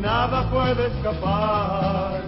[0.00, 2.22] nada puede escapar,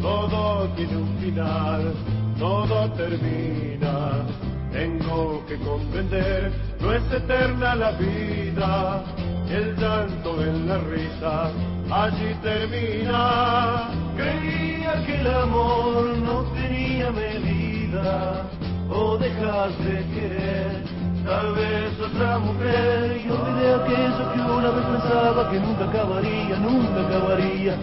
[0.00, 1.94] todo tiene un final,
[2.38, 4.24] todo termina.
[4.72, 9.04] Tengo que comprender, no es eterna la vida,
[9.48, 11.50] el llanto en la risa,
[11.90, 13.90] allí termina.
[14.16, 18.42] Creía que el amor no tenía medida,
[18.90, 20.93] o dejas de querer
[21.24, 27.00] Tal vez otra mujer y olvidé aquello que una vez pensaba que nunca acabaría, nunca
[27.06, 27.76] acabaría,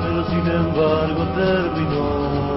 [0.00, 2.56] pero sin embargo terminó.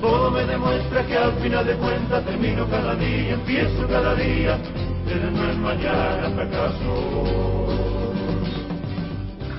[0.00, 4.58] Todo me demuestra que al final de cuentas termino cada día, empiezo cada día,
[5.04, 7.66] pero no es mañana fracaso.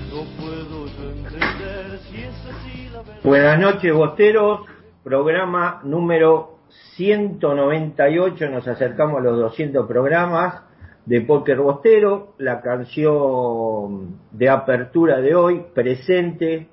[0.10, 3.22] No puedo entender si es así la verdad.
[3.24, 4.62] Buenas noches, bosteros.
[5.04, 6.53] Programa número
[6.96, 10.64] 198 nos acercamos a los 200 programas
[11.06, 16.68] de Póker Bostero, la canción de apertura de hoy, presente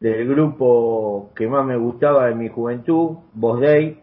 [0.00, 4.00] del grupo que más me gustaba de mi juventud, Voz Day,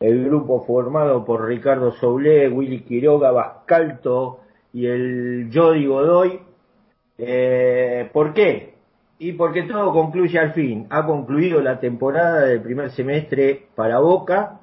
[0.00, 4.40] el grupo formado por Ricardo Soule, Willy Quiroga, Bascalto
[4.72, 6.40] y el Jody Godoy.
[7.18, 8.74] Eh, ¿Por qué?
[9.18, 10.86] Y porque todo concluye al fin.
[10.90, 14.57] Ha concluido la temporada del primer semestre para Boca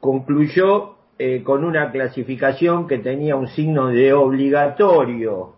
[0.00, 5.54] concluyó eh, con una clasificación que tenía un signo de obligatorio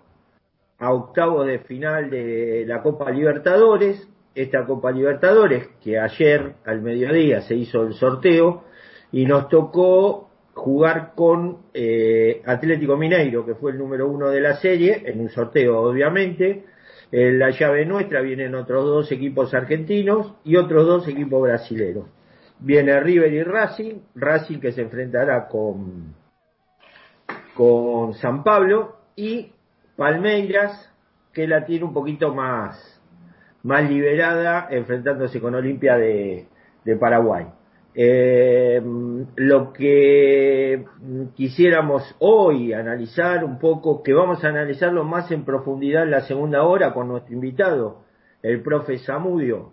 [0.78, 4.08] a octavos de final de la Copa Libertadores.
[4.34, 8.64] Esta Copa Libertadores, que ayer al mediodía se hizo el sorteo,
[9.12, 14.56] y nos tocó jugar con eh, Atlético Mineiro, que fue el número uno de la
[14.56, 16.64] serie, en un sorteo obviamente.
[17.12, 22.06] En la llave nuestra vienen otros dos equipos argentinos y otros dos equipos brasileños.
[22.64, 26.14] Viene River y Racing, Racing que se enfrentará con,
[27.54, 29.52] con San Pablo y
[29.96, 30.92] Palmeiras
[31.32, 33.00] que la tiene un poquito más,
[33.62, 36.46] más liberada enfrentándose con Olimpia de,
[36.84, 37.46] de Paraguay.
[37.94, 38.80] Eh,
[39.36, 40.84] lo que
[41.34, 46.62] quisiéramos hoy analizar un poco, que vamos a analizarlo más en profundidad en la segunda
[46.62, 48.02] hora con nuestro invitado,
[48.42, 49.72] el profe Samudio,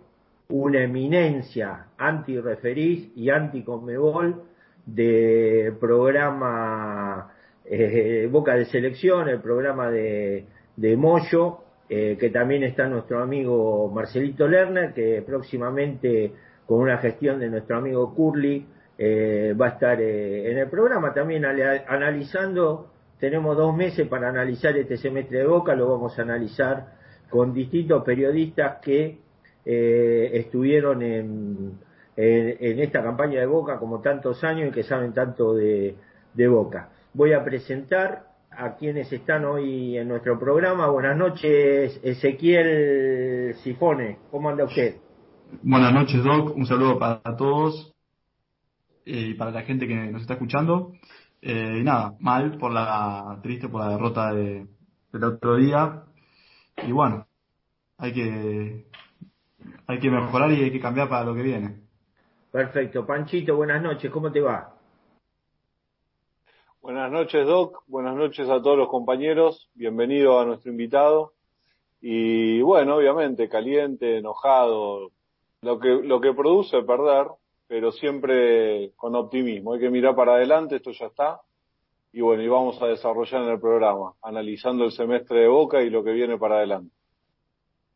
[0.50, 4.42] una eminencia anti-referís y anti-conmebol
[4.86, 7.32] de programa
[7.64, 10.46] eh, Boca de Selección, el programa de,
[10.76, 16.32] de Moyo, eh, que también está nuestro amigo Marcelito Lerner, que próximamente
[16.66, 18.66] con una gestión de nuestro amigo Curly
[18.98, 21.12] eh, va a estar en el programa.
[21.14, 27.00] También analizando, tenemos dos meses para analizar este semestre de Boca, lo vamos a analizar
[27.28, 29.18] con distintos periodistas que
[29.64, 31.78] eh, estuvieron en,
[32.16, 35.94] en, esta campaña de Boca como tantos años y que saben tanto de,
[36.34, 36.90] de Boca.
[37.14, 40.88] Voy a presentar a quienes están hoy en nuestro programa.
[40.88, 44.18] Buenas noches, Ezequiel Sifone.
[44.30, 44.96] ¿Cómo anda usted?
[45.62, 46.56] Buenas noches, Doc.
[46.56, 47.94] Un saludo para todos
[49.04, 50.92] eh, y para la gente que nos está escuchando.
[51.42, 54.66] Eh, y nada, mal por la, triste por la derrota de,
[55.12, 56.04] del otro día.
[56.86, 57.26] Y bueno,
[57.98, 58.89] hay que
[59.86, 61.80] hay que mejorar y hay que cambiar para lo que viene.
[62.50, 63.06] Perfecto.
[63.06, 64.74] Panchito, buenas noches, ¿cómo te va?
[66.82, 67.82] Buenas noches, Doc.
[67.86, 69.68] Buenas noches a todos los compañeros.
[69.74, 71.34] Bienvenido a nuestro invitado.
[72.00, 75.10] Y bueno, obviamente, caliente, enojado,
[75.60, 77.26] lo que, lo que produce perder,
[77.68, 79.74] pero siempre con optimismo.
[79.74, 81.40] Hay que mirar para adelante, esto ya está.
[82.12, 85.90] Y bueno, y vamos a desarrollar en el programa, analizando el semestre de Boca y
[85.90, 86.92] lo que viene para adelante.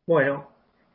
[0.05, 0.47] Bueno,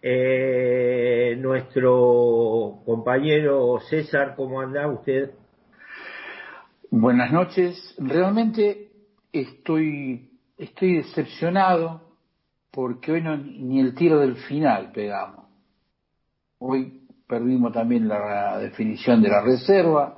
[0.02, 5.32] eh, nuestro compañero César, ¿cómo anda usted?
[6.90, 7.94] Buenas noches.
[7.98, 8.90] Realmente
[9.32, 12.00] estoy, estoy decepcionado
[12.70, 15.46] porque hoy no, ni el tiro del final pegamos.
[16.58, 20.16] Hoy perdimos también la definición de la reserva,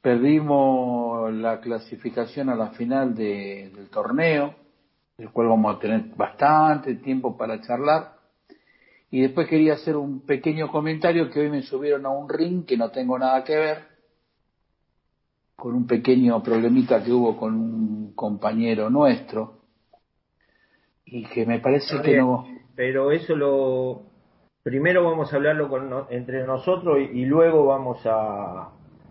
[0.00, 4.54] perdimos la clasificación a la final del torneo,
[5.16, 8.17] del cual vamos a tener bastante tiempo para charlar.
[9.10, 12.76] Y después quería hacer un pequeño comentario que hoy me subieron a un ring que
[12.76, 13.78] no tengo nada que ver,
[15.56, 19.58] con un pequeño problemita que hubo con un compañero nuestro,
[21.04, 22.46] y que me parece que no...
[22.76, 24.02] Pero eso lo...
[24.62, 28.70] Primero vamos a hablarlo con entre nosotros y, luego vamos a,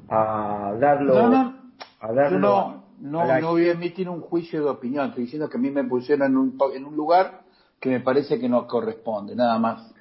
[0.09, 1.15] a darlo...
[1.15, 1.57] No, no,
[1.99, 5.57] a darlo no, no, no voy a emitir un juicio de opinión, estoy diciendo que
[5.57, 7.46] a mí me pusieron en un, en un lugar
[7.79, 9.93] que me parece que no corresponde, nada más.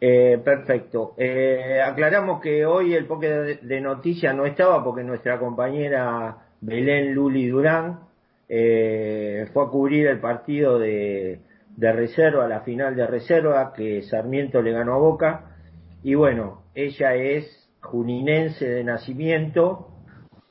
[0.00, 1.14] Eh, perfecto.
[1.16, 7.48] Eh, aclaramos que hoy el poke de, noticias no estaba porque nuestra compañera Belén Luli
[7.48, 8.00] Durán
[8.48, 11.40] eh, fue a cubrir el partido de,
[11.76, 15.56] de reserva, la final de reserva que Sarmiento le ganó a Boca.
[16.02, 19.88] Y bueno, ella es juninense de nacimiento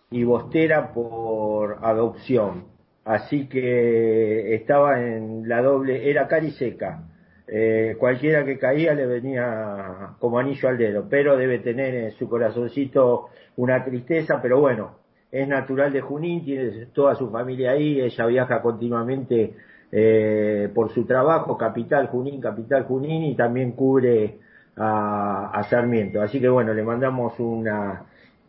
[0.10, 2.75] y bostera por adopción.
[3.06, 7.04] Así que estaba en la doble, era cariseca.
[7.48, 12.28] Eh, cualquiera que caía le venía como anillo al dedo, pero debe tener en su
[12.28, 14.98] corazoncito una tristeza, pero bueno,
[15.32, 19.54] es natural de Junín, tiene toda su familia ahí, ella viaja continuamente
[19.92, 24.40] eh, por su trabajo, Capital Junín, Capital Junín, y también cubre
[24.78, 26.22] a, Sarmiento.
[26.22, 28.04] Así que bueno, le mandamos una,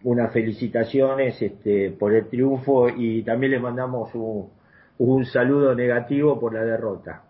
[0.06, 4.50] unas felicitaciones este, por el triunfo y también le mandamos un,
[4.99, 7.25] un saludo negativo por la derrota.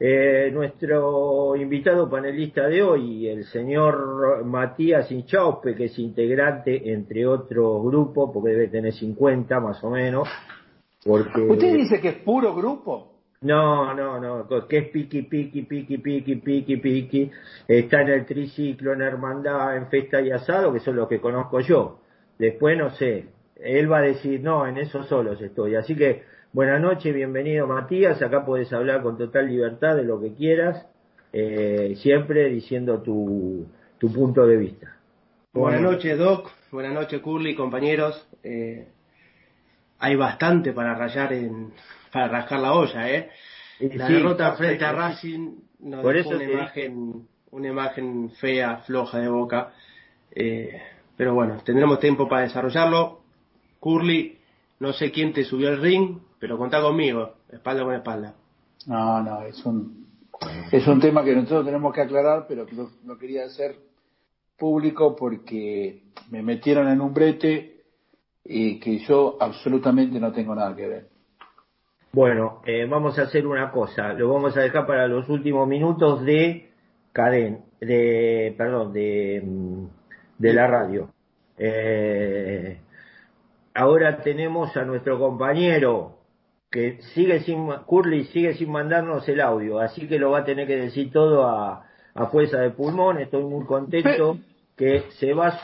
[0.00, 7.84] Eh, nuestro invitado panelista de hoy, el señor Matías Inchaupe, que es integrante entre otros
[7.84, 10.28] grupos, porque debe tener 50 más o menos.
[11.04, 11.40] Porque...
[11.42, 13.12] ¿Usted dice que es puro grupo?
[13.42, 17.30] No, no, no, que es piqui, piqui, piqui, piqui, piqui, piqui.
[17.68, 21.60] Está en el triciclo, en hermandad, en festa y asado, que son los que conozco
[21.60, 22.00] yo.
[22.38, 23.26] Después no sé.
[23.56, 25.74] Él va a decir, no, en eso solos estoy.
[25.74, 28.22] Así que, buenas noches, bienvenido Matías.
[28.22, 30.86] Acá puedes hablar con total libertad de lo que quieras,
[31.32, 33.66] eh, siempre diciendo tu,
[33.98, 34.96] tu punto de vista.
[35.52, 36.50] Buenas noches, Doc.
[36.70, 38.28] Buenas noches, Curly, compañeros.
[38.44, 38.86] Eh,
[39.98, 41.72] hay bastante para rayar en,
[42.12, 43.30] para rascar la olla, ¿eh?
[43.80, 49.28] La derrota frente a Racing nos Por dejó una imagen, una imagen fea, floja de
[49.28, 49.72] boca.
[50.32, 50.80] Eh,
[51.18, 53.18] pero bueno, tendremos tiempo para desarrollarlo.
[53.80, 54.38] Curly,
[54.78, 58.34] no sé quién te subió al ring, pero contá conmigo, espalda con espalda.
[58.86, 60.06] No, no, es un,
[60.70, 63.74] es un tema que nosotros tenemos que aclarar, pero que no quería hacer
[64.56, 67.82] público porque me metieron en un brete
[68.44, 71.08] y que yo absolutamente no tengo nada que ver.
[72.12, 76.24] Bueno, eh, vamos a hacer una cosa, lo vamos a dejar para los últimos minutos
[76.24, 76.70] de
[77.12, 79.97] caden, de, perdón, de, mm,
[80.38, 81.10] de la radio.
[81.58, 82.78] Eh,
[83.74, 86.18] ahora tenemos a nuestro compañero
[86.70, 90.66] que sigue sin, Curly sigue sin mandarnos el audio, así que lo va a tener
[90.66, 93.18] que decir todo a, a fuerza de pulmón.
[93.18, 94.38] Estoy muy contento
[94.76, 95.58] que se va,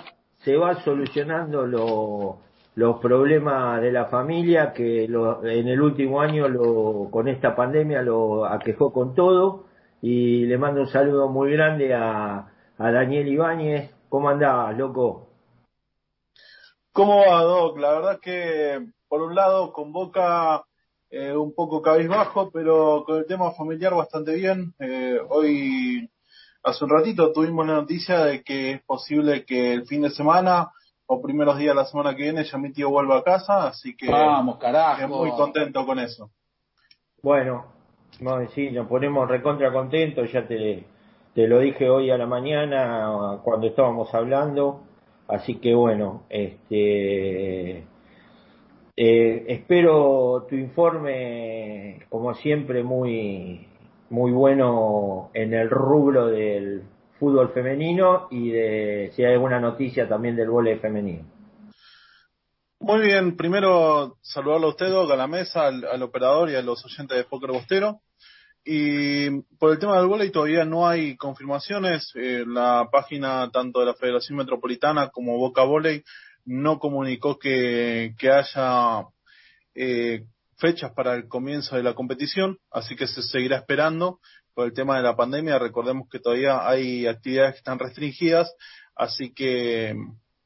[0.44, 2.38] se va solucionando lo,
[2.74, 8.02] los problemas de la familia que lo, en el último año lo, con esta pandemia
[8.02, 9.66] lo aquejó con todo
[10.00, 12.48] y le mando un saludo muy grande a,
[12.78, 13.90] a Daniel Ibáñez.
[14.14, 15.26] ¿Cómo andás, loco?
[16.92, 17.76] ¿Cómo va, Doc?
[17.80, 18.78] La verdad que
[19.08, 20.62] por un lado convoca
[21.10, 24.72] eh, un poco cabizbajo, pero con el tema familiar bastante bien.
[24.78, 26.08] Eh, hoy,
[26.62, 30.70] hace un ratito, tuvimos la noticia de que es posible que el fin de semana
[31.06, 33.96] o primeros días de la semana que viene ya mi tío vuelva a casa, así
[33.96, 35.08] que vamos, carajo.
[35.08, 36.30] muy contento con eso.
[37.20, 37.66] Bueno,
[38.54, 40.86] sí, nos ponemos recontra contentos, ya te,
[41.34, 44.82] te lo dije hoy a la mañana cuando estábamos hablando,
[45.28, 47.86] así que bueno, este
[48.96, 53.66] eh, espero tu informe como siempre muy
[54.10, 56.84] muy bueno en el rubro del
[57.18, 61.24] fútbol femenino y de si hay alguna noticia también del vóley femenino.
[62.78, 67.16] Muy bien, primero saludarlo a usted, a la mesa, al, operador y a los oyentes
[67.16, 68.00] de Póker Bostero.
[68.64, 72.10] Y por el tema del vóley todavía no hay confirmaciones.
[72.14, 76.02] Eh, la página tanto de la Federación Metropolitana como Boca Voley
[76.46, 79.04] no comunicó que, que haya
[79.74, 80.24] eh,
[80.56, 84.20] fechas para el comienzo de la competición, así que se seguirá esperando
[84.54, 85.58] por el tema de la pandemia.
[85.58, 88.54] Recordemos que todavía hay actividades que están restringidas,
[88.94, 89.94] así que,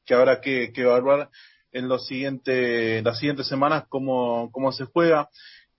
[0.05, 1.29] que habrá que, que evaluar
[1.71, 5.29] en los siguientes, las siguientes semanas cómo, cómo se juega.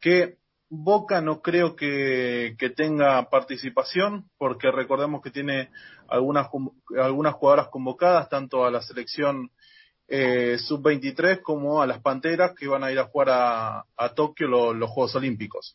[0.00, 0.37] Que
[0.70, 5.70] Boca no creo que, tenga participación, porque recordemos que tiene
[6.08, 6.48] algunas,
[6.96, 9.50] algunas jugadoras convocadas, tanto a la selección
[10.06, 14.46] eh, sub-23 como a las Panteras, que van a ir a jugar a, a Tokio
[14.46, 15.74] los Juegos Olímpicos.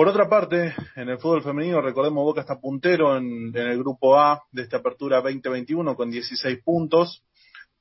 [0.00, 4.42] Por otra parte, en el fútbol femenino, recordemos Boca está puntero en, el grupo A
[4.50, 7.22] de esta apertura 2021 con 16 puntos.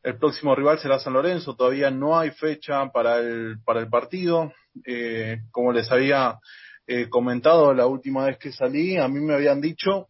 [0.02, 1.56] El próximo rival será San Lorenzo.
[1.56, 4.54] Todavía no hay fecha para el, para el partido.
[4.86, 6.40] Eh, como les había
[6.88, 10.08] eh, comentado la última vez que salí, a mí me habían dicho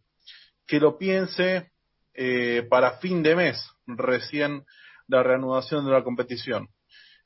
[0.66, 1.70] que lo piense
[2.14, 4.64] eh, para fin de mes, recién
[5.08, 6.68] la reanudación de la competición.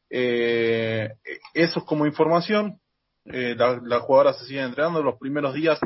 [0.09, 1.11] eso
[1.53, 2.81] es como información
[3.27, 5.79] eh, las jugadoras se siguen entrenando los primeros días,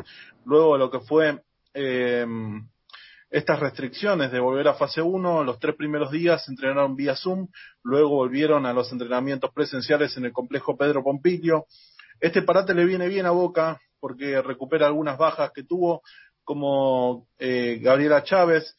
[0.45, 1.41] luego de lo que fue
[1.73, 2.25] eh,
[3.29, 7.47] estas restricciones de volver a fase 1, los tres primeros días entrenaron vía Zoom,
[7.83, 11.65] luego volvieron a los entrenamientos presenciales en el complejo Pedro Pompilio.
[12.19, 16.01] Este parate le viene bien a Boca porque recupera algunas bajas que tuvo,
[16.43, 18.75] como eh, Gabriela Chávez,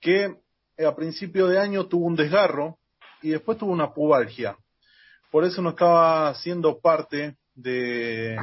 [0.00, 0.36] que
[0.84, 2.78] a principio de año tuvo un desgarro
[3.22, 4.58] y después tuvo una pubalgia.
[5.30, 8.36] Por eso no estaba siendo parte de,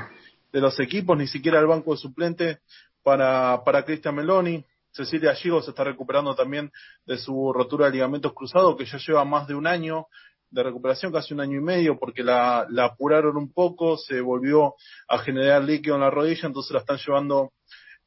[0.52, 2.60] los equipos, ni siquiera el banco de suplente
[3.04, 4.66] para, para Cristian Meloni.
[4.94, 6.72] Cecilia Gigo se está recuperando también
[7.06, 10.08] de su rotura de ligamentos cruzados, que ya lleva más de un año
[10.52, 14.76] de recuperación, casi un año y medio, porque la, apuraron un poco, se volvió
[15.08, 17.52] a generar líquido en la rodilla, entonces la están llevando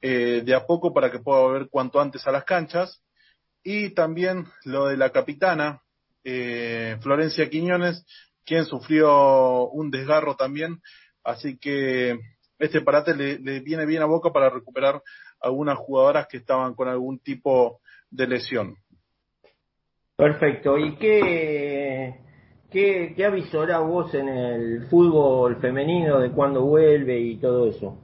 [0.01, 3.03] eh, de a poco para que pueda volver cuanto antes a las canchas.
[3.65, 5.83] Y también lo de la capitana,
[6.23, 8.07] eh, Florencia Quiñones,
[8.45, 10.81] quien sufrió un desgarro también,
[11.25, 12.17] así que
[12.61, 15.03] este parate le viene bien a boca para recuperar
[15.41, 18.77] algunas jugadoras que estaban con algún tipo de lesión.
[20.17, 20.79] Perfecto.
[20.79, 22.21] ¿Y qué,
[22.71, 27.99] qué, qué vos en el fútbol femenino de cuándo vuelve y todo eso?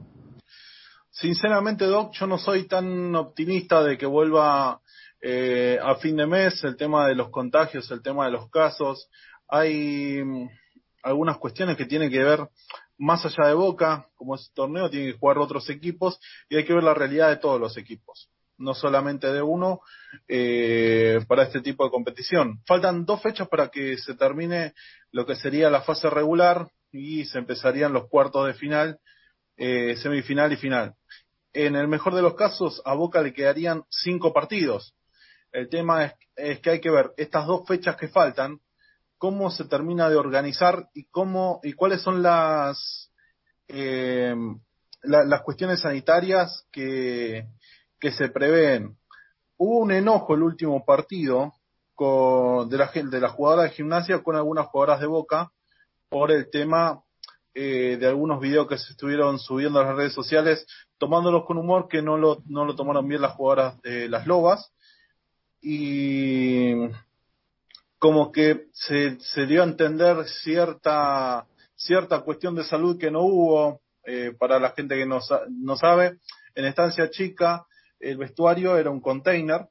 [1.09, 4.81] Sinceramente, Doc, yo no soy tan optimista de que vuelva
[5.21, 9.09] eh, a fin de mes el tema de los contagios, el tema de los casos.
[9.47, 10.49] Hay mm,
[11.03, 12.47] algunas cuestiones que tienen que ver
[12.97, 16.19] más allá de Boca, como es torneo, tiene que jugar otros equipos
[16.49, 19.81] y hay que ver la realidad de todos los equipos, no solamente de uno
[20.27, 22.61] eh, para este tipo de competición.
[22.65, 24.73] Faltan dos fechas para que se termine
[25.11, 28.99] lo que sería la fase regular y se empezarían los cuartos de final,
[29.57, 30.95] eh, semifinal y final.
[31.53, 34.95] En el mejor de los casos, a Boca le quedarían cinco partidos.
[35.51, 38.59] El tema es que hay que ver estas dos fechas que faltan,
[39.23, 43.09] cómo se termina de organizar y cómo y cuáles son las
[43.69, 44.35] eh,
[45.01, 47.47] la, las cuestiones sanitarias que,
[48.01, 48.97] que se prevén.
[49.55, 51.53] Hubo un enojo el último partido
[51.95, 55.53] con, de la de la jugadora de gimnasia con algunas jugadoras de Boca
[56.09, 57.01] por el tema
[57.53, 61.87] eh, de algunos videos que se estuvieron subiendo a las redes sociales, tomándolos con humor
[61.87, 64.73] que no lo, no lo tomaron bien las jugadoras de las Lobas.
[65.61, 66.73] Y
[68.03, 74.33] como que se, dio a entender cierta, cierta cuestión de salud que no hubo, eh,
[74.37, 76.17] para la gente que no, no sabe,
[76.53, 77.65] en Estancia Chica
[78.01, 79.67] el vestuario era un container,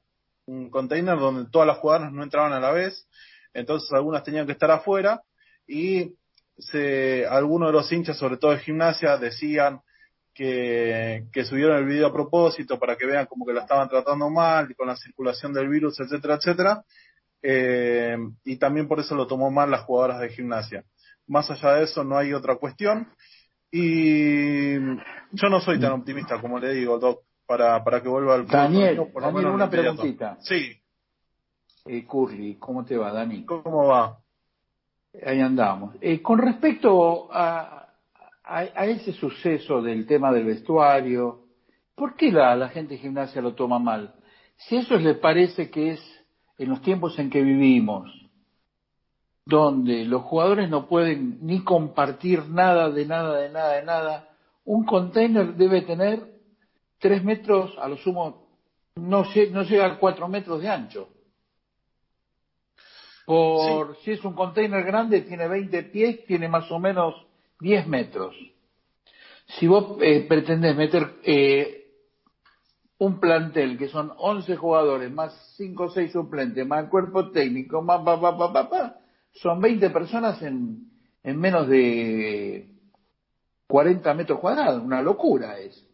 [0.47, 3.07] un container donde todas las jugadoras no entraban a la vez,
[3.53, 5.21] entonces algunas tenían que estar afuera
[5.67, 6.15] y
[6.57, 9.81] se, algunos de los hinchas, sobre todo de gimnasia, decían
[10.33, 14.27] que, que subieron el video a propósito para que vean como que la estaban tratando
[14.31, 16.83] mal con la circulación del virus, etcétera, etcétera.
[17.45, 20.85] Eh, y también por eso lo tomó mal las jugadoras de gimnasia.
[21.27, 23.09] Más allá de eso no hay otra cuestión
[23.69, 28.47] y yo no soy tan optimista como le digo, Doc, para, para que vuelva al
[28.47, 30.37] Daniel, Daniel una preguntita.
[30.41, 30.79] Sí.
[31.85, 33.45] Eh, Curly, ¿cómo te va, Dani?
[33.45, 34.19] ¿Cómo va?
[35.25, 35.95] Ahí andamos.
[35.99, 37.89] Eh, con respecto a,
[38.43, 41.41] a, a, ese suceso del tema del vestuario,
[41.95, 44.15] ¿por qué la, la gente de gimnasia lo toma mal?
[44.55, 46.12] Si eso le parece que es
[46.57, 48.11] en los tiempos en que vivimos,
[49.45, 54.29] donde los jugadores no pueden ni compartir nada de nada, de nada, de nada,
[54.65, 56.23] un container debe tener
[56.99, 58.47] tres metros, a lo sumo,
[58.95, 61.09] no, no llega a cuatro metros de ancho.
[63.25, 67.15] Por si es un container grande, tiene 20 pies, tiene más o menos
[67.59, 68.35] 10 metros.
[69.47, 71.82] Si vos eh, pretendés meter eh,
[73.03, 77.81] un plantel que son 11 jugadores, más 5 o 6 suplentes, más el cuerpo técnico,
[77.81, 78.95] más pa, pa, pa, pa, pa,
[79.33, 80.89] son 20 personas en,
[81.21, 82.69] en menos de
[83.67, 85.85] 40 metros cuadrados, una locura es.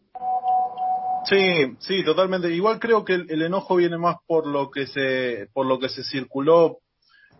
[1.24, 2.48] Sí, sí, totalmente.
[2.54, 6.04] Igual creo que el, enojo viene más por lo que se, por lo que se
[6.04, 6.78] circuló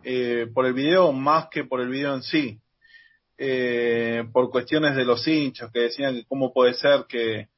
[0.02, 2.58] eh, por el video más que por el video en sí.
[3.38, 7.48] Eh, por cuestiones de los hinchas que decían que cómo puede ser que,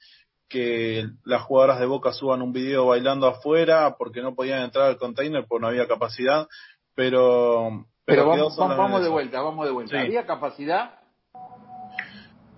[0.52, 4.98] que las jugadoras de Boca suban un video bailando afuera porque no podían entrar al
[4.98, 6.46] container porque no había capacidad,
[6.94, 7.86] pero...
[8.04, 9.96] Pero, vamos, vamos de vuelta, vamos de vuelta.
[9.96, 10.02] Sí.
[10.02, 10.98] ¿Había capacidad?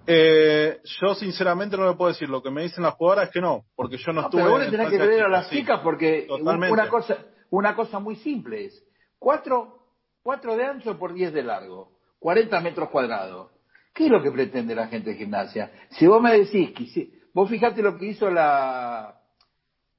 [0.06, 3.40] Eh, yo sinceramente no le puedo decir, lo que me dicen las jugadoras es que
[3.40, 4.42] no, porque yo no, no estuve...
[4.42, 7.18] Pero vos le tenés que creer a las chicas porque una cosa,
[7.50, 8.84] una cosa muy simple es,
[9.18, 9.86] cuatro,
[10.22, 13.50] cuatro de ancho por diez de largo, 40 metros cuadrados.
[13.94, 15.70] ¿Qué es lo que pretende la gente de gimnasia?
[15.90, 19.20] Si vos me decís que Vos fijate lo que hizo la,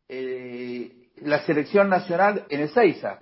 [0.08, 3.20] eh, la selección nacional en Ezeiza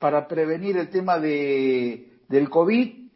[0.00, 3.10] para prevenir el tema de, del COVID,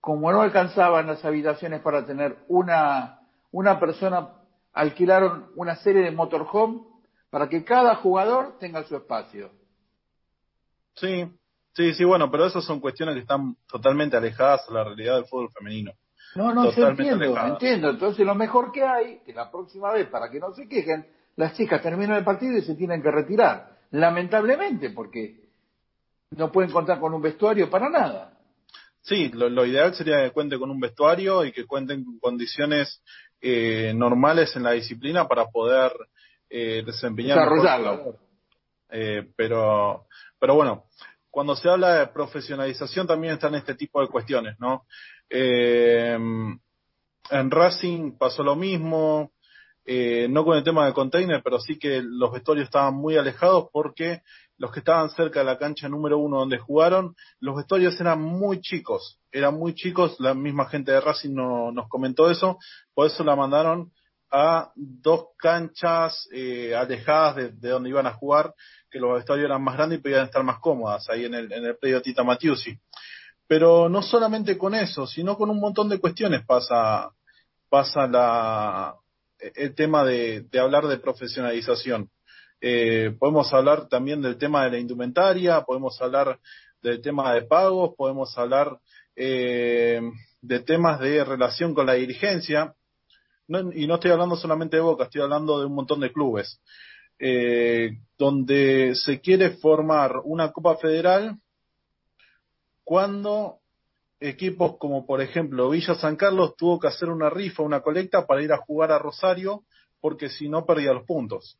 [0.00, 4.30] como no alcanzaban las habitaciones para tener una, una persona,
[4.72, 6.80] alquilaron una serie de motorhome
[7.28, 9.50] para que cada jugador tenga su espacio.
[10.94, 11.30] Sí,
[11.74, 15.26] sí, sí, bueno, pero esas son cuestiones que están totalmente alejadas de la realidad del
[15.26, 15.92] fútbol femenino.
[16.34, 17.90] No, no, yo entiendo, entiendo.
[17.90, 21.54] Entonces lo mejor que hay, que la próxima vez, para que no se quejen, las
[21.56, 23.78] chicas terminan el partido y se tienen que retirar.
[23.90, 25.42] Lamentablemente, porque
[26.30, 28.38] no pueden contar con un vestuario para nada.
[29.02, 33.02] Sí, lo, ideal sería que cuente con un vestuario y que cuenten con condiciones
[33.40, 35.92] eh, normales en la disciplina para poder
[36.48, 37.38] eh, desempeñar.
[37.38, 38.16] Desarrollarlo.
[38.90, 40.06] Eh, pero,
[40.38, 40.84] pero bueno,
[41.30, 44.84] cuando se habla de profesionalización también están este tipo de cuestiones, ¿no?
[45.34, 46.18] Eh,
[47.30, 49.32] en Racing pasó lo mismo,
[49.84, 53.68] eh, no con el tema del container, pero sí que los vestuarios estaban muy alejados
[53.72, 54.20] porque
[54.58, 58.60] los que estaban cerca de la cancha número uno donde jugaron, los vestuarios eran muy
[58.60, 62.58] chicos, eran muy chicos, la misma gente de Racing no, nos comentó eso,
[62.94, 63.90] por eso la mandaron
[64.30, 68.54] a dos canchas eh, alejadas de, donde iban a jugar,
[68.90, 71.64] que los vestuarios eran más grandes y podían estar más cómodas ahí en el, en
[71.64, 72.78] el predio Tita Matiusi.
[73.52, 77.10] Pero no solamente con eso, sino con un montón de cuestiones pasa,
[77.68, 78.94] pasa la,
[79.38, 82.08] el tema de, hablar de profesionalización.
[82.62, 86.40] Eh, podemos hablar también del tema de la indumentaria, podemos hablar
[86.80, 88.78] del tema de pagos, podemos hablar
[89.16, 90.00] eh,
[90.40, 92.74] de temas de relación con la dirigencia
[93.74, 96.58] y no estoy hablando solamente de Boca, estoy hablando de un montón de clubes,
[97.18, 101.36] eh, donde se quiere formar una Copa Federal
[102.84, 103.58] cuando
[104.20, 108.42] equipos como por ejemplo Villa San Carlos tuvo que hacer una rifa, una colecta para
[108.42, 109.64] ir a jugar a Rosario,
[110.00, 111.58] porque si no perdía los puntos.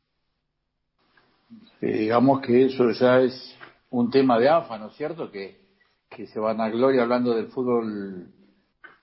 [1.81, 3.57] digamos que eso ya es
[3.89, 5.31] un tema de AFA, ¿no es cierto?
[5.31, 5.61] Que,
[6.09, 8.27] que se van a gloria hablando del fútbol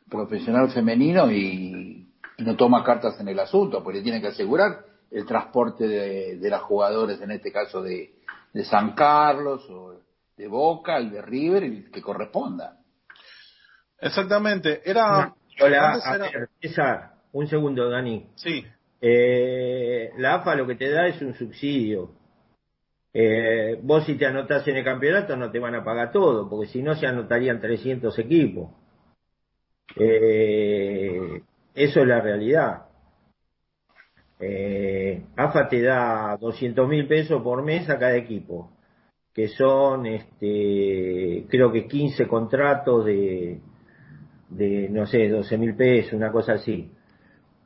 [0.09, 2.09] profesional femenino y
[2.39, 6.63] no toma cartas en el asunto, porque tiene que asegurar el transporte de, de las
[6.63, 8.15] jugadores, en este caso de,
[8.53, 10.01] de, San Carlos o
[10.41, 12.79] de Boca, el de River, el que corresponda.
[14.01, 15.35] Exactamente, era...
[15.61, 15.99] Hola,
[17.33, 18.31] un segundo, Dani.
[18.37, 18.65] Sí.
[19.03, 22.13] Eh, la AFA lo que te da es un subsidio.
[23.13, 26.69] Eh, vos si te anotás en el campeonato no te van a pagar todo, porque
[26.69, 28.71] si no se anotarían 300 equipos.
[29.97, 31.43] Eh,
[31.75, 32.87] eso es la realidad.
[34.39, 38.71] Eh, AFA te da 200 mil pesos por mes a cada equipo,
[39.41, 43.59] que son, este, creo que 15 contratos de,
[44.51, 46.91] de no sé, 12 mil pesos, una cosa así.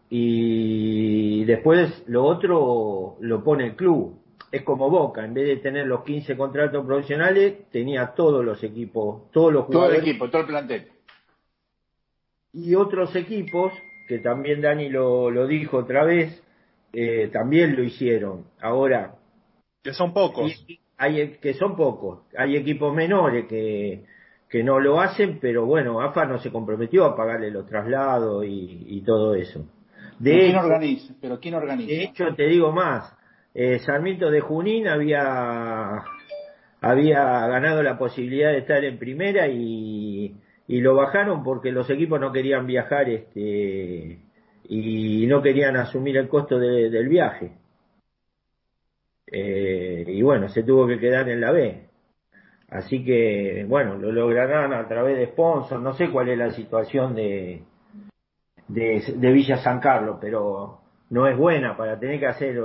[0.08, 4.20] Y después lo otro lo pone el club.
[4.52, 9.28] Es como Boca, en vez de tener los 15 contratos profesionales, tenía todos los equipos,
[9.32, 9.96] todos los jugadores.
[9.96, 10.88] Todo el equipo, todo el plantel.
[12.52, 13.72] Y otros equipos
[14.06, 16.40] que también Dani lo, lo dijo otra vez,
[16.92, 18.44] eh, también lo hicieron.
[18.60, 19.16] Ahora.
[19.82, 20.64] Que son pocos.
[20.96, 22.20] Hay, que son pocos.
[22.36, 24.04] Hay equipos menores que,
[24.48, 29.02] que no lo hacen, pero bueno, AFA no se comprometió a pagarle los traslados y,
[29.04, 29.66] todo eso.
[30.18, 31.14] De ¿Pero, quién organiza?
[31.20, 31.88] ¿Pero quién organiza?
[31.88, 33.12] De hecho, te digo más.
[33.52, 36.02] Eh, Sarmiento de Junín había
[36.80, 40.34] había ganado la posibilidad de estar en primera y
[40.66, 44.18] y lo bajaron porque los equipos no querían viajar este
[44.66, 47.52] y no querían asumir el costo del viaje.
[49.26, 51.88] Eh, y bueno, se tuvo que quedar en la B.
[52.68, 55.82] Así que, bueno, lo lograrán a través de sponsors.
[55.82, 57.62] No sé cuál es la situación de,
[58.68, 62.60] de, Villa San Carlos, pero no es buena para tener que hacer,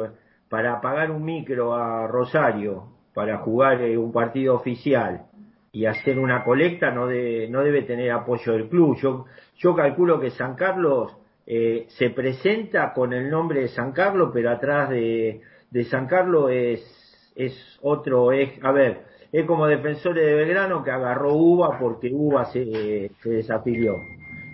[0.49, 5.25] para pagar un micro a Rosario, para jugar eh, un partido oficial
[5.71, 8.97] y hacer una colecta no, de, no debe tener apoyo del club.
[8.97, 9.25] Yo,
[9.57, 14.49] yo calculo que San Carlos eh, se presenta con el nombre de San Carlos, pero
[14.51, 19.01] atrás de, de San Carlos es, es otro, es, a ver,
[19.31, 23.95] es como Defensores de Belgrano que agarró Uva porque Uva se, se desafilió.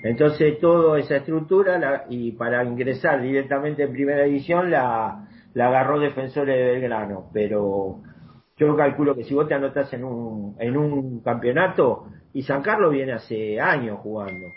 [0.04, 5.99] Entonces toda esa estructura la, y para ingresar directamente en primera división la, la agarró
[5.99, 8.01] Defensores de Belgrano, pero
[8.58, 12.91] yo calculo que si vos te anotas en un, en un campeonato, y San Carlos
[12.91, 14.47] viene hace años jugando.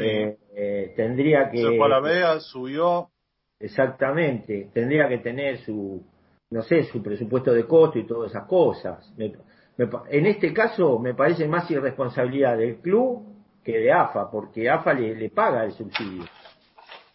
[0.00, 1.58] Eh, eh, tendría que.
[1.58, 3.10] Se fue a la Vega, subió.
[3.64, 4.68] Exactamente.
[4.74, 6.04] Tendría que tener su,
[6.50, 9.10] no sé, su presupuesto de costo y todas esas cosas.
[9.16, 13.24] en este caso, me parece más irresponsabilidad del club
[13.64, 16.24] que de AFA, porque AFA le, le paga el subsidio.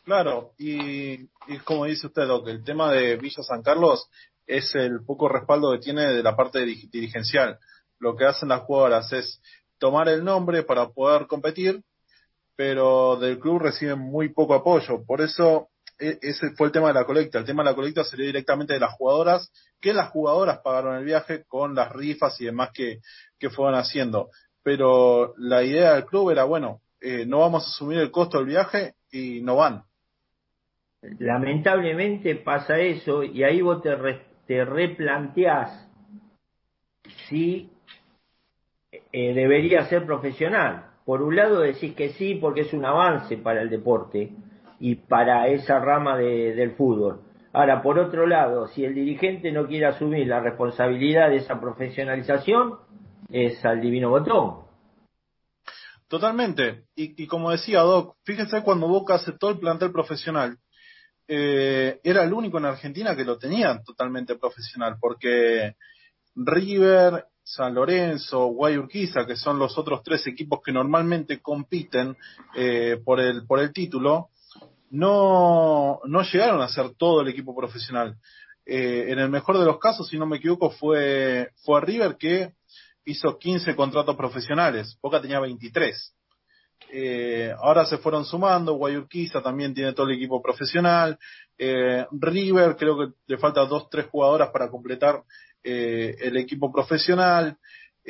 [0.04, 4.10] Claro, y, y como dice usted, lo que el tema de Villa San Carlos
[4.48, 7.60] es el poco respaldo que tiene de la parte dirigencial.
[8.00, 9.40] Lo que hacen las jugadoras es
[9.78, 11.84] tomar el nombre para poder competir,
[12.56, 15.06] pero del club reciben muy poco apoyo.
[15.06, 17.40] Por eso ese fue el tema de la colecta.
[17.40, 21.06] El tema de la colecta sería directamente de las jugadoras, que las jugadoras pagaron el
[21.06, 23.00] viaje con las rifas y demás que,
[23.38, 24.30] que fueron haciendo.
[24.64, 28.48] Pero la idea del club era, bueno, eh, no vamos a asumir el costo del
[28.48, 29.84] viaje y no van.
[31.02, 33.96] Lamentablemente pasa eso y ahí vos te,
[34.48, 35.88] te replanteás
[37.28, 37.70] si
[38.92, 40.92] eh, debería ser profesional.
[41.06, 44.32] Por un lado decís que sí porque es un avance para el deporte
[44.80, 47.22] y para esa rama del fútbol.
[47.52, 52.76] Ahora, por otro lado, si el dirigente no quiere asumir la responsabilidad de esa profesionalización,
[53.30, 54.70] es al divino botón.
[56.08, 56.86] Totalmente.
[56.96, 60.58] Y, como decía Doc, fíjese cuando Boca aceptó el plantel profesional,
[61.28, 65.76] eh, era el único en Argentina que lo tenía totalmente profesional, porque
[66.36, 72.16] River, San Lorenzo, Guayurquiza, que son los otros tres equipos que normalmente compiten
[72.56, 74.30] eh, por, el, por el título,
[74.90, 78.16] no, no llegaron a ser todo el equipo profesional.
[78.66, 82.54] Eh, en el mejor de los casos, si no me equivoco, fue, fue River que
[83.06, 84.98] hizo 15 contratos profesionales.
[85.02, 86.16] Boca tenía 23.
[86.92, 91.20] Eh, ahora se fueron sumando, Guayurquiza también tiene todo el equipo profesional,
[91.58, 95.22] eh, River creo que le falta dos, tres jugadoras para completar
[95.64, 97.58] eh, el equipo profesional,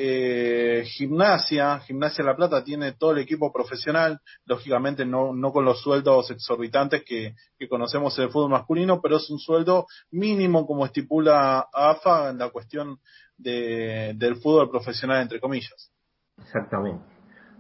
[0.02, 5.82] eh, gimnasia, Gimnasia La Plata tiene todo el equipo profesional, lógicamente no, no con los
[5.82, 7.36] sueldos exorbitantes que,
[7.68, 12.50] conocemos en el fútbol masculino, pero es un sueldo mínimo como estipula AFA en la
[12.50, 13.00] cuestión
[13.38, 15.92] de, del fútbol profesional, entre comillas.
[16.38, 17.04] Exactamente.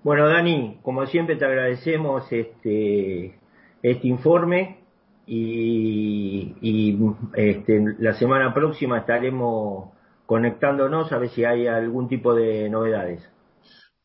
[0.02, 3.38] Bueno, Dani, como siempre te agradecemos este,
[3.84, 4.86] este informe
[5.26, 6.98] y, y
[7.34, 9.99] este, la semana próxima estaremos
[10.30, 13.28] conectándonos a ver si hay algún tipo de novedades.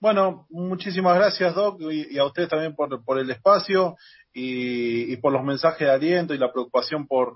[0.00, 3.96] Bueno, muchísimas gracias Doc y, a ustedes también por, por el espacio
[4.32, 7.34] y, por los mensajes de aliento y la preocupación por,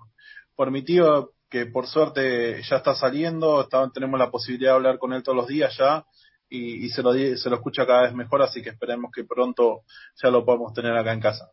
[0.57, 5.13] por mi tío que por suerte ya está saliendo, tenemos la posibilidad de hablar con
[5.13, 6.07] él todos los días ya
[6.49, 9.83] y, se, lo, se lo escucha cada vez mejor, así que esperemos que pronto
[10.15, 11.51] ya lo podamos tener acá en casa.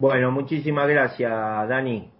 [0.00, 1.30] Bueno, muchísimas gracias
[1.68, 2.15] Dani.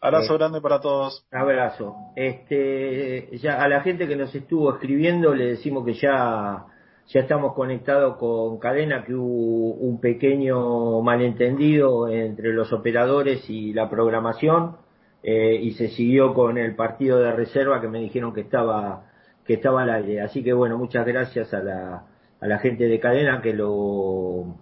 [0.00, 1.26] Abrazo eh, grande para todos.
[1.30, 1.94] Abrazo.
[2.16, 6.66] Este, ya a la gente que nos estuvo escribiendo le decimos que ya
[7.12, 13.90] ya estamos conectados con cadena, que hubo un pequeño malentendido entre los operadores y la
[13.90, 14.76] programación
[15.24, 19.06] eh, y se siguió con el partido de reserva que me dijeron que estaba
[19.44, 20.20] que estaba al aire.
[20.20, 22.04] Así que bueno, muchas gracias a la
[22.40, 24.54] a la gente de cadena que lo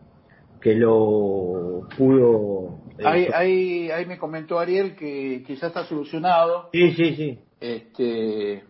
[0.61, 6.69] que lo pudo Ahí, ahí, ahí me comentó Ariel que, que ya está solucionado.
[6.73, 7.39] Sí, sí, sí.
[7.61, 8.65] Este,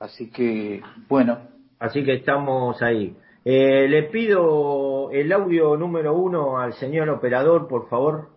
[0.00, 1.38] así que, bueno.
[1.78, 3.16] Así que estamos ahí.
[3.44, 8.30] Eh, le pido el audio número uno al señor operador, por favor.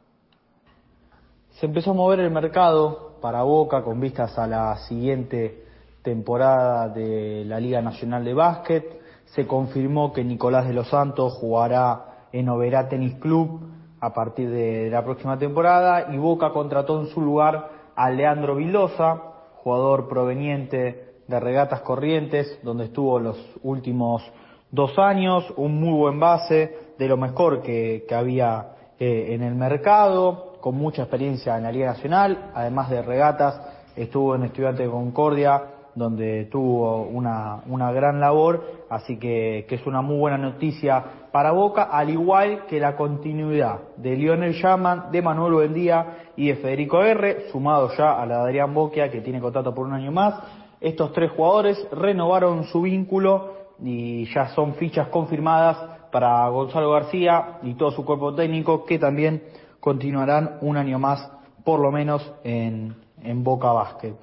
[1.52, 5.64] Se empezó a mover el mercado para Boca con vistas a la siguiente
[6.04, 9.02] temporada de la Liga Nacional de Básquet.
[9.26, 13.62] Se confirmó que Nicolás de los Santos jugará en Oberá Tenis Club
[14.02, 19.22] a partir de la próxima temporada y Boca contrató en su lugar a Leandro Vildosa,
[19.64, 24.22] jugador proveniente de Regatas Corrientes, donde estuvo los últimos
[24.70, 30.58] dos años, un muy buen base, de lo mejor que, había eh, en el mercado,
[30.60, 33.62] con mucha experiencia en la Liga Nacional, además de Regatas,
[33.96, 35.64] estuvo en Estudiante de Concordia,
[35.96, 41.04] donde tuvo una, una gran labor, así que, que, es una muy buena noticia
[41.36, 46.56] para Boca, al igual que la continuidad de Lionel Yaman, de Manuel Buendía y de
[46.56, 50.14] Federico R, sumado ya a la de Adrián Boquia, que tiene contrato por un año
[50.14, 50.36] más.
[50.80, 55.76] Estos tres jugadores renovaron su vínculo y ya son fichas confirmadas
[56.10, 59.44] para Gonzalo García y todo su cuerpo técnico, que también
[59.82, 61.30] continuarán un año más,
[61.66, 64.16] por lo menos en, en Boca Basket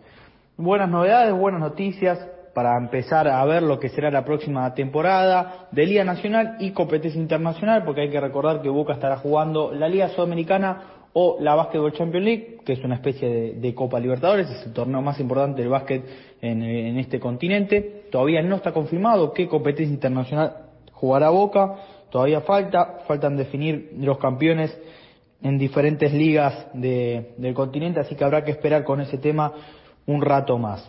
[0.56, 5.86] buenas novedades, buenas noticias para empezar a ver lo que será la próxima temporada de
[5.86, 10.08] Liga Nacional y competencia internacional, porque hay que recordar que Boca estará jugando la Liga
[10.10, 10.82] Sudamericana
[11.14, 15.02] o la Basketball Champions League, que es una especie de, Copa Libertadores, es el torneo
[15.02, 16.04] más importante del básquet
[16.40, 18.04] en, en, este continente.
[18.10, 20.56] Todavía no está confirmado qué competencia internacional
[20.92, 21.74] jugará Boca,
[22.10, 24.76] todavía falta, faltan definir los campeones
[25.42, 29.52] en diferentes ligas de, del continente, así que habrá que esperar con ese tema
[30.06, 30.88] un rato más.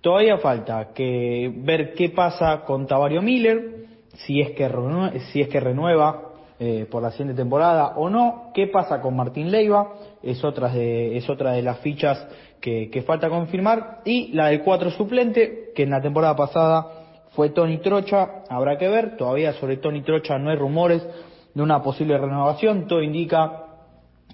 [0.00, 5.48] Todavía falta que ver qué pasa con Tavario Miller, si es que renueva, si es
[5.48, 6.28] que renueva
[6.60, 11.16] eh, por la siguiente temporada o no, qué pasa con Martín Leiva, es otra de,
[11.16, 12.26] es otra de las fichas
[12.60, 16.86] que, falta confirmar, y la del cuatro suplente, que en la temporada pasada
[17.30, 21.06] fue Tony Trocha, habrá que ver, todavía sobre Tony Trocha no hay rumores
[21.54, 23.64] de una posible renovación, todo indica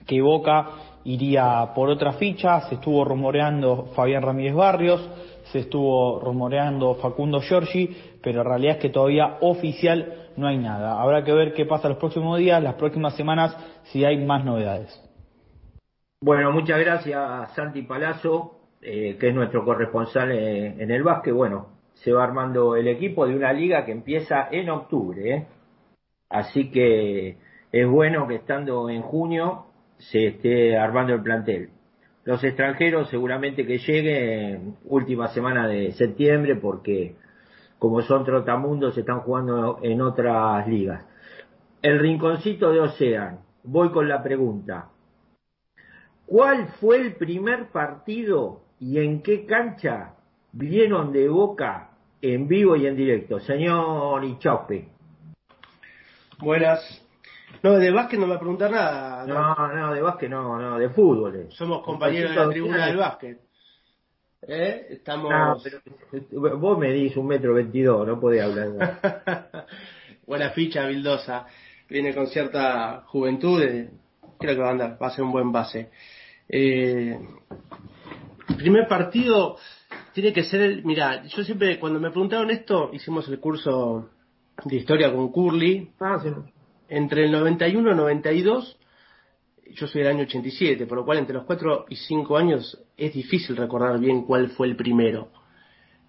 [0.06, 0.68] que Boca
[1.04, 5.06] iría por otra ficha, se estuvo rumoreando Fabián Ramírez Barrios,
[5.52, 11.00] se estuvo rumoreando Facundo Giorgi, pero la realidad es que todavía oficial no hay nada.
[11.00, 15.00] Habrá que ver qué pasa los próximos días, las próximas semanas, si hay más novedades.
[16.20, 21.34] Bueno, muchas gracias Santi Palazzo, eh, que es nuestro corresponsal en, el básquet.
[21.34, 25.46] Bueno, se va armando el equipo de una liga que empieza en octubre, ¿eh?
[26.30, 27.36] así que
[27.70, 29.66] es bueno que estando en junio
[29.98, 31.70] se esté armando el plantel.
[32.24, 37.16] Los extranjeros seguramente que lleguen última semana de septiembre porque
[37.78, 41.04] como son trotamundos están jugando en otras ligas.
[41.82, 44.88] El rinconcito de Ocean, voy con la pregunta.
[46.24, 50.14] ¿Cuál fue el primer partido y en qué cancha
[50.52, 51.90] vieron de Boca
[52.22, 53.38] en vivo y en directo?
[53.40, 54.88] Señor Ichope.
[56.38, 57.03] Buenas.
[57.64, 59.24] No, de básquet no me pregunta nada.
[59.24, 61.34] No, no, de básquet no, no, de fútbol.
[61.34, 61.46] Eh.
[61.48, 63.40] Somos compañeros de la tribuna del básquet.
[64.46, 64.88] ¿Eh?
[64.90, 65.64] Estamos...
[66.32, 69.00] vos medís un metro veintidós, no podés hablar.
[70.26, 71.46] Buena ficha, Vildosa.
[71.88, 73.62] Viene con cierta juventud.
[73.62, 73.88] Eh,
[74.38, 75.88] creo que va a andar, va a ser un buen base.
[76.46, 77.18] Eh,
[78.58, 79.56] primer partido
[80.12, 80.84] tiene que ser el.
[80.84, 84.10] Mira, yo siempre, cuando me preguntaron esto, hicimos el curso
[84.66, 85.92] de historia con Curly.
[85.98, 86.18] Ah,
[86.88, 88.78] entre el 91 y 92,
[89.72, 93.12] yo soy del año 87, por lo cual entre los 4 y 5 años es
[93.12, 95.30] difícil recordar bien cuál fue el primero.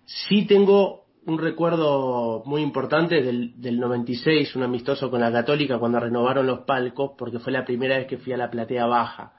[0.06, 6.00] Sí tengo un recuerdo muy importante del, del 96, un amistoso con la Católica cuando
[6.00, 9.34] renovaron los palcos, porque fue la primera vez que fui a la platea baja.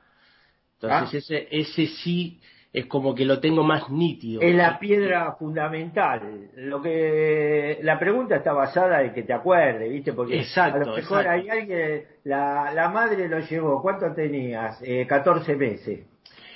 [0.80, 1.34] Entonces ah.
[1.34, 2.40] ese, ese sí
[2.76, 4.42] es como que lo tengo más nítido.
[4.42, 6.50] Es la piedra fundamental.
[6.56, 10.12] Lo que la pregunta está basada en que te acuerdes, ¿viste?
[10.12, 14.78] Porque exacto, a lo mejor hay alguien, la, la madre lo llevó, ¿cuánto tenías?
[14.82, 16.06] Eh, 14 meses.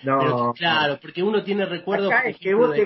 [0.03, 2.13] No, claro, porque uno tiene recuerdos.
[2.13, 2.77] Acá es que vos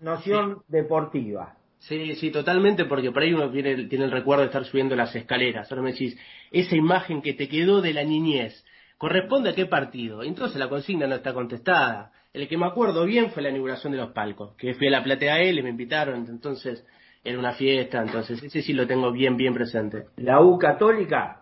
[0.00, 1.54] noción deportiva.
[1.78, 5.14] Sí, sí, totalmente, porque por ahí uno tiene, tiene el recuerdo de estar subiendo las
[5.14, 5.70] escaleras.
[5.70, 6.18] Ahora me decís,
[6.50, 8.64] esa imagen que te quedó de la niñez,
[8.98, 10.24] ¿corresponde a qué partido?
[10.24, 12.10] Entonces la consigna no está contestada.
[12.36, 15.02] El que me acuerdo bien fue la inauguración de los palcos, que fui a la
[15.02, 16.86] Platea L, me invitaron, entonces
[17.24, 20.08] era una fiesta, entonces ese sí lo tengo bien, bien presente.
[20.16, 21.40] ¿La U Católica?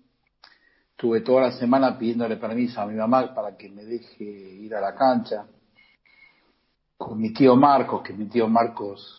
[0.96, 4.80] Tuve toda la semana pidiéndole permiso a mi mamá para que me deje ir a
[4.80, 5.46] la cancha.
[6.96, 9.18] Con mi tío Marcos, que mi tío Marcos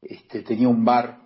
[0.00, 1.18] este, tenía un bar,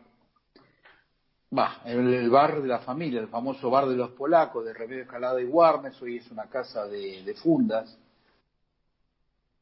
[1.56, 5.40] va, el, bar de la familia, el famoso bar de los polacos, de Remedio Escalada
[5.40, 7.96] y Warnes, hoy es una casa de, de fundas.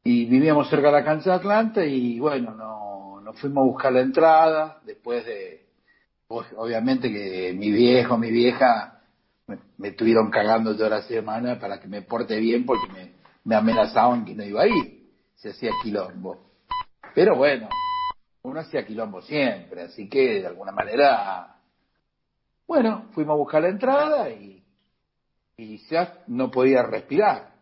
[0.03, 2.90] Y vivíamos cerca de la cancha de Atlanta y bueno, no,
[3.35, 5.65] fuimos a buscar la entrada, después de,
[6.29, 9.01] obviamente que mi viejo, mi vieja,
[9.47, 13.13] me, me estuvieron cagando toda la semana para que me porte bien porque me,
[13.45, 16.39] me amenazaban que no iba a ir, se hacía quilombo.
[17.15, 17.69] Pero bueno,
[18.43, 21.57] uno hacía quilombo siempre, así que de alguna manera,
[22.67, 24.63] bueno, fuimos a buscar la entrada y,
[25.57, 27.53] y ya no podía respirar,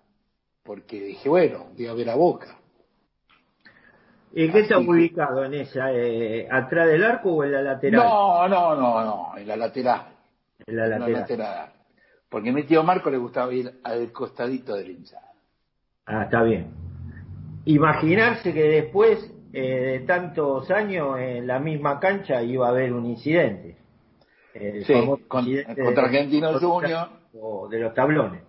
[0.63, 2.59] porque dije, bueno, voy a ver a boca.
[4.33, 5.93] ¿Y qué está ubicado en esa?
[5.93, 8.03] Eh, ¿Atrás del arco o en la lateral?
[8.03, 10.03] No, no, no, no, en la lateral.
[10.67, 11.73] En la lateral.
[12.29, 15.33] Porque a mi tío Marco le gustaba ir al costadito del hinchada.
[16.07, 16.73] Ah, está bien.
[17.65, 23.07] Imaginarse que después eh, de tantos años en la misma cancha iba a haber un
[23.07, 23.79] incidente.
[24.53, 24.95] sí,
[25.27, 27.09] contra Argentinos Junior.
[27.41, 28.48] O de los tablones.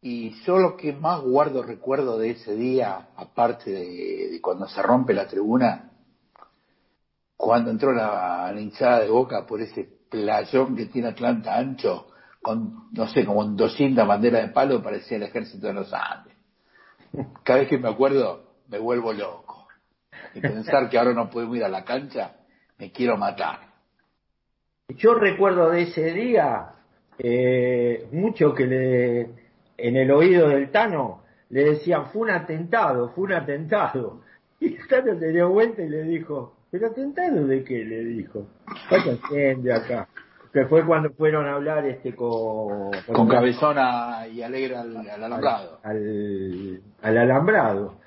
[0.00, 5.12] Y yo lo que más guardo recuerdo de ese día, aparte de, cuando se rompe
[5.12, 5.90] la tribuna,
[7.36, 12.08] cuando entró la, hinchada de boca por ese playón que tiene Atlanta ancho,
[12.40, 16.34] con, no sé, como 200 banderas de palo, parecía el ejército de los Andes.
[17.42, 19.66] Cada vez que me acuerdo, me vuelvo loco.
[20.34, 22.36] Y pensar que ahora no podemos ir a la cancha,
[22.78, 23.68] me quiero matar.
[24.88, 26.74] Yo recuerdo de ese día
[27.18, 29.47] eh, mucho que le
[29.78, 34.20] en el oído del Tano le decían, fue un atentado, fue un atentado.
[34.60, 37.84] Y el Tano se dio vuelta y le dijo, ¿pero atentado de qué?
[37.84, 38.48] Le dijo,
[39.30, 40.08] de acá.
[40.52, 42.90] Que fue cuando fueron a hablar este con...
[43.06, 45.78] Con, Cabezona y Alegre al, alambrado.
[45.84, 48.00] Al, alambrado.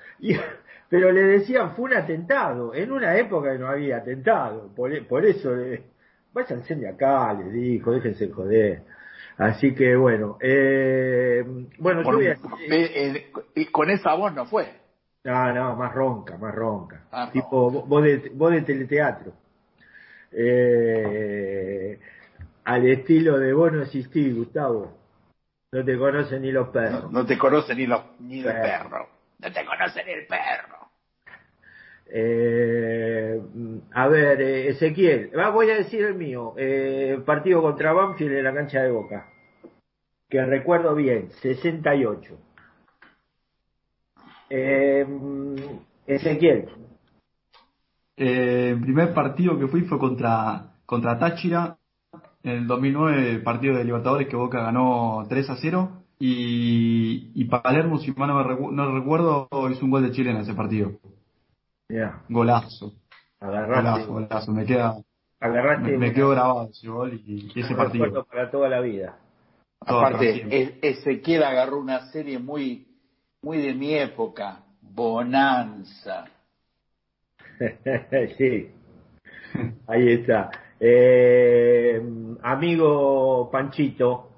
[0.90, 2.74] pero le decían, fue un atentado.
[2.74, 4.68] En una época no había atentado.
[4.76, 5.84] Por, por eso, le,
[6.34, 8.82] váyanse de acá, le dijo, déjense joder.
[9.38, 11.42] Así que bueno, eh,
[11.78, 12.32] bueno, con, yo voy a...
[12.32, 14.80] eh, eh, con esa voz no fue.
[15.24, 17.04] No, no, más ronca, más ronca.
[17.12, 19.32] Ah, tipo voz de, voz de teleteatro.
[20.32, 21.98] Eh,
[22.64, 24.98] al estilo de vos no existís, Gustavo.
[25.72, 27.04] No te conocen ni los perros.
[27.04, 28.62] No, no te conocen ni los ni el Claro.
[28.62, 29.08] perro.
[29.38, 30.81] No te conocen ni el perro.
[32.14, 33.40] Eh,
[33.92, 36.52] a ver, eh, Ezequiel, voy a decir el mío.
[36.58, 39.28] Eh, partido contra Banfield en la cancha de Boca.
[40.28, 42.38] Que recuerdo bien, 68.
[44.50, 45.06] Eh,
[46.06, 46.68] Ezequiel,
[48.14, 51.78] Eh, el primer partido que fui fue contra, contra Táchira
[52.42, 56.02] en el 2009, partido de Libertadores que Boca ganó 3 a 0.
[56.18, 60.36] Y, y Palermo, si mal no, recu- no recuerdo, hizo un gol de Chile en
[60.36, 60.92] ese partido.
[62.28, 62.92] Golazo.
[63.40, 64.52] agarraste, Golazo, golazo.
[64.52, 64.96] Me queda,
[65.40, 68.24] agarraste me, quedó grabado ese gol y, y ese partido.
[68.24, 69.18] para toda la vida.
[69.80, 72.86] Aparte, Ezequiel agarró una serie muy,
[73.42, 74.64] muy de mi época.
[74.80, 76.26] Bonanza.
[78.38, 78.70] sí,
[79.86, 80.50] ahí está.
[80.78, 82.02] Eh,
[82.42, 84.30] amigo Panchito,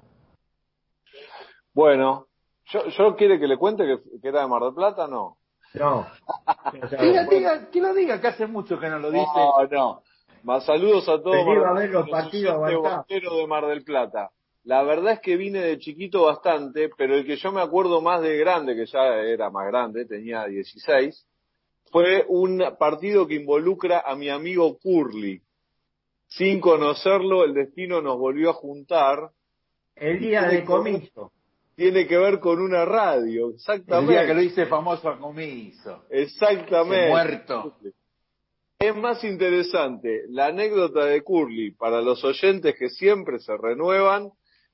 [1.73, 2.27] Bueno,
[2.65, 5.07] ¿yo, yo quiere que le cuente que, que era de Mar del Plata?
[5.07, 5.37] No.
[5.79, 6.07] No.
[6.89, 9.25] Que lo diga, que lo diga, que hace mucho que no lo dice.
[9.35, 10.01] No, no.
[10.43, 11.45] Más saludos a todos.
[11.45, 14.29] Vení a ver los partidos, de Mar del Plata.
[14.63, 18.21] La verdad es que vine de chiquito bastante, pero el que yo me acuerdo más
[18.21, 21.25] de grande, que ya era más grande, tenía 16,
[21.91, 25.41] fue un partido que involucra a mi amigo Curly.
[26.27, 29.29] Sin conocerlo, el destino nos volvió a juntar.
[29.95, 31.31] El día de comiso.
[31.75, 34.13] Tiene que ver con una radio, El exactamente.
[34.13, 36.03] día que lo hice famoso a comiso.
[36.09, 37.09] Exactamente.
[37.09, 37.75] Muerto.
[38.79, 44.31] Es más interesante la anécdota de Curly para los oyentes que siempre se renuevan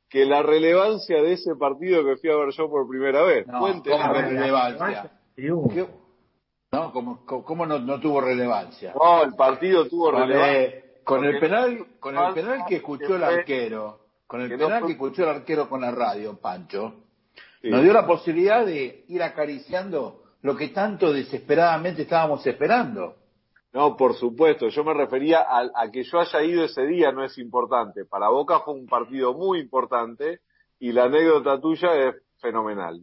[0.10, 3.48] que la relevancia de ese partido que fui a ver yo por primera vez.
[3.48, 3.60] No.
[3.60, 3.74] ¿cómo
[5.38, 5.78] no.
[6.74, 8.94] No, ¿cómo, cómo- cómo no, no tuvo relevancia?
[8.94, 10.84] No, el partido tuvo relevancia.
[11.04, 14.01] con el penal, con el penal que escuchó el arquero,
[14.32, 16.94] con el que no penal fue- que escuchó el arquero con la radio, Pancho,
[17.62, 17.70] Sí.
[17.70, 23.16] nos dio la posibilidad de ir acariciando lo que tanto desesperadamente estábamos esperando.
[23.74, 24.68] No, por supuesto.
[24.70, 28.06] Yo me refería a, a que yo haya ido ese día no es importante.
[28.06, 30.40] Para Boca fue un partido muy importante
[30.80, 33.02] y la anécdota tuya es fenomenal.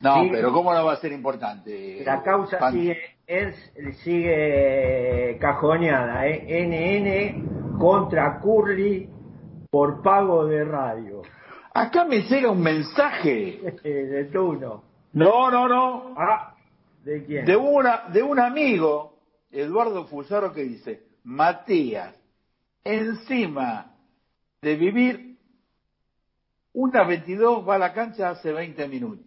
[0.00, 0.28] No, Sí.
[0.30, 2.02] pero ¿cómo no va a ser importante?
[2.04, 3.56] La causa sigue, es,
[4.04, 6.44] sigue cajoneada, ¿eh?
[6.66, 9.08] NN contra Curly
[9.70, 11.22] por pago de radio.
[11.74, 13.78] Acá me llega un mensaje.
[13.84, 14.84] de turno.
[15.12, 16.14] No, no, no.
[16.16, 16.54] Ah,
[17.04, 17.44] ¿de quién?
[17.44, 19.18] De, una, de un amigo,
[19.50, 22.14] Eduardo Fusaro, que dice, Matías,
[22.84, 23.94] encima
[24.62, 25.36] de vivir
[26.72, 29.24] una 22 va a la cancha hace 20 minutos.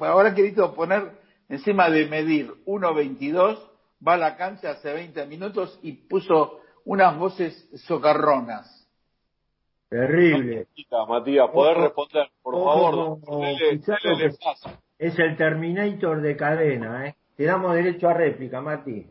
[0.00, 1.12] Ahora querido poner
[1.48, 3.58] encima de medir 1.22
[4.06, 8.79] va a la cancha hace 20 minutos y puso unas voces socarronas.
[9.90, 10.66] Terrible.
[10.68, 13.20] Matías, Matías, ¿podés Ojo, responder, por ojo favor?
[13.42, 14.34] Dele- dele.
[14.98, 17.16] Es el Terminator de cadena, ¿eh?
[17.36, 19.06] Te damos derecho a réplica, Mati.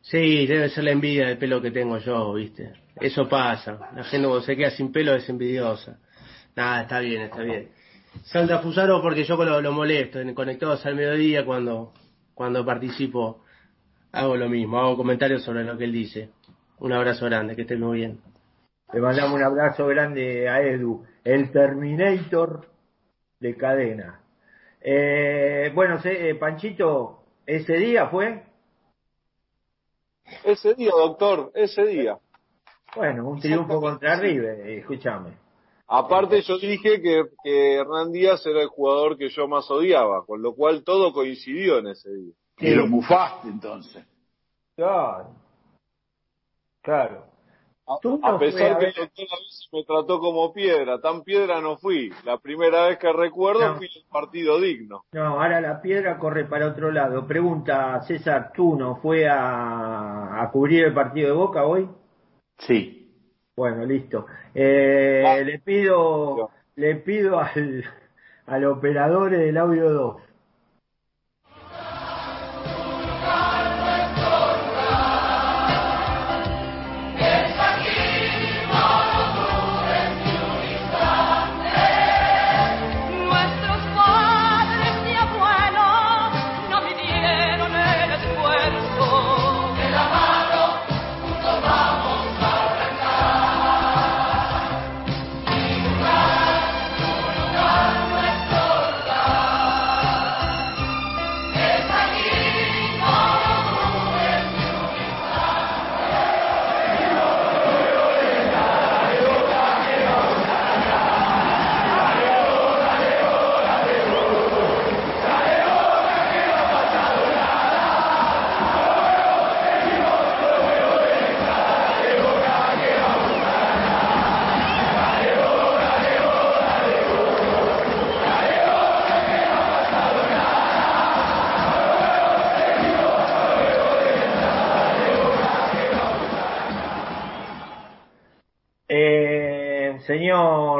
[0.00, 2.72] Sí, debe ser la envidia del pelo que tengo yo, ¿viste?
[3.00, 3.90] Eso pasa.
[3.94, 5.98] La gente cuando se queda sin pelo es envidiosa.
[6.56, 7.68] Nada, está bien, está bien.
[8.24, 11.92] Santa Fusaro porque yo lo, lo molesto, en Conectados al Mediodía cuando,
[12.34, 13.44] cuando participo
[14.12, 16.30] hago lo mismo, hago comentarios sobre lo que él dice.
[16.78, 18.20] Un abrazo grande, que estén muy bien.
[18.94, 22.66] Le mandamos un abrazo grande a Edu, el Terminator
[23.40, 24.20] de cadena.
[24.80, 28.44] Eh, bueno, se- eh, Panchito, ese día fue,
[30.44, 32.18] Ese día, doctor, ese día.
[32.96, 35.36] bueno, un triunfo contra River, eh, escúchame.
[35.86, 40.40] Aparte yo dije que, que Hernán Díaz era el jugador que yo más odiaba, con
[40.40, 42.32] lo cual todo coincidió en ese día.
[42.58, 42.66] Sí.
[42.68, 44.04] Y lo mufaste entonces.
[44.76, 45.34] Claro.
[46.80, 47.26] Claro.
[47.86, 49.26] A, Tú a no pesar que el doctor
[49.72, 52.10] me trató como piedra, tan piedra no fui.
[52.24, 53.76] La primera vez que recuerdo No.
[53.76, 55.04] fui un partido digno.
[55.12, 57.26] No, ahora la piedra corre para otro lado.
[57.26, 61.88] Pregunta César Tuno, ¿fue a, a cubrir el partido de Boca hoy?
[62.58, 63.00] Sí.
[63.56, 64.26] Bueno, listo.
[64.54, 65.36] Eh, Ah.
[65.44, 67.84] le pido, le pido al,
[68.46, 70.16] al operador del audio 2.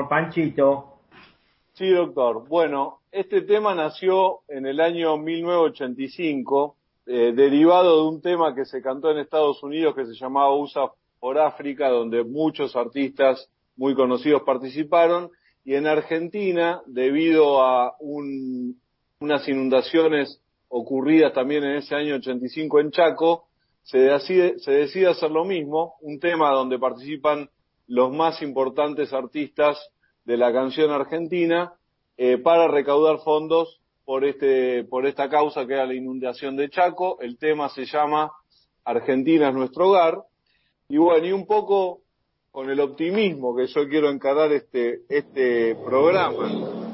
[0.08, 0.94] Panchito.
[1.74, 2.46] Sí, doctor.
[2.48, 6.76] Bueno, este tema nació en el año 1985,
[7.06, 10.92] eh, derivado de un tema que se cantó en Estados Unidos que se llamaba USA
[11.18, 15.30] por África, donde muchos artistas muy conocidos participaron,
[15.64, 18.80] y en Argentina, debido a un,
[19.20, 23.46] unas inundaciones ocurridas también en ese año 85 en Chaco,
[23.82, 27.48] se decide, se decide hacer lo mismo, un tema donde participan
[27.86, 29.78] los más importantes artistas
[30.24, 31.74] de la canción argentina
[32.16, 37.18] eh, para recaudar fondos por este por esta causa que era la inundación de Chaco.
[37.20, 38.32] El tema se llama
[38.84, 40.22] Argentina es nuestro hogar
[40.88, 42.00] y bueno y un poco
[42.50, 46.48] con el optimismo que yo quiero encarar este este programa.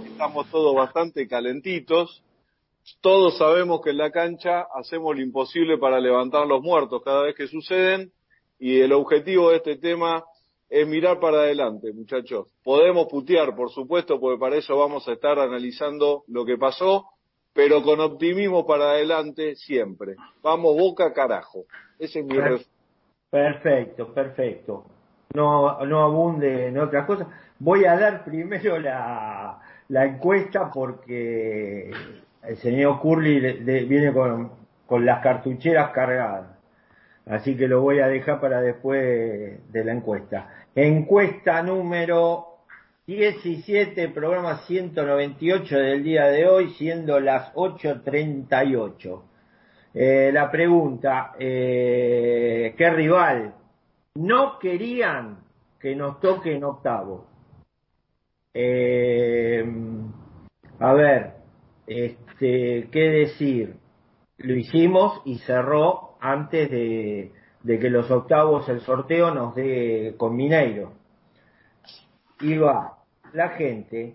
[0.06, 2.22] Estamos todos bastante calentitos.
[3.00, 7.34] Todos sabemos que en la cancha hacemos lo imposible para levantar los muertos cada vez
[7.34, 8.10] que suceden
[8.58, 10.24] y el objetivo de este tema
[10.70, 12.46] es mirar para adelante, muchachos.
[12.62, 17.06] Podemos putear, por supuesto, porque para eso vamos a estar analizando lo que pasó,
[17.52, 20.14] pero con optimismo para adelante siempre.
[20.42, 21.64] Vamos boca carajo.
[21.98, 22.60] Ese es mi Per-
[23.30, 24.84] Perfecto, perfecto.
[25.34, 27.28] No, no abunde en otras cosas.
[27.58, 31.90] Voy a dar primero la, la encuesta porque
[32.42, 34.50] el señor Curly de- de- viene con,
[34.86, 36.58] con las cartucheras cargadas.
[37.30, 40.64] Así que lo voy a dejar para después de la encuesta.
[40.74, 42.64] Encuesta número
[43.06, 49.22] 17, programa 198 del día de hoy, siendo las 8.38.
[49.94, 53.54] Eh, la pregunta, eh, ¿qué rival
[54.16, 55.38] no querían
[55.78, 57.28] que nos toque en octavo?
[58.52, 59.64] Eh,
[60.80, 61.34] a ver,
[61.86, 63.76] este, ¿qué decir?
[64.38, 70.36] Lo hicimos y cerró antes de, de que los octavos el sorteo nos dé con
[70.36, 70.92] Mineiro.
[72.40, 72.98] Y va
[73.32, 74.14] la gente,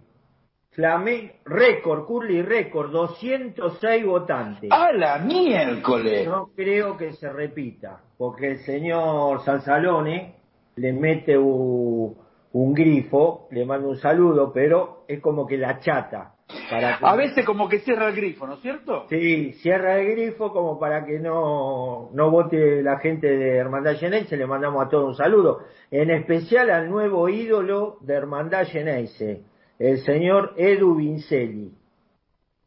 [0.71, 4.69] Flamengo, récord, Curly récord, 206 votantes.
[4.71, 6.27] ¡A la miércoles!
[6.27, 10.35] No creo que se repita, porque el señor Sansalone
[10.75, 12.17] le mete un,
[12.57, 16.35] un grifo, le manda un saludo, pero es como que la chata.
[16.69, 19.07] Para que- A veces como que cierra el grifo, ¿no es cierto?
[19.09, 24.37] Sí, cierra el grifo como para que no, no vote la gente de Hermandad Geneise,
[24.37, 29.41] le mandamos a todos un saludo, en especial al nuevo ídolo de Hermandad Geneise,
[29.77, 31.73] el señor Edu Vincelli.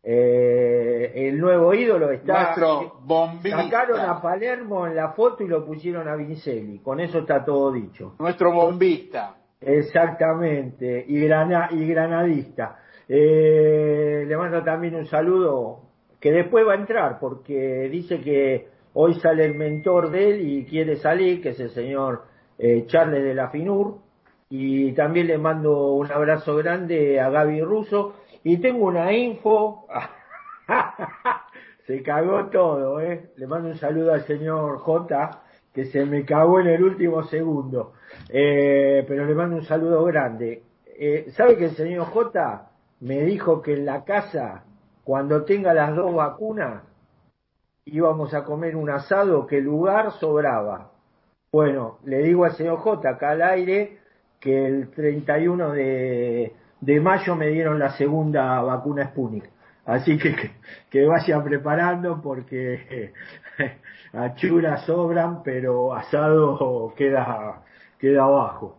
[0.03, 2.43] Eh, el nuevo ídolo está...
[2.57, 3.63] Nuestro bombista.
[3.63, 7.73] Sacaron a Palermo en la foto y lo pusieron a Vincelli, con eso está todo
[7.73, 8.15] dicho.
[8.19, 9.38] Nuestro bombista.
[9.61, 12.79] Exactamente, y, grana, y granadista.
[13.09, 15.81] Eh, le mando también un saludo
[16.21, 20.65] que después va a entrar porque dice que hoy sale el mentor de él y
[20.65, 22.25] quiere salir, que es el señor
[22.59, 23.99] eh, Charles de la Finur.
[24.51, 28.15] Y también le mando un abrazo grande a Gaby Russo.
[28.45, 29.87] Y tengo una info.
[31.87, 33.31] se cagó todo, ¿eh?
[33.37, 35.43] Le mando un saludo al señor J,
[35.73, 37.93] que se me cagó en el último segundo.
[38.29, 40.63] Eh, pero le mando un saludo grande.
[40.87, 44.65] Eh, ¿Sabe que el señor J me dijo que en la casa,
[45.05, 46.83] cuando tenga las dos vacunas,
[47.85, 50.91] íbamos a comer un asado que el lugar sobraba?
[51.53, 53.99] Bueno, le digo al señor J acá al aire
[54.41, 59.49] que el 31 de, de mayo me dieron la segunda vacuna Sputnik.
[59.87, 60.51] Así que, que,
[60.91, 63.13] que vayan preparando porque
[64.13, 67.63] achuras sobran, pero asado queda,
[67.99, 68.79] queda abajo.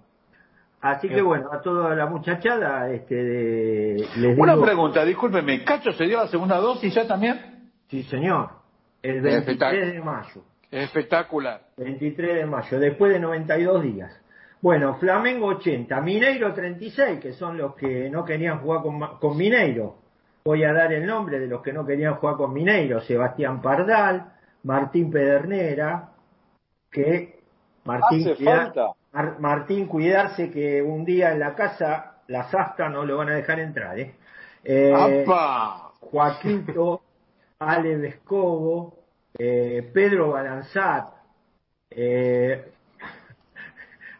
[0.82, 5.91] Así que bueno, a toda la muchachada, este, de- les Una digo- pregunta, discúlpeme, ¿Cacho
[5.91, 7.69] se dio la segunda dosis ya también?
[7.89, 8.49] Sí, señor.
[9.01, 9.93] El 23 Espectacular.
[9.93, 10.41] de mayo.
[10.71, 11.61] Espectacular.
[11.77, 14.21] 23 de mayo, después de 92 días.
[14.61, 19.95] Bueno, Flamengo 80, Mineiro 36, que son los que no querían jugar con, con Mineiro.
[20.45, 22.99] Voy a dar el nombre de los que no querían jugar con Mineiro.
[23.01, 24.34] Sebastián Pardal,
[24.64, 26.10] Martín Pedernera,
[26.91, 27.39] que
[27.86, 28.88] Martín, Hace cuida- falta.
[29.14, 33.36] Mar- Martín cuidarse que un día en la casa las astas no lo van a
[33.36, 33.97] dejar entrar.
[33.99, 34.14] ¿eh?
[34.64, 35.24] Eh.
[36.01, 37.01] Joaquito,
[37.60, 38.95] Ale Vescovo,
[39.38, 41.07] eh, Pedro Balanzat,
[41.89, 42.66] eh,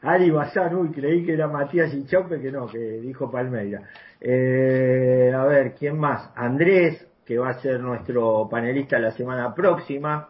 [0.02, 3.82] Ari Bazán, uy, creí que era Matías Ichaupe, que no, que dijo Palmeira.
[4.22, 6.32] Eh, a ver, ¿quién más?
[6.36, 10.30] Andrés, que va a ser nuestro panelista la semana próxima.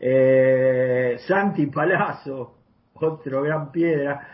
[0.00, 2.54] Eh, Santi Palazzo,
[2.94, 4.26] otro gran piedra.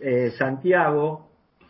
[0.00, 1.28] Eh, Santiago,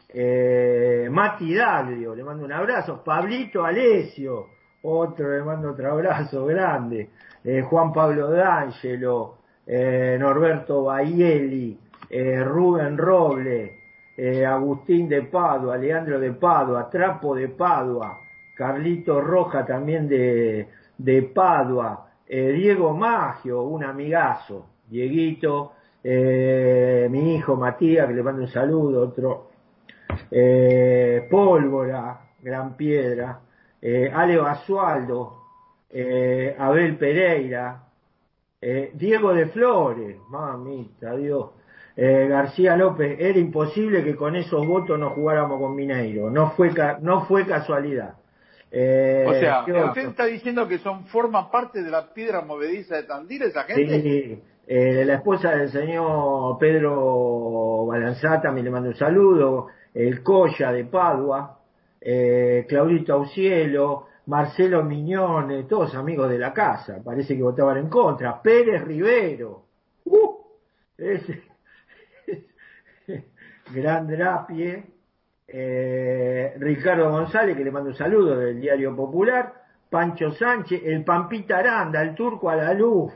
[0.09, 3.03] eh, Mati Daglio, le mando un abrazo.
[3.05, 4.47] Pablito Alesio,
[4.81, 7.11] otro le mando otro abrazo grande.
[7.45, 11.79] Eh, Juan Pablo D'Angelo, Norberto Baielli,
[12.09, 13.81] eh, Rubén Roble,
[14.47, 18.21] Agustín de Padua, Leandro de Padua, Trapo de Padua,
[18.57, 27.55] Carlito Roja también de, de Padua, eh, Diego Magio, un amigazo, Dieguito, eh, mi hijo
[27.55, 29.51] Matías, que le mando un saludo, otro,
[30.31, 33.41] eh, Pólvora, Gran Piedra,
[33.83, 35.35] Ale Basualdo,
[36.59, 37.83] Abel Pereira,
[38.61, 41.51] Diego de Flores, mamita, Dios,
[41.97, 47.27] García López, era imposible que con esos votos no jugáramos con Mineiro, no fue, no
[47.27, 48.17] fue casualidad.
[48.79, 52.97] Eh, o sea, ¿qué usted está diciendo que son forman parte de la piedra movediza
[52.97, 54.03] de Tandil esa gente.
[54.03, 60.73] Sí, eh, la esposa del señor Pedro Balanzata, me le mando un saludo, el Coya
[60.73, 61.59] de Padua,
[61.99, 68.43] eh, Claudito Aucielo, Marcelo Miñone, todos amigos de la casa, parece que votaban en contra,
[68.43, 69.63] Pérez Rivero,
[70.05, 70.37] ¡uh!
[70.99, 71.45] ese,
[73.73, 74.85] Gran Drapie,
[75.49, 79.53] eh, Ricardo González, que le mando un saludo del Diario Popular,
[79.91, 83.13] Pancho Sánchez, el Pampita Aranda, el Turco a la luz.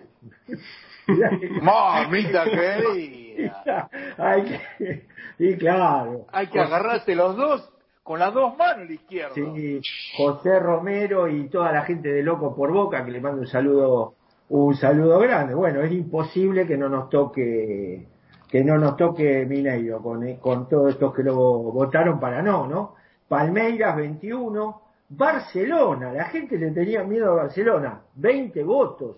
[1.63, 3.91] Mamita querida.
[4.19, 5.07] Hay que,
[5.39, 6.27] y claro.
[6.33, 7.73] Hay que agarrarse los dos
[8.03, 9.35] con las dos manos la izquierda.
[9.35, 9.81] Sí,
[10.17, 14.15] José Romero y toda la gente de Loco por Boca, que le mando un saludo,
[14.49, 15.55] un saludo grande.
[15.55, 18.07] Bueno, es imposible que no nos toque,
[18.51, 22.95] que no nos toque Mineiro con, con todos estos que lo votaron para no, ¿no?
[23.29, 29.17] Palmeiras 21, Barcelona, la gente le tenía miedo a Barcelona, 20 votos,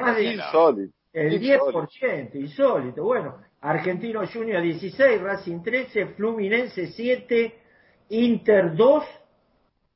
[0.00, 0.94] más de- Insólito.
[1.12, 1.82] el Insólito.
[1.82, 3.04] 10%, insólito.
[3.04, 7.54] Bueno, Argentino Junior 16, Racing 13, Fluminense 7,
[8.10, 9.04] Inter 2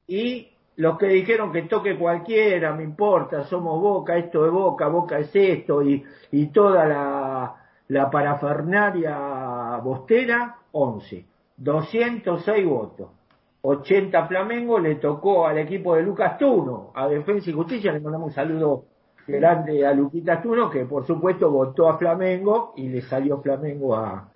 [0.09, 5.19] y los que dijeron que toque cualquiera, me importa, somos Boca, esto es Boca, Boca
[5.19, 11.27] es esto y, y toda la, la parafernaria bostera, 11.
[11.57, 13.11] 206 votos.
[13.63, 18.29] 80 Flamengo le tocó al equipo de Lucas Tuno, a Defensa y Justicia, le mandamos
[18.29, 18.85] un saludo
[19.27, 24.29] grande a Luquita Tuno, que por supuesto votó a Flamengo y le salió Flamengo a,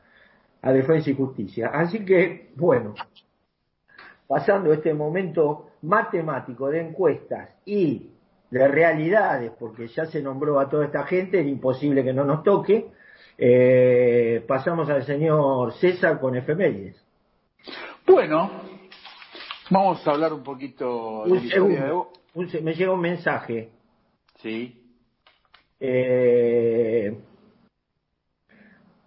[0.63, 1.71] a Defensa y Justicia.
[1.75, 2.95] Así que, bueno,
[4.27, 8.11] pasando este momento matemático de encuestas y
[8.51, 12.43] de realidades, porque ya se nombró a toda esta gente, era imposible que no nos
[12.43, 12.91] toque,
[13.41, 17.01] eh, pasamos al señor César con efemérides.
[18.05, 18.51] Bueno,
[19.71, 23.71] vamos a hablar un poquito de historia de un me llega un mensaje.
[24.41, 24.83] Sí.
[25.81, 27.17] eh,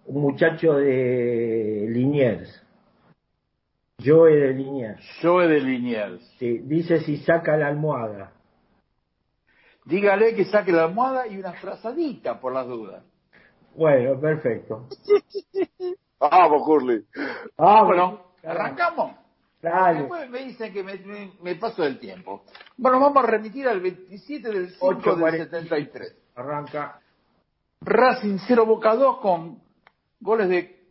[0.06, 2.62] un muchacho de Liniers,
[4.02, 6.22] Joe de Liniers, Joe de Liniers.
[6.38, 8.32] sí, dice si saca la almohada.
[9.84, 13.04] Dígale que saque la almohada y una frazadita por las dudas.
[13.76, 14.88] Bueno, perfecto.
[16.20, 17.04] Vamos, Curly.
[17.58, 19.16] Ah, Bueno, ¿arrancamos?
[19.60, 20.00] Dale.
[20.00, 22.44] Después me dicen que me, me- me paso del tiempo.
[22.76, 25.38] Bueno, vamos a remitir al 27 del 5 del 8:40.
[25.44, 26.16] 73.
[26.34, 27.00] Arranca.
[27.80, 29.60] Racing 0 Boca 2 con
[30.20, 30.82] goles de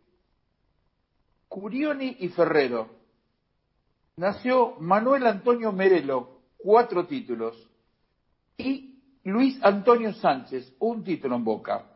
[1.48, 2.88] Curioni y Ferrero.
[4.16, 7.70] Nació Manuel Antonio Merelo, cuatro títulos.
[8.56, 11.86] Y Luis Antonio Sánchez, un título en Boca.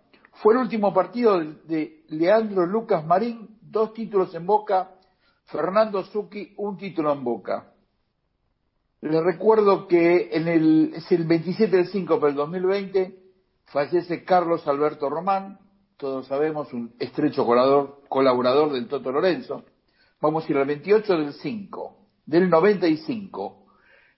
[0.42, 4.90] Fue el último partido de- Leandro Lucas Marín, dos títulos en Boca.
[5.46, 7.72] Fernando Zucchi, un título en Boca.
[9.00, 13.16] Les recuerdo que en el, es el 27 del 5 del 2020
[13.66, 15.58] fallece Carlos Alberto Román,
[15.96, 19.64] todos sabemos, un estrecho colaborador, colaborador del Toto Lorenzo.
[20.20, 23.66] Vamos a ir al 28 del 5 del 95.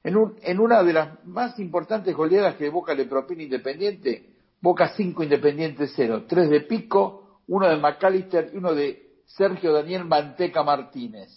[0.04, 4.88] En, un- en una de las más importantes goleadas que Boca le propina Independiente, Boca
[4.96, 6.24] 5, Independiente 0.
[6.28, 11.30] Tres de Pico, uno de McAllister y uno de Sergio Daniel Manteca Martínez.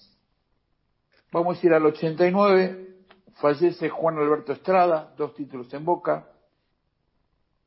[1.31, 2.97] Vamos a ir al 89,
[3.35, 6.27] fallece Juan Alberto Estrada, dos títulos en Boca.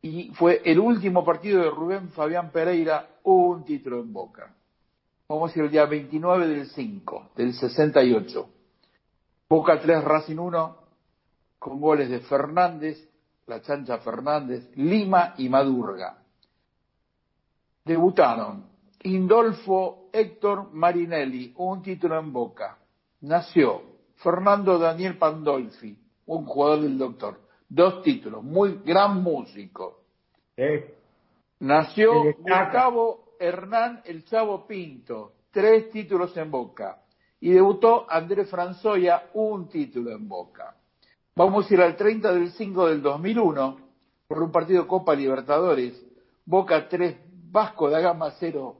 [0.03, 4.55] Y fue el último partido de Rubén Fabián Pereira, un título en Boca.
[5.29, 8.49] Vamos a ir al día 29 del 5, del 68.
[9.49, 10.77] Boca 3, Racing 1,
[11.59, 12.99] con goles de Fernández,
[13.47, 16.19] la chancha Fernández, Lima y Madurga.
[17.85, 18.67] Debutaron
[19.03, 22.79] Indolfo Héctor Marinelli, un título en Boca.
[23.21, 23.83] Nació
[24.17, 27.41] Fernando Daniel Pandolfi, un jugador del doctor.
[27.69, 30.05] Dos títulos, muy gran músico.
[30.57, 30.95] Eh,
[31.61, 32.35] Nació.
[32.39, 37.03] Gustavo Hernán El Chavo Pinto, tres títulos en Boca.
[37.41, 40.77] Y debutó Andrés Franzoya, un título en Boca.
[41.37, 43.77] Vamos a ir al 30 del 5 del 2001
[44.29, 46.01] por un partido Copa Libertadores.
[46.45, 47.17] Boca 3,
[47.51, 48.77] Vasco da Gama 0.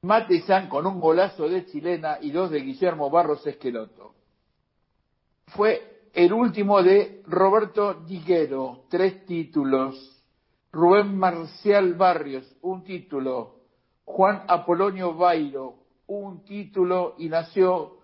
[0.00, 4.14] Matizán con un golazo de chilena y dos de Guillermo Barros Esqueloto.
[5.48, 10.22] Fue el último de Roberto Diguero, tres títulos.
[10.72, 13.56] Rubén Marcial Barrios, un título.
[14.04, 15.74] Juan Apolonio Bairo,
[16.06, 17.14] un título.
[17.18, 17.98] Y nació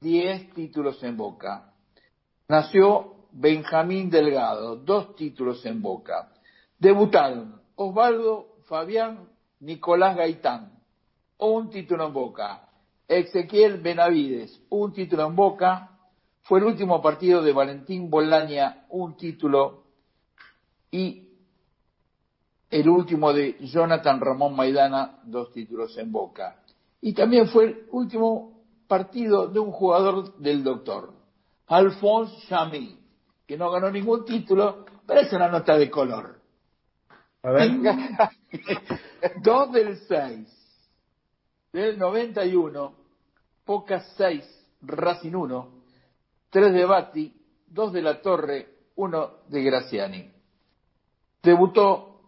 [0.01, 1.73] 10 títulos en Boca.
[2.49, 6.33] Nació Benjamín Delgado, dos títulos en Boca.
[6.79, 9.29] Debutaron Osvaldo Fabián
[9.61, 10.73] Nicolás Gaitán,
[11.39, 12.70] un título en Boca.
[13.11, 15.99] Ezequiel Benavides, un título en Boca.
[16.43, 19.83] Fue el último partido de Valentín Bolaña, un título.
[20.93, 21.29] Y
[22.71, 26.63] el último de Jonathan Ramón Maidana, dos títulos en Boca.
[27.01, 31.13] Y también fue el último partido de un jugador del doctor,
[31.67, 32.97] Alphonse Chamy,
[33.45, 36.41] que no ganó ningún título, pero es una nota de color.
[37.43, 37.73] A ver.
[39.43, 40.49] Dos del 6,
[41.73, 43.00] del 91,
[43.71, 44.43] Pocas 6,
[44.83, 45.69] Racing 1,
[46.51, 47.33] 3 de Bati,
[47.69, 48.67] 2 de La Torre,
[48.97, 50.29] 1 de Graciani.
[51.41, 52.21] Debutó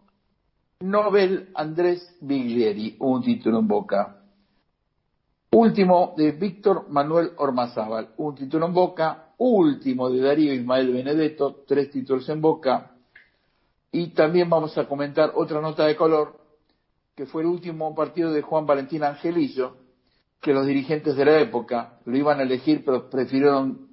[0.79, 4.21] Nobel Andrés Biglieri, un título en Boca.
[5.51, 9.33] Último de Víctor Manuel Ormazábal, un título en Boca.
[9.37, 12.95] Último de Darío Ismael Benedetto, tres títulos en Boca.
[13.91, 16.39] Y también vamos a comentar otra nota de color,
[17.13, 19.82] que fue el último partido de Juan Valentín Angelillo,
[20.43, 23.87] que los dirigentes de la época lo iban a elegir, pero prefirieron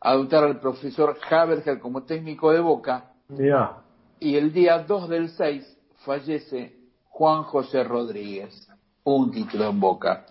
[0.00, 3.12] adoptar al profesor Haberger como técnico de Boca.
[3.28, 3.78] Mirá.
[4.20, 6.76] Y el día 2 del 6 fallece
[7.08, 8.68] Juan José Rodríguez,
[9.04, 10.26] un título en Boca.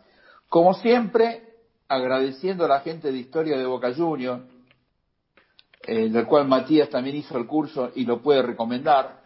[0.48, 1.42] Como siempre,
[1.88, 4.44] agradeciendo a la gente de Historia de Boca Juniors,
[5.88, 9.22] eh, del cual Matías también hizo el curso y lo puede recomendar,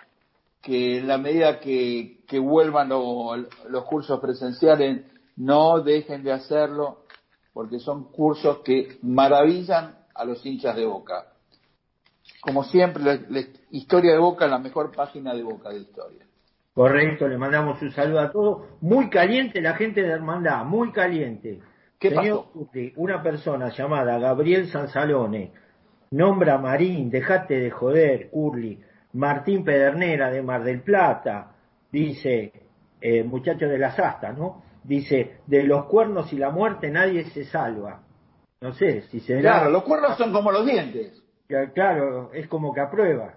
[0.62, 5.04] que en la medida que, que vuelvan lo- los cursos presenciales,
[5.38, 7.06] no dejen de hacerlo,
[7.54, 11.34] porque son cursos que maravillan a los hinchas de Boca.
[12.42, 16.26] Como siempre, la, la Historia de Boca es la mejor página de Boca de Historia.
[16.74, 18.68] Correcto, le mandamos un saludo a todos.
[18.82, 21.60] Muy caliente la gente de Hermandad, muy caliente.
[21.98, 22.70] ¿Qué Señor pasó?
[22.98, 25.54] Una persona llamada Gabriel Sansalone
[26.12, 28.80] nombra Marín, dejate de joder, Curly.
[29.14, 31.56] Martín Pedernera de Mar del Plata,
[31.92, 32.52] dice,
[33.02, 34.62] eh, muchacho de las astas, ¿no?
[34.88, 38.04] Dice, de los cuernos y la muerte nadie se salva.
[38.62, 39.42] No sé si será.
[39.42, 41.22] Claro, los cuernos son como los dientes.
[41.74, 43.36] Claro, es como que aprueba.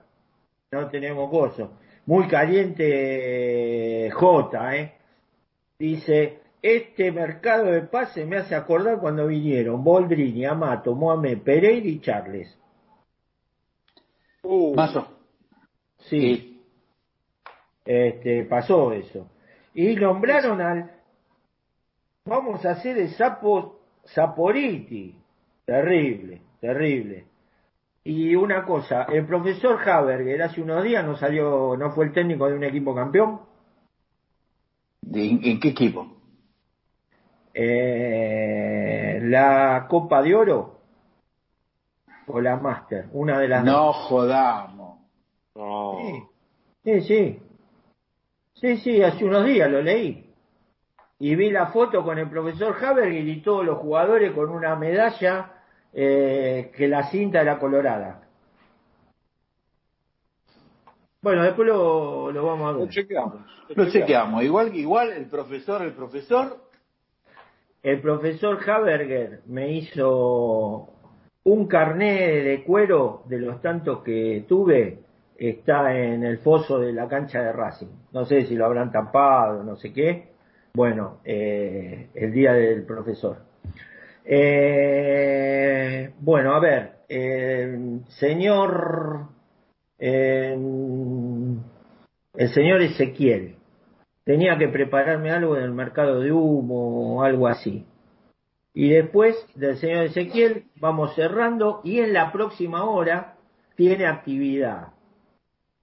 [0.71, 1.73] No tenemos gozo.
[2.07, 4.95] Muy caliente eh, J, ¿eh?
[5.77, 11.99] Dice, este mercado de pase me hace acordar cuando vinieron Boldrini, Amato, Mohamed, Pereira y
[12.01, 12.57] Charles.
[14.45, 15.09] Uh, Mazo.
[15.99, 16.63] Sí,
[17.85, 19.29] este, pasó eso.
[19.75, 21.00] Y nombraron al,
[22.31, 25.17] vamos a hacer el sapo Saporiti.
[25.67, 27.25] Terrible, terrible.
[28.05, 32.49] Y una cosa, el profesor Haberger hace unos días no salió, no fue el técnico
[32.49, 33.41] de un equipo campeón.
[35.03, 36.07] ¿De- en, en qué equipo?
[37.53, 40.79] Eh, la Copa de Oro
[42.29, 45.01] o la Master, una de las No jodamos.
[45.57, 45.99] no.
[46.01, 46.23] Sí,
[46.85, 47.39] sí, sí.
[48.55, 50.30] Sí, sí, hace unos días lo leí.
[51.21, 55.53] Y vi la foto con el profesor Haberger y todos los jugadores con una medalla
[55.93, 58.23] eh, que la cinta era colorada.
[61.23, 62.87] Bueno, después lo, lo vamos a ver.
[62.87, 63.35] Lo chequeamos.
[63.77, 64.43] Lo chequeamos.
[64.43, 66.57] Igual, igual el profesor, el profesor,
[67.83, 70.89] El profesor Haberger me hizo
[71.45, 75.01] un carné de cuero de los tantos que tuve.
[75.37, 77.89] Está en el foso de la cancha de Racing.
[78.13, 80.30] No sé si lo habrán tapado, no sé qué.
[80.75, 83.39] Bueno, eh, el día del profesor.
[84.25, 89.27] Eh, bueno, a ver, eh, señor,
[89.99, 91.49] el
[92.55, 93.57] señor Ezequiel,
[94.25, 97.85] tenía que prepararme algo en el mercado de humo o algo así.
[98.73, 103.35] Y después del señor Ezequiel vamos cerrando y en la próxima hora
[103.75, 104.93] tiene actividad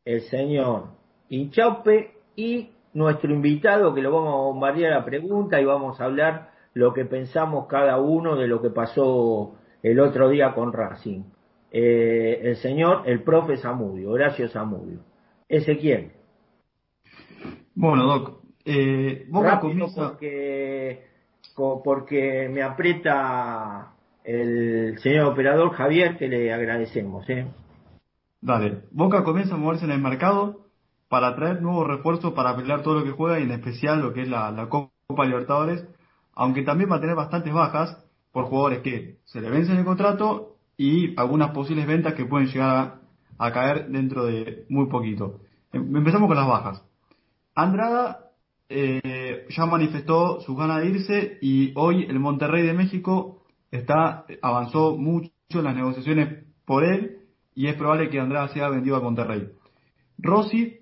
[0.07, 0.85] el señor
[1.27, 6.49] Inchaupe y nuestro invitado que lo vamos a bombardear a pregunta y vamos a hablar
[6.73, 11.21] lo que pensamos cada uno de lo que pasó el otro día con Racing.
[11.71, 15.01] Eh, el señor, el profe Zamudio, Horacio Zamudio.
[15.47, 16.11] Ezequiel.
[17.75, 20.09] Bueno, Doc, eh, Boca comienza...
[20.09, 21.05] porque,
[21.55, 23.93] porque me aprieta
[24.23, 27.29] el señor operador Javier que le agradecemos.
[27.29, 27.45] ¿eh?
[28.41, 30.66] Dale, Boca comienza a moverse en el mercado
[31.09, 34.23] para traer nuevos refuerzos para pelear todo lo que juega y en especial lo que
[34.23, 35.85] es la, Copa Libertadores,
[36.33, 37.97] aunque también va a tener bastantes bajas
[38.31, 42.99] por jugadores que se le vencen el contrato y algunas posibles ventas que pueden llegar
[43.39, 45.39] a, a caer dentro de muy poquito.
[45.71, 46.83] Em- Empezamos con las bajas.
[47.55, 48.27] Andrada
[48.69, 54.97] eh, ya manifestó sus ganas de irse y hoy el Monterrey de México está avanzó
[54.97, 57.19] mucho en las negociaciones por él
[57.55, 59.49] y es probable que Andrada sea vendido a Monterrey.
[60.17, 60.79] Rossi,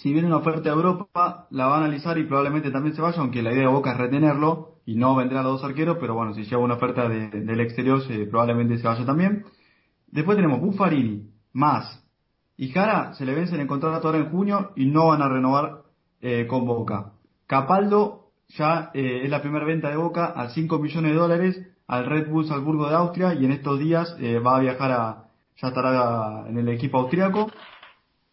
[0.00, 3.18] si viene una oferta de Europa, la va a analizar y probablemente también se vaya,
[3.20, 6.14] aunque la idea de Boca es retenerlo y no vender a los dos arqueros, pero
[6.14, 9.44] bueno, si llega una oferta de- del exterior, se- probablemente se vaya también.
[10.06, 12.04] Después tenemos Buffarini, más.
[12.56, 15.82] Y Jara se le vence el contrato ahora en junio y no van a renovar
[16.20, 17.12] eh, con Boca.
[17.46, 22.06] Capaldo ya eh, es la primera venta de Boca a 5 millones de dólares al
[22.06, 25.24] Red Bull Salzburgo de Austria y en estos días eh, va a viajar a,
[25.60, 27.50] ya estará en el equipo austriaco.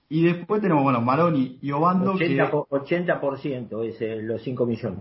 [0.09, 2.27] Y después tenemos, bueno, Maroni y Obando que...
[2.37, 4.99] 80%, po- 80% es eh, los 5 millones.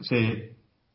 [0.00, 0.16] Sí.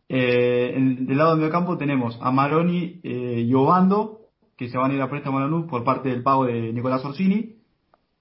[0.10, 4.22] Eh, en- del lado del medio campo tenemos a Maroni eh, y Obando,
[4.58, 7.04] que se van a ir a préstamo a Lanús por parte del pago de Nicolás
[7.06, 7.56] Orsini.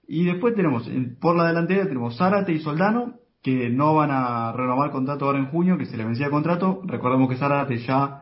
[0.07, 4.51] Y después tenemos, en- por la delantera, tenemos Zárate y Soldano, que no van a
[4.51, 6.81] renovar contrato ahora en junio, que se le vencía el contrato.
[6.85, 8.19] Recordemos que Zárate ya,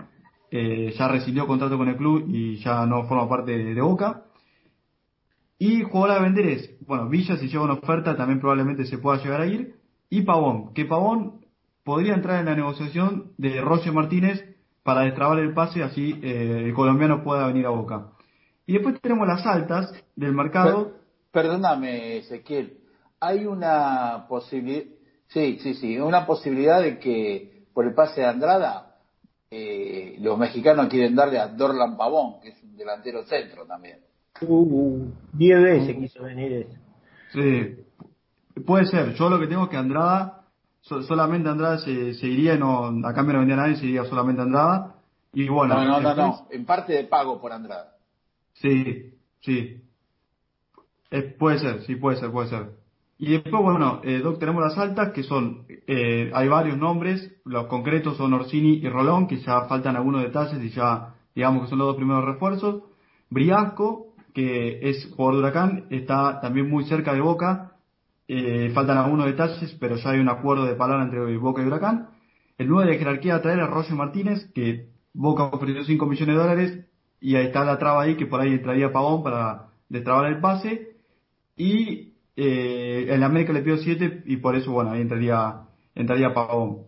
[0.51, 4.23] eh, ya rescindió contrato con el club y ya no forma parte de, de Boca.
[5.57, 9.21] Y jugador a vender es, bueno, Villa si llega una oferta también probablemente se pueda
[9.23, 9.75] llegar a ir.
[10.09, 11.45] Y Pavón, que Pavón
[11.83, 14.43] podría entrar en la negociación de Roger Martínez
[14.83, 18.07] para destrabar el pase, así eh, el colombiano pueda venir a Boca.
[18.67, 20.91] Y después tenemos las altas del mercado.
[21.31, 22.77] Per- perdóname, Ezequiel,
[23.19, 24.83] hay una posibilidad,
[25.29, 28.95] sí, sí, sí, una posibilidad de que por el pase de Andrada
[29.51, 33.99] eh, los mexicanos quieren darle a Dorlan Pavón, que es un delantero centro también.
[34.41, 36.77] Uh, 10 veces quiso venir ese.
[37.31, 39.13] Sí, puede ser.
[39.13, 40.41] Yo lo que tengo es que Andrada,
[40.81, 44.05] so- solamente Andrada se, se iría, no, a cambio no vendía a nadie, se iría
[44.05, 44.95] solamente Andrada.
[45.33, 47.95] Y bueno, no, no, no, no, en parte de pago por Andrada.
[48.53, 49.81] Sí, sí.
[51.11, 52.71] Eh, puede ser, sí, puede ser, puede ser.
[53.17, 57.67] Y después, bueno, eh, Doc, tenemos las altas, que son, eh, hay varios nombres, los
[57.67, 61.79] concretos son Orsini y Rolón, que ya faltan algunos detalles y ya, digamos que son
[61.79, 62.83] los dos primeros refuerzos.
[63.29, 64.04] Briasco,
[64.35, 67.71] que es jugador de Huracán, está también muy cerca de Boca,
[68.27, 72.09] eh, faltan algunos detalles, pero ya hay un acuerdo de palabra entre Boca y Huracán.
[72.57, 76.41] El 9 de jerarquía a traer a Roger Martínez, que Boca ofreció 5 millones de
[76.41, 76.85] dólares,
[77.21, 80.97] y ahí está la traba ahí, que por ahí entraría Pavón para destrabar el pase.
[81.55, 85.61] Y eh, en América le pidió 7 y por eso, bueno, ahí entraría,
[85.95, 86.87] entraría Pavón.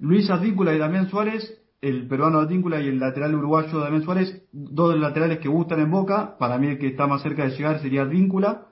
[0.00, 4.98] Luis Advíncula y Damián Suárez, el peruano Advíncula y el lateral uruguayo Damián Suárez, dos
[4.98, 6.36] laterales que gustan en Boca.
[6.38, 8.66] Para mí el que está más cerca de llegar sería Advíncula.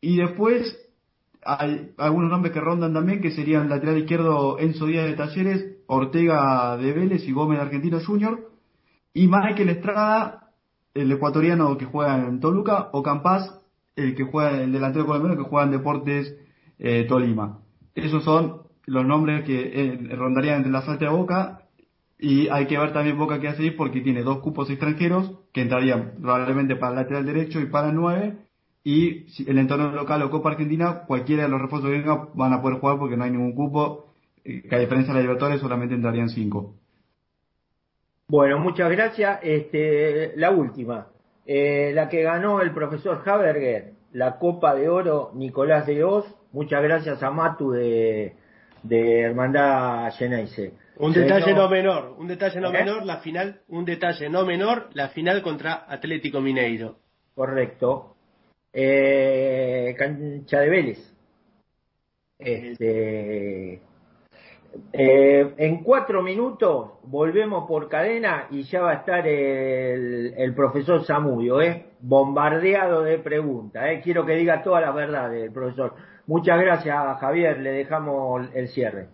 [0.00, 0.76] Y después
[1.44, 5.76] hay algunos nombres que rondan también, que serían el lateral izquierdo Enzo Díaz de Talleres,
[5.86, 8.50] Ortega de Vélez y Gómez Argentino Junior.
[9.14, 10.50] Y Michael Estrada,
[10.94, 13.60] el ecuatoriano que juega en Toluca, o Campas,
[13.96, 16.36] el que juega, el delantero colombiano que juega en Deportes
[16.78, 17.60] eh, Tolima.
[17.94, 21.62] Esos son los nombres que eh, rondarían entre la falta de Boca.
[22.18, 25.62] Y hay que ver también Boca qué hace ahí porque tiene dos cupos extranjeros que
[25.62, 28.36] entrarían probablemente para el lateral derecho y para el 9.
[28.84, 32.62] Y el entorno local o Copa Argentina, cualquiera de los refuerzos que vengan van a
[32.62, 34.14] poder jugar porque no hay ningún cupo.
[34.44, 36.74] eh, Que a diferencia de la Libertadores solamente entrarían 5.
[38.28, 39.38] Bueno, muchas gracias.
[39.42, 41.08] Este, la última,
[41.46, 46.26] eh, la que ganó el profesor Haberger, la Copa de Oro Nicolás de Oz.
[46.52, 48.34] Muchas gracias a Matu de,
[48.82, 50.72] de Hermandad Geneise.
[50.98, 52.72] Un detalle no menor, un detalle no ¿Eh?
[52.72, 56.96] menor, la final, un detalle no menor, la final contra Atlético Mineiro.
[57.34, 58.16] Correcto.
[58.72, 61.14] Eh, cancha de Vélez.
[62.38, 63.80] Este,
[64.92, 71.04] eh, en cuatro minutos volvemos por cadena y ya va a estar el, el profesor
[71.04, 71.86] Zamudio, ¿eh?
[72.00, 73.84] bombardeado de preguntas.
[73.88, 74.00] ¿eh?
[74.02, 75.94] Quiero que diga todas las verdades el profesor.
[76.28, 77.58] Muchas gracias, Javier.
[77.58, 79.08] Le dejamos el cierre.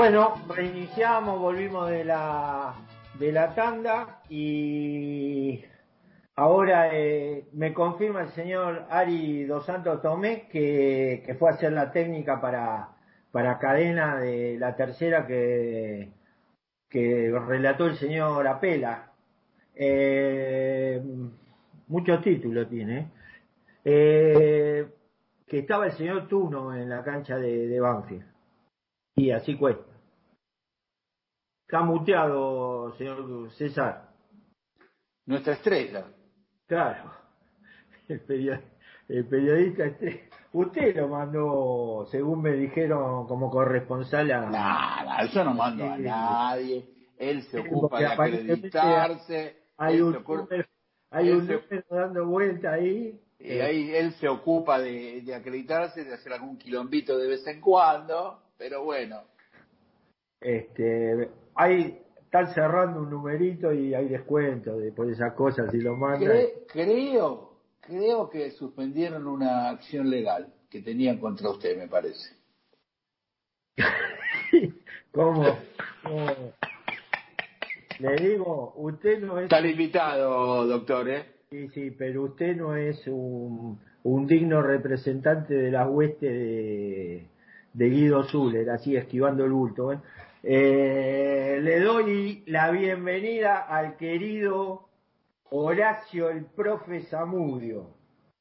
[0.00, 2.74] Bueno, reiniciamos, volvimos de la
[3.18, 5.62] de la tanda y
[6.36, 11.74] ahora eh, me confirma el señor Ari Dos Santos Tomé que, que fue a hacer
[11.74, 12.96] la técnica para,
[13.30, 16.14] para cadena de la tercera que,
[16.88, 19.12] que relató el señor Apela.
[19.74, 20.98] Eh,
[21.88, 23.10] muchos títulos tiene.
[23.84, 24.88] Eh,
[25.46, 28.24] que estaba el señor Tuno en la cancha de, de Banfield.
[29.16, 29.89] Y así cuesta.
[31.70, 34.08] Está muteado, señor César.
[35.24, 36.04] Nuestra estrella.
[36.66, 37.12] Claro.
[38.08, 38.60] El, period-
[39.08, 40.28] el periodista este.
[40.52, 44.50] Usted lo mandó, según me dijeron, como corresponsal a.
[44.50, 46.88] Nada, yo no mando a nadie.
[47.16, 49.56] Él se ocupa de acreditarse.
[49.76, 50.48] Hay un número,
[51.12, 53.16] hay un número dando vuelta ahí.
[53.38, 57.60] Y ahí él se ocupa de, de acreditarse, de hacer algún quilombito de vez en
[57.60, 59.20] cuando, pero bueno.
[60.40, 61.30] Este,
[61.60, 66.28] hay, están cerrando un numerito y hay descuento de, por esas cosas si lo mandan.
[66.30, 67.50] Cre- creo,
[67.80, 72.34] creo que suspendieron una acción legal que tenían contra usted, me parece.
[75.12, 75.58] ¿Cómo?
[76.02, 76.26] ¿Cómo?
[77.98, 79.44] Le digo, usted no es.
[79.44, 81.26] Está invitado, doctor, ¿eh?
[81.50, 87.26] Sí, sí, pero usted no es un, un digno representante de las huestes de,
[87.74, 89.92] de Guido Zuller, así esquivando el bulto.
[89.92, 89.98] ¿eh?
[90.42, 94.88] Eh, le doy la bienvenida al querido
[95.50, 97.94] Horacio el profe Zamudio,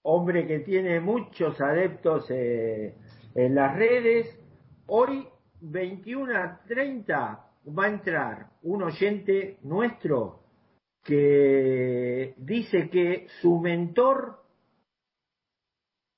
[0.04, 2.96] hombre que tiene muchos adeptos eh,
[3.36, 4.34] en las redes.
[4.88, 5.28] Hoy,
[5.60, 7.46] 21 a 30,
[7.78, 10.40] va a entrar un oyente nuestro
[11.04, 14.42] que dice que su mentor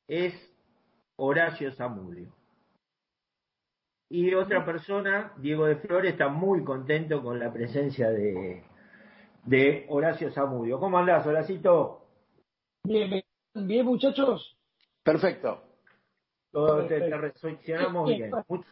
[0.08, 0.34] es
[1.16, 2.41] Horacio Zamudio.
[4.14, 8.62] Y otra persona, Diego de Flores, está muy contento con la presencia de,
[9.46, 10.82] de Horacio Zamudio.
[10.82, 12.08] ¿Cómo andás, Horacito?
[12.84, 13.24] Bien,
[13.56, 14.58] bien, muchachos.
[15.02, 15.64] Perfecto.
[16.52, 18.32] Todo te, te recepcionamos Bien.
[18.50, 18.66] Much-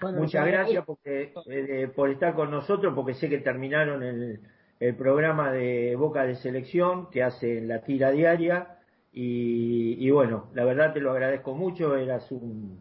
[0.00, 4.40] Bueno, Muchas gracias porque, eh, por estar con nosotros, porque sé que terminaron el,
[4.78, 8.78] el programa de Boca de Selección que hace la tira diaria
[9.12, 12.80] y, y bueno, la verdad te lo agradezco mucho, eras un,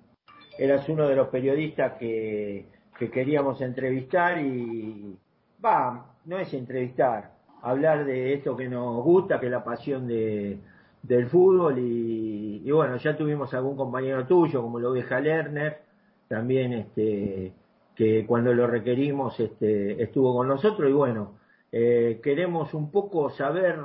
[0.58, 2.66] eras uno de los periodistas que,
[2.98, 5.18] que queríamos entrevistar y
[5.64, 7.32] va, no es entrevistar,
[7.62, 10.60] hablar de esto que nos gusta, que es la pasión de,
[11.02, 15.82] del fútbol y, y bueno, ya tuvimos algún compañero tuyo como lo Oveja Lerner,
[16.28, 17.54] también este
[17.96, 21.38] que cuando lo requerimos este estuvo con nosotros y bueno,
[21.72, 23.80] eh, queremos un poco saber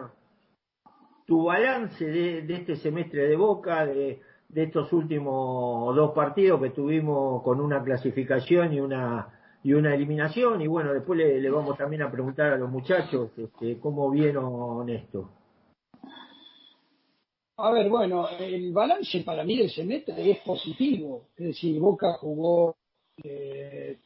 [1.27, 6.71] tu balance de, de este semestre de Boca, de, de estos últimos dos partidos que
[6.71, 10.61] tuvimos con una clasificación y una y una eliminación.
[10.61, 15.31] Y bueno después le, vamos también a preguntar a los muchachos este, cómo vieron esto.
[17.57, 21.27] A ver, bueno, el balance para mí del semestre es positivo.
[21.37, 22.77] Es decir, Boca jugó
[23.23, 23.99] eh,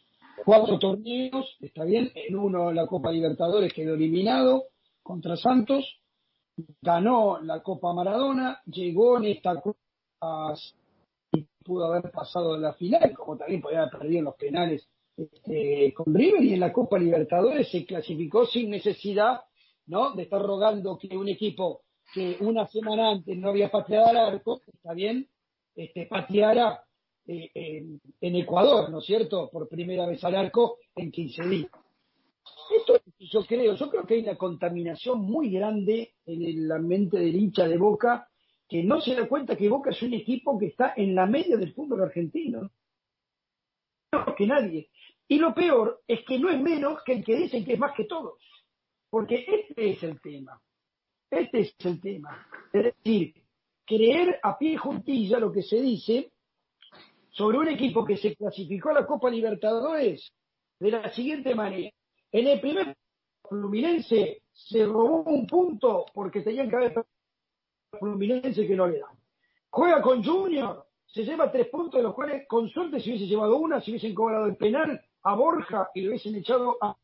[0.45, 4.65] cuatro torneos, está bien, en uno la Copa Libertadores quedó eliminado
[5.03, 6.01] contra Santos,
[6.81, 9.61] ganó la Copa Maradona, llegó en esta
[11.33, 14.89] Y pudo haber pasado a la final, como también podía haber perdido en los penales
[15.17, 19.43] este, con River y en la Copa Libertadores se clasificó sin necesidad
[19.87, 20.13] ¿no?
[20.13, 21.83] de estar rogando que un equipo
[22.15, 25.27] que una semana antes no había pateado al arco, está bien,
[25.75, 26.85] este, pateara
[27.27, 29.49] eh, en, en Ecuador, ¿no es cierto?
[29.51, 31.71] Por primera vez al arco en 15 días.
[32.77, 37.37] Esto yo creo, yo creo que hay una contaminación muy grande en la mente del
[37.37, 38.29] hincha de Boca
[38.73, 41.59] que no se da cuenta que Boca es un equipo que está en la media
[41.59, 42.71] del fútbol argentino.
[44.11, 44.89] Menos que nadie.
[45.29, 47.95] Y lo peor es que no es menos que el que dicen que es más
[47.95, 48.41] que todos.
[49.11, 50.59] Porque este es el tema.
[51.31, 52.49] Este es el tema.
[52.73, 53.35] Es decir,
[53.85, 56.33] creer a pie juntilla lo que se dice
[57.29, 60.33] sobre un equipo que se clasificó a la Copa Libertadores
[60.81, 61.91] de la siguiente manera.
[62.31, 62.97] En el primer
[63.47, 66.95] Fluminense se robó un punto porque tenían que haber
[67.99, 69.17] Fluminense que no le dan.
[69.71, 73.57] Juega con Junior, se lleva tres puntos, de los cuales con suerte se hubiese llevado
[73.59, 76.97] una, si hubiesen cobrado el penal a Borja y lo hubiesen echado a...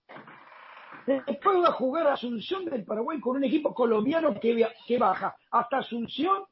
[1.06, 5.78] Después va a jugar Asunción del Paraguay con un equipo colombiano que, que baja hasta
[5.78, 6.44] Asunción,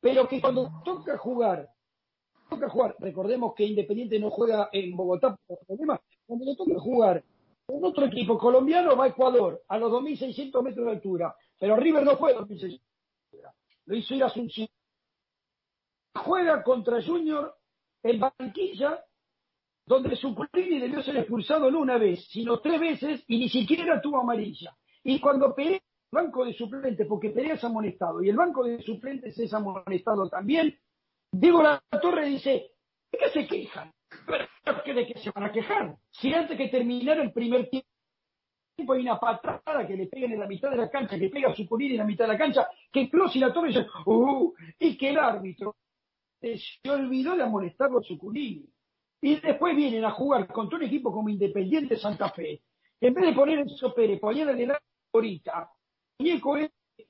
[0.00, 1.68] pero que cuando toca jugar,
[2.48, 7.24] toca jugar, recordemos que Independiente no juega en Bogotá por problemas, cuando le toca jugar
[7.66, 12.04] con otro equipo colombiano va a Ecuador, a los 2.600 metros de altura, pero River
[12.04, 12.80] no juega a 2.600 metros
[13.32, 13.54] de altura,
[13.86, 14.68] lo hizo ir a Asunción.
[16.14, 17.54] Juega contra Junior
[18.02, 19.02] en Barranquilla,
[19.86, 24.20] donde Suprini debió ser expulsado no una vez, sino tres veces y ni siquiera tuvo
[24.20, 24.76] amarilla.
[25.02, 28.82] Y cuando Perea, el banco de suplentes, porque Perea es amonestado y el banco de
[28.82, 30.78] suplentes es amonestado también,
[31.32, 32.72] Diego La Torre dice,
[33.10, 33.90] ¿de qué se quejan?
[34.26, 34.46] ¿Pero
[34.94, 35.96] de qué se van a quejar?
[36.10, 37.88] Si antes que terminara el primer tiempo
[38.88, 41.54] hay una patada que le pegan en la mitad de la cancha, que pega a
[41.54, 44.52] Suprini en la mitad de la cancha, que Clos y La Torre dicen, ¡uh!
[44.78, 45.76] Y que el árbitro
[46.40, 48.68] se olvidó de amonestarlo a Zuculini.
[49.20, 52.62] Y después vienen a jugar contra un equipo como Independiente Santa Fe.
[53.00, 54.76] En vez de poner en Pérez, poner en el
[55.12, 55.70] ahorita,
[56.18, 56.56] muñeco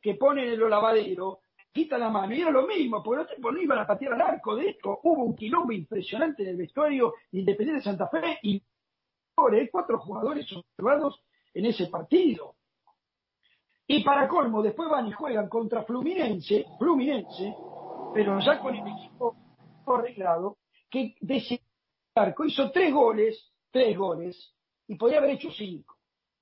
[0.00, 1.40] que ponen en el lavadero,
[1.72, 2.34] quita la mano.
[2.34, 5.00] Y era lo mismo, porque tipos no iban a patear al arco de esto.
[5.02, 8.62] Hubo un quilombo impresionante en el vestuario de Independiente Santa Fe y
[9.70, 11.22] cuatro jugadores observados
[11.54, 12.56] en ese partido.
[13.86, 17.54] Y para colmo, después van y juegan contra Fluminense, Fluminense,
[18.14, 19.36] pero ya con el equipo
[19.86, 20.58] arreglado,
[20.90, 21.60] que de
[22.14, 24.54] arco hizo tres goles, tres goles,
[24.86, 25.96] y podría haber hecho cinco.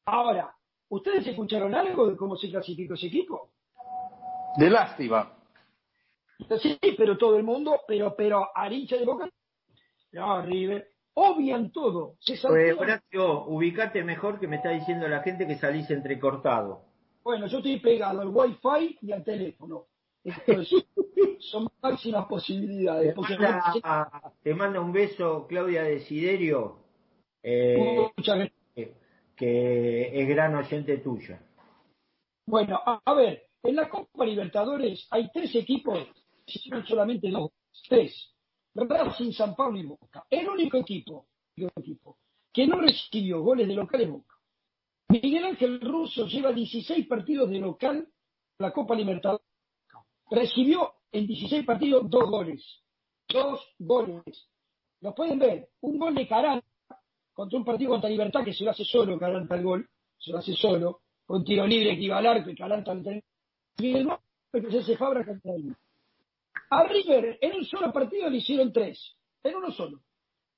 [0.04, 0.54] Ahora,
[0.88, 3.50] ¿ustedes escucharon algo de cómo se clasificó ese equipo?
[4.56, 5.36] De lástima.
[6.60, 9.28] Sí, pero todo el mundo, pero, pero Arincha de Boca,
[10.12, 10.88] no, River,
[11.20, 12.14] obvian todo.
[12.20, 12.76] Se Pues.
[12.78, 16.82] Horacio, ubicate mejor que me está diciendo la gente que salís entrecortado.
[17.22, 19.86] Bueno, yo estoy pegado al wifi y al teléfono.
[20.24, 20.84] Entonces,
[21.50, 23.08] son máximas posibilidades.
[23.08, 26.78] Te Porque manda, te manda un beso Claudia Desiderio,
[27.42, 28.96] eh, Muchas gracias.
[29.36, 31.40] que- es gran oyente tuya.
[32.46, 35.98] Bueno, a, a ver, en la Copa Libertadores hay tres equipos,
[36.86, 37.50] solamente dos,
[37.88, 38.34] tres.
[38.74, 40.24] Racing, San Pablo y Boca.
[40.30, 42.18] El único equipo, equipo
[42.52, 44.34] que no recibió goles de local es Boca.
[45.08, 48.08] Miguel Ángel Russo lleva 16 partidos de local
[48.58, 49.46] la Copa Libertadores.
[50.30, 52.62] Recibió en 16 partidos dos goles.
[53.28, 54.48] Dos goles.
[55.00, 55.70] Lo pueden ver.
[55.80, 56.66] Un gol de Caranta
[57.32, 59.88] contra un partido contra Libertad que se lo hace solo Caranta el gol.
[60.18, 61.00] Se lo hace solo.
[61.24, 63.22] Con tiro libre que iba al arco y Caranta lo tenía.
[63.78, 64.18] Y el gol
[64.52, 65.74] que se hace Fabra contra él.
[66.70, 69.16] A River en un solo partido le hicieron tres.
[69.42, 70.00] En uno solo.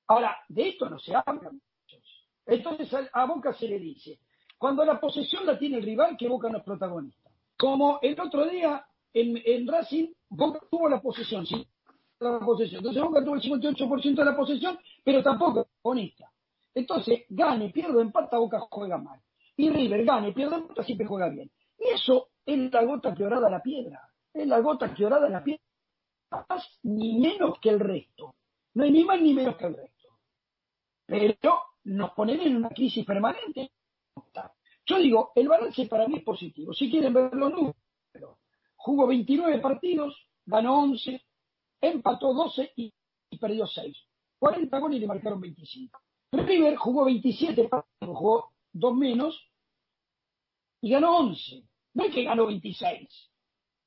[0.06, 1.50] Ahora, de esto no se habla.
[1.50, 2.28] muchachos.
[2.46, 4.18] Entonces a, Boca se le dice,
[4.58, 7.30] cuando la posesión la tiene el rival, que Boca no es protagonista.
[7.56, 11.66] Como el otro día en, en Racing, Boca tuvo la posesión, sí,
[12.20, 12.78] la posesión.
[12.78, 16.30] Entonces Boca tuvo el 58% de la posesión, pero tampoco es protagonista.
[16.74, 19.20] Entonces, gane, pierda, empata, Boca juega mal.
[19.56, 21.50] Y River gane, pierde, empata, siempre juega bien.
[21.78, 24.00] Y eso es la gota que orada la piedra.
[24.32, 25.62] Es la gota que orada la piedra.
[26.32, 28.34] Más ni menos que el resto.
[28.74, 30.08] No hay ni más ni menos que el resto.
[31.06, 33.72] Pero nos ponen en una crisis permanente.
[34.86, 36.72] Yo digo, el balance para mí es positivo.
[36.72, 38.38] Si quieren ver los números,
[38.76, 41.22] jugó 29 partidos, ganó 11,
[41.80, 42.92] empató 12 y,
[43.30, 43.96] y perdió 6.
[44.38, 46.00] 40 goles y le marcaron 25.
[46.32, 49.38] River jugó 27 partidos, jugó dos menos
[50.80, 51.62] y ganó 11.
[51.94, 53.30] No es que ganó 26.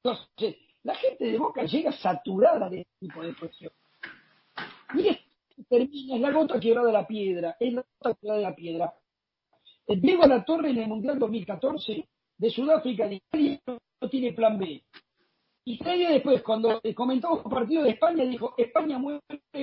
[0.04, 0.56] Entonces,
[0.86, 3.72] la gente de Boca llega saturada de este tipo de presión.
[4.94, 5.18] Y
[5.68, 8.94] termina, es la gota quebrada de la piedra, es la gota quebrada de la piedra.
[9.88, 12.08] Diego a la Torre en el Mundial 2014
[12.38, 14.84] de Sudáfrica de Italia no tiene plan B.
[15.68, 19.22] Y tres días después, cuando comentamos un partido de España, dijo, España muere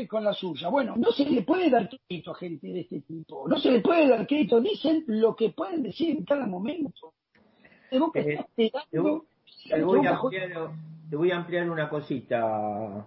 [0.08, 0.68] con la suya.
[0.68, 3.46] Bueno, no se le puede dar crédito a gente de este tipo.
[3.48, 4.60] No se le puede dar crédito.
[4.60, 7.14] Dicen lo que pueden decir en cada momento.
[7.88, 8.44] De Boca Eh,
[8.98, 9.20] voy,
[9.70, 10.70] a Boca juega- ampliar,
[11.12, 13.06] te voy a ampliar una cosita.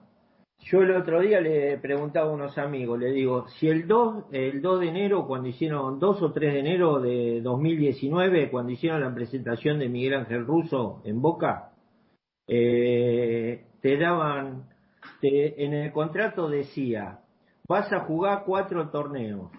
[0.60, 4.62] Yo el otro día le preguntaba a unos amigos, le digo, si el 2, el
[4.62, 9.12] 2 de enero, cuando hicieron 2 o 3 de enero de 2019, cuando hicieron la
[9.12, 11.72] presentación de Miguel Ángel Russo en Boca,
[12.48, 14.70] eh, te daban,
[15.20, 17.22] te- en el contrato decía,
[17.68, 19.50] vas a jugar cuatro torneos,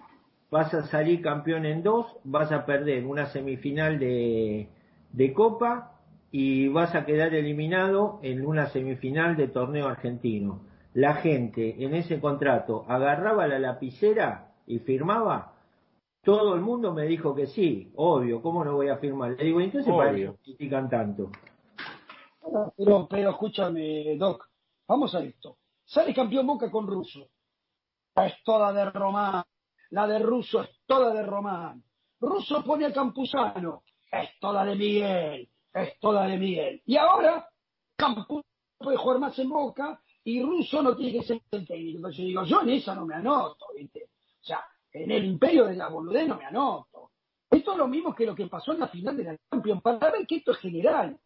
[0.49, 4.69] vas a salir campeón en dos, vas a perder una semifinal de,
[5.11, 5.96] de Copa
[6.31, 10.61] y vas a quedar eliminado en una semifinal de torneo argentino.
[10.93, 15.53] La gente en ese contrato agarraba la lapicera y firmaba.
[16.23, 19.31] Todo el mundo me dijo que sí, obvio, ¿cómo no voy a firmar?
[19.31, 20.33] Le digo, entonces para Obvio.
[20.37, 21.31] qué critican tanto.
[22.75, 24.45] Pero, pero escúchame, Doc,
[24.87, 25.57] vamos a esto.
[25.85, 27.29] Sale campeón Boca con Russo.
[28.15, 29.43] Es toda de Román.
[29.91, 31.81] La de Russo es toda de Román.
[32.19, 33.83] Russo pone a Campuzano.
[34.11, 35.49] Es toda de Miguel.
[35.83, 36.81] Es toda de Miguel.
[36.85, 37.47] Y ahora,
[37.95, 38.43] Campuzano
[38.77, 41.97] puede jugar más en Boca y Russo no tiene que ser el técnico.
[41.97, 44.09] Entonces yo digo, yo en esa no me anoto, ¿viste?
[44.41, 47.11] O sea, en el imperio de la boludez no me anoto.
[47.49, 50.11] Esto es lo mismo que lo que pasó en la final de la Champions, para
[50.11, 51.17] ver que esto es general.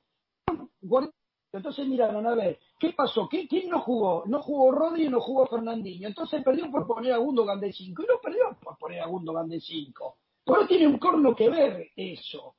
[1.53, 3.27] Entonces miraron, a ver, ¿qué pasó?
[3.27, 4.23] ¿Qué, ¿Quién no jugó?
[4.25, 6.07] No jugó Rodri y no jugó Fernandinho.
[6.07, 8.03] Entonces perdió por poner a Gundogan de 5.
[8.03, 10.17] Y no perdió por poner a Gundogan de 5.
[10.45, 12.55] Pero tiene un corno que ver eso.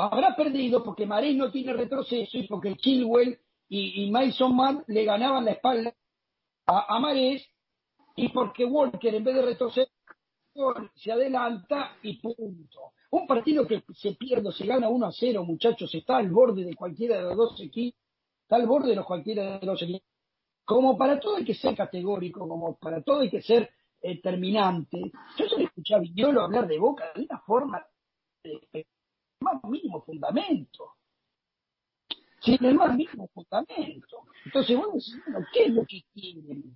[0.00, 5.04] Habrá perdido porque Marés no tiene retroceso y porque Chilwell y, y Mason Mann le
[5.04, 5.94] ganaban la espalda
[6.66, 7.46] a, a Marés
[8.16, 9.88] y porque Walker en vez de retroceder
[10.94, 12.92] se adelanta y punto.
[13.10, 16.74] Un partido que se pierde, se gana 1 a 0, muchachos, está al borde de
[16.74, 18.00] cualquiera de los dos equipos,
[18.42, 20.08] está al borde de cualquiera de los equipos.
[20.64, 23.70] Como para todo hay que ser categórico, como para todo hay que ser
[24.00, 25.10] eh, terminante.
[25.36, 27.84] Yo solo escuché a Viñolo hablar de Boca de una forma
[28.44, 28.86] de
[29.40, 30.94] más mínimo fundamento.
[32.40, 34.24] Sin el más mínimo fundamento.
[34.44, 34.92] Entonces, bueno,
[35.26, 36.74] bueno, ¿qué es lo que quieren?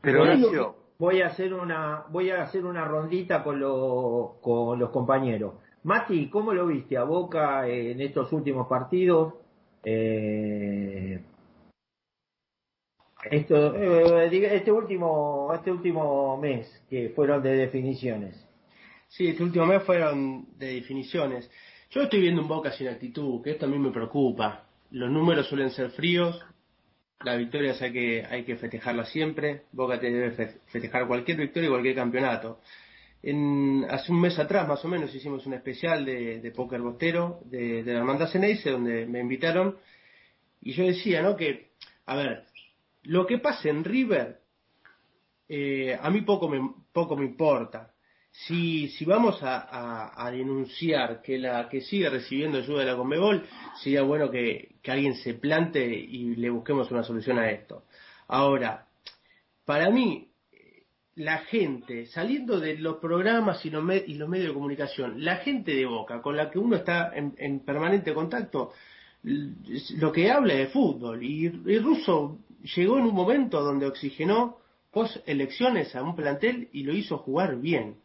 [0.00, 3.58] Pero ¿Qué es lo Horacio, voy a hacer una, voy a hacer una rondita con,
[3.60, 5.54] lo- con los compañeros.
[5.84, 9.34] Mati, ¿cómo lo viste a Boca en estos últimos partidos?
[9.84, 11.22] Eh,
[13.30, 18.47] esto, eh, este último, este último mes que fueron de definiciones.
[19.08, 21.50] Sí, este último mes fueron de definiciones.
[21.90, 24.66] Yo estoy viendo un Boca sin actitud, que esto a mí me preocupa.
[24.90, 26.38] Los números suelen ser fríos,
[27.20, 29.62] las victorias hay que, hay que festejarlas siempre.
[29.72, 32.60] Boca te debe fe- festejar cualquier victoria y cualquier campeonato.
[33.22, 37.40] En, hace un mes atrás, más o menos, hicimos un especial de, de póker bostero
[37.46, 39.78] de, de la Hermandad Ceneice, donde me invitaron.
[40.60, 41.34] Y yo decía, ¿no?
[41.34, 41.70] Que,
[42.06, 42.44] a ver,
[43.04, 44.38] lo que pasa en River,
[45.48, 46.60] eh, a mí poco me,
[46.92, 47.92] poco me importa.
[48.46, 53.44] Si, si vamos a, denunciar que la que sigue recibiendo ayuda de la Conmebol,
[53.82, 57.84] sería bueno que, alguien se plante y le busquemos una solución a esto.
[58.28, 58.86] Ahora,
[59.64, 60.28] para mí,
[61.16, 65.74] la gente, saliendo de los programas y los, y los medios de comunicación, la gente
[65.74, 68.72] de Boca, con la que uno está en, en permanente contacto,
[69.22, 71.22] lo que habla de fútbol.
[71.24, 72.38] Y, y Russo
[72.76, 74.58] llegó en un momento donde oxigenó
[74.92, 77.96] post elecciones a un plantel y lo hizo jugar bien.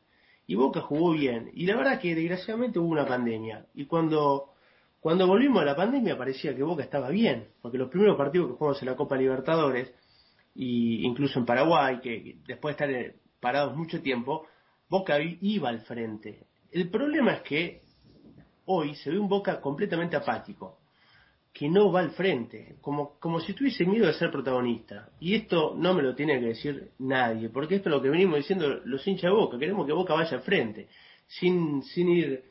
[0.45, 1.49] Y Boca jugó bien.
[1.53, 3.65] Y la verdad que desgraciadamente hubo una pandemia.
[3.73, 4.53] Y cuando,
[4.99, 7.47] cuando volvimos a la pandemia parecía que Boca estaba bien.
[7.61, 9.93] Porque los primeros partidos que jugamos en la Copa Libertadores,
[10.55, 14.45] y incluso en Paraguay, que después de estar en- parados mucho tiempo,
[14.89, 16.45] Boca iba al frente.
[16.71, 17.81] El problema es que
[18.65, 20.77] hoy se ve un Boca completamente apático,
[21.53, 25.09] que no va al frente, como, como si tuviese miedo de ser protagonista.
[25.19, 28.37] Y esto no me lo tiene que decir nadie, porque esto es lo que venimos
[28.37, 30.87] diciendo los hinchas de Boca, queremos que Boca vaya al frente,
[31.27, 32.43] sin, sin ir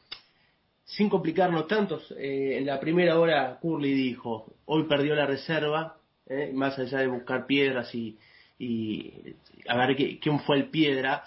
[0.84, 5.96] sin complicarnos tanto, eh, en la primera hora Curly dijo, hoy perdió la reserva,
[6.26, 8.18] eh, más allá de buscar piedras y,
[8.58, 9.34] y
[9.68, 11.24] a ver quién fue el piedra,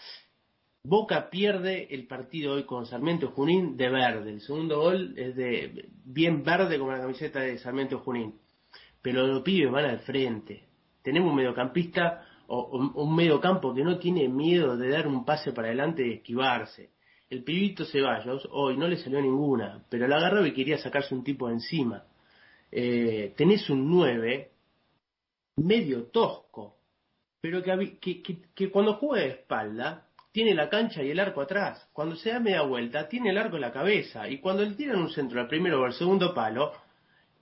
[0.88, 4.30] Boca pierde el partido hoy con Sarmiento Junín de verde.
[4.30, 8.36] El segundo gol es de bien verde como la camiseta de Sarmiento Junín.
[9.02, 10.64] Pero los pibes van al frente.
[11.02, 15.70] Tenemos un mediocampista o un mediocampo que no tiene miedo de dar un pase para
[15.70, 16.92] adelante y esquivarse.
[17.32, 21.24] El pibito Ceballos hoy no le salió ninguna, pero la agarró y quería sacarse un
[21.24, 22.04] tipo de encima.
[22.72, 24.52] Eh, tenés un 9
[25.58, 26.76] medio tosco,
[27.42, 28.22] pero que-
[28.54, 30.06] que cuando juega de espalda
[30.36, 31.88] tiene la cancha y el arco atrás.
[31.94, 34.28] Cuando se da media vuelta tiene el arco en la cabeza.
[34.28, 36.74] Y cuando le tiran un centro al primero o al segundo palo,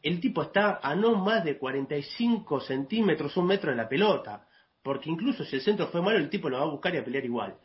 [0.03, 4.47] el tipo está a no más de 45 centímetros, un metro de la pelota.
[4.83, 7.03] Porque incluso si el centro fue malo, el tipo lo va a buscar y a
[7.03, 7.55] pelear igual.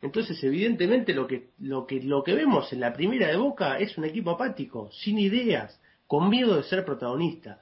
[0.00, 3.98] Entonces, evidentemente, lo que, lo que, lo que vemos en la primera de Boca es
[3.98, 7.60] un equipo apático, sin ideas, con miedo de ser protagonista.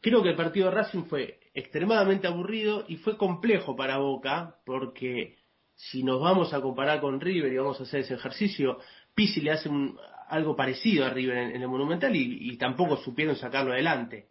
[0.00, 5.37] Creo que el partido de Racing fue extremadamente aburrido y fue complejo para Boca, porque
[5.78, 8.78] si nos vamos a comparar con River y vamos a hacer ese ejercicio,
[9.14, 9.96] Pizzi le hace un-
[10.28, 14.26] algo parecido a River en, el Monumental y, tampoco supieron sacarlo adelante.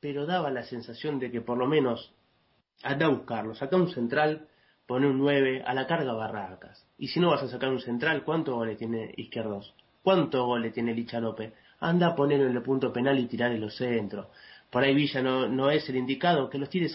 [0.00, 2.14] Pero daba la sensación de que por lo menos
[2.84, 4.46] anda a buscarlo, saca un central,
[4.86, 6.86] pone un 9, a la carga Barracas.
[6.96, 9.74] Y si no vas a sacar un central, ¿cuántos goles tiene Izquierdos?
[10.04, 11.54] ¿Cuántos goles tiene Licha López?
[11.80, 14.28] Anda a ponerlo en el punto penal y tirar en los centros.
[14.70, 16.86] Por ahí Villa no, no es el indicado, que los tire,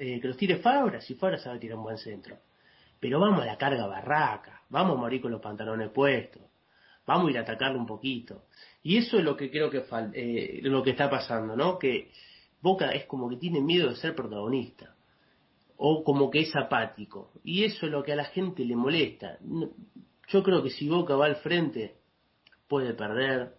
[0.00, 2.38] eh, que los tire Fabra, si Fabra sabe tirar un buen centro.
[3.00, 6.42] Pero vamos a la carga barraca, vamos a morir con los pantalones puestos,
[7.06, 8.44] vamos a ir a atacarlo un poquito.
[8.82, 11.78] Y eso es lo que creo que fal- eh, lo que está pasando, ¿no?
[11.78, 12.10] Que
[12.62, 14.94] Boca es como que tiene miedo de ser protagonista
[15.76, 17.32] o como que es apático.
[17.44, 19.38] Y eso es lo que a la gente le molesta.
[20.28, 21.96] Yo creo que si Boca va al frente,
[22.66, 23.54] puede perder,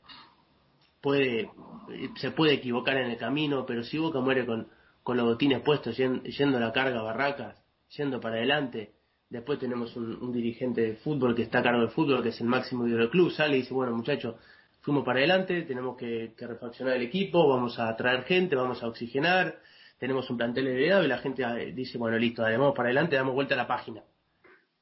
[1.01, 4.67] puede, eh, se puede equivocar en el camino, pero si Boca muere con,
[5.03, 7.63] con los botines puestos, yen- yendo a la carga barracas,
[7.95, 8.93] yendo para adelante,
[9.29, 12.47] después tenemos un, dirigente de fútbol que está a cargo del fútbol, que es el
[12.47, 14.35] máximo ídolo del club, sale y dice, bueno muchachos,
[14.81, 19.59] fuimos para adelante, tenemos que, refaccionar el equipo, vamos a traer gente, vamos a oxigenar,
[19.97, 23.33] tenemos un plantel heredado y la gente eh, dice, bueno, listo, vamos para adelante, damos
[23.33, 24.03] vuelta a la página.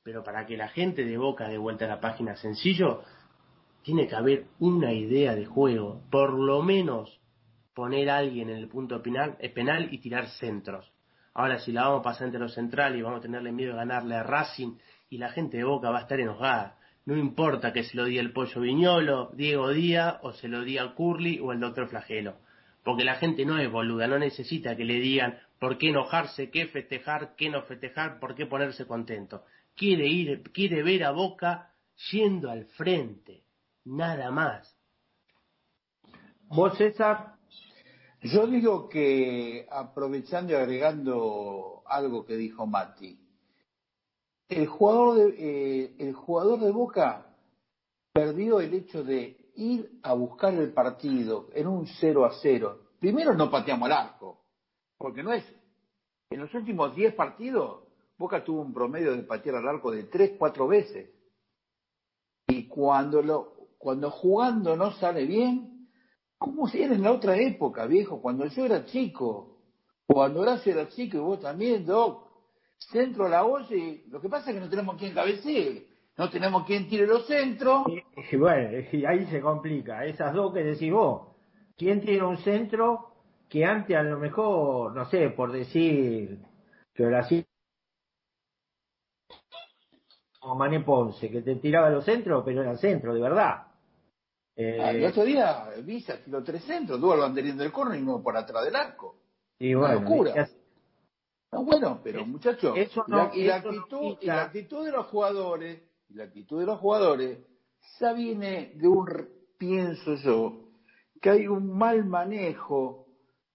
[0.03, 3.01] Pero para que la gente de Boca dé vuelta a la página sencillo,
[3.81, 7.19] tiene que haber una idea de juego, por lo menos
[7.73, 10.91] poner a alguien en el punto penal, penal y tirar centros.
[11.35, 13.79] Ahora si la vamos a pasar entre los centrales y vamos a tenerle miedo de
[13.79, 14.77] ganarle a Racing
[15.09, 16.79] y la gente de Boca va a estar enojada.
[17.05, 20.95] No importa que se lo diga el Pollo Viñolo, Diego Díaz o se lo diga
[20.95, 22.37] Curly o el Doctor Flagelo.
[22.83, 26.67] Porque la gente no es boluda, no necesita que le digan por qué enojarse, qué
[26.67, 29.43] festejar, qué no festejar, por qué ponerse contento.
[29.75, 31.73] Quiere ir, quiere ver a Boca
[32.11, 33.43] yendo al frente,
[33.83, 34.73] nada más.
[36.47, 37.34] ¿Vos, César?
[38.21, 43.19] Yo digo que, aprovechando y agregando algo que dijo Mati,
[44.49, 47.35] el jugador de, eh, el jugador de Boca
[48.13, 52.79] perdió el hecho de ir a buscar el partido en un 0 a 0.
[52.99, 54.45] Primero no pateamos al arco,
[54.97, 55.45] porque no es.
[56.29, 57.83] En los últimos 10 partidos,
[58.17, 61.09] Boca tuvo un promedio de patear al arco de 3, 4 veces.
[62.47, 65.74] Y cuando, lo, cuando jugando no sale bien,
[66.37, 69.57] como si era en la otra época, viejo, cuando yo era chico,
[70.05, 72.27] cuando Horacio era chico y vos también, Doc,
[72.77, 75.87] centro a la olla y lo que pasa es que no tenemos quien cabecee,
[76.17, 77.83] no tenemos quien tire los centros.
[78.31, 80.05] Y bueno, y ahí se complica.
[80.05, 81.35] Esas dos que decís vos.
[81.77, 83.15] ¿Quién tiene un centro
[83.49, 86.39] que antes a lo mejor, no sé, por decir
[86.93, 87.45] que Brasil
[90.41, 93.67] o Mané Ponce, que te tiraba los centros, pero eran centros, de verdad.
[94.57, 98.03] Eh, Ah, El otro día Visa tiró tres centros, tuvo el banderín del corner y
[98.03, 99.15] uno por atrás del arco.
[99.60, 100.49] y Una bueno, locura.
[101.52, 105.82] No, bueno, pero muchachos, y no- la, y actitud, y la actitud de los jugadores,
[106.10, 107.40] y la actitud de los jugadores,
[107.99, 109.06] ya viene de un,
[109.57, 110.69] pienso yo,
[111.22, 113.07] que hay un mal manejo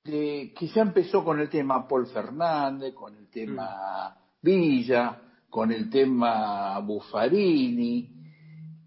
[0.04, 5.20] de, que ya empezó con el tema Paul Fernández, con el tema Villa,
[5.50, 8.08] con el tema Buffarini,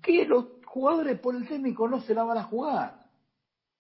[0.02, 3.05] que los jugadores por el técnico no se la van a jugar,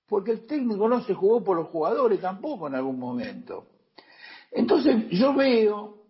[0.07, 3.65] porque el técnico no se jugó por los jugadores tampoco en algún momento.
[4.51, 6.03] Entonces yo veo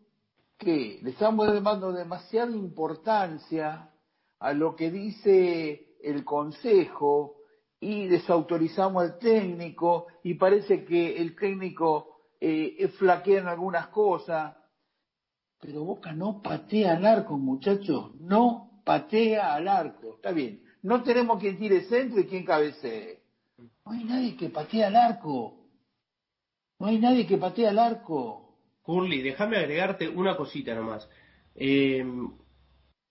[0.57, 3.91] que le estamos dando demasiada importancia
[4.39, 7.37] a lo que dice el Consejo
[7.79, 14.53] y desautorizamos al técnico y parece que el técnico eh, flaquea en algunas cosas.
[15.61, 20.15] Pero Boca no patea al arco, muchachos, no patea al arco.
[20.15, 23.19] Está bien, no tenemos quien tire centro y quien cabecee.
[23.85, 25.57] No hay nadie que patee al arco.
[26.79, 28.57] No hay nadie que patee al arco.
[28.83, 31.09] Curly, déjame agregarte una cosita nomás.
[31.55, 32.05] Eh,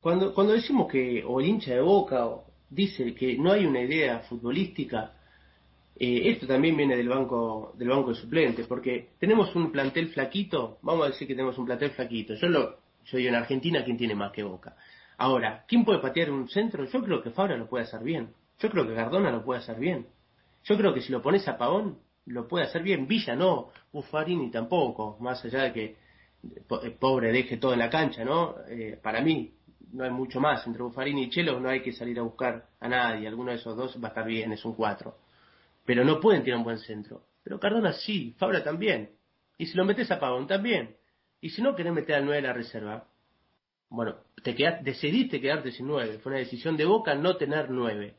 [0.00, 3.80] cuando, cuando decimos que, o el hincha de Boca o dice que no hay una
[3.80, 5.14] idea futbolística,
[5.96, 10.78] eh, esto también viene del banco, del banco de suplentes, porque tenemos un plantel flaquito,
[10.82, 12.34] vamos a decir que tenemos un plantel flaquito.
[12.34, 14.76] Yo lo, yo en Argentina, ¿quién tiene más que Boca?
[15.18, 16.84] Ahora, ¿quién puede patear un centro?
[16.84, 18.32] Yo creo que Fabra lo puede hacer bien.
[18.58, 20.06] Yo creo que Gardona lo puede hacer bien.
[20.64, 23.06] Yo creo que si lo pones a Pavón, lo puede hacer bien.
[23.06, 25.96] Villa no, Buffarini tampoco, más allá de que
[26.68, 28.54] po- eh, pobre deje todo en la cancha, ¿no?
[28.68, 29.54] Eh, para mí
[29.92, 30.66] no hay mucho más.
[30.66, 33.26] Entre Buffarini y Chelo no hay que salir a buscar a nadie.
[33.28, 35.16] Alguno de esos dos va a estar bien, es un cuatro.
[35.84, 37.24] Pero no pueden tirar un buen centro.
[37.42, 39.10] Pero Cardona sí, Fabra también.
[39.58, 40.96] Y si lo metes a Pavón también.
[41.40, 43.08] Y si no querés meter al 9 de la reserva,
[43.92, 46.18] bueno, te quedaste, decidiste quedarte sin 9.
[46.18, 48.14] Fue una decisión de Boca no tener 9.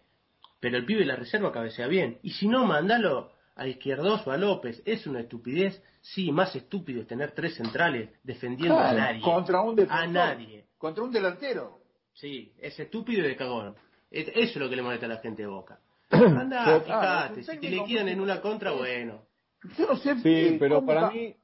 [0.60, 2.20] Pero el pibe de la reserva cabecea bien.
[2.24, 4.82] Y si no, mandalo a Izquierdos o a López.
[4.86, 5.82] Es una estupidez.
[6.02, 9.22] Sí, más estúpido es tener tres centrales defendiendo a nadie.
[9.22, 10.04] Contra un defensor.
[10.04, 10.66] A nadie.
[10.78, 11.80] Contra un delantero.
[12.14, 13.76] Sí, es estúpido y de cagón.
[14.12, 15.80] Es- Eso es lo que le molesta a la gente de Boca.
[16.12, 19.26] Anda, Pero, fíjate, ah, si te liquidan en una contra, bueno.
[19.78, 20.16] Yo no sé.
[20.20, 21.36] Sí, pero para mí,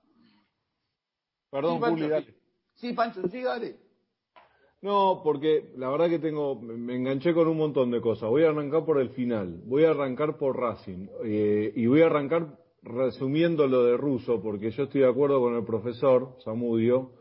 [1.49, 2.35] perdón, Sí, Pancho, Juli, dale.
[2.75, 3.88] Sí, Pancho, sí, dale.
[4.81, 8.29] No, porque la verdad que tengo, me enganché con un montón de cosas.
[8.29, 12.05] Voy a arrancar por el final, voy a arrancar por Racing eh, y voy a
[12.05, 17.11] arrancar resumiendo lo de Russo, porque yo estoy de acuerdo con el profesor Samudio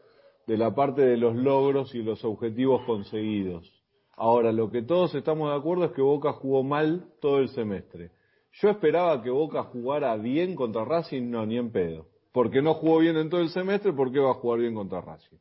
[0.46, 3.68] de la parte de los logros y los objetivos conseguidos.
[4.16, 8.12] Ahora, lo que todos estamos de acuerdo es que Boca jugó mal todo el semestre.
[8.52, 12.06] Yo esperaba que Boca jugara bien contra Racing, no, ni en pedo.
[12.32, 15.00] Porque no jugó bien en todo el semestre, ¿por qué va a jugar bien contra
[15.00, 15.38] Racing?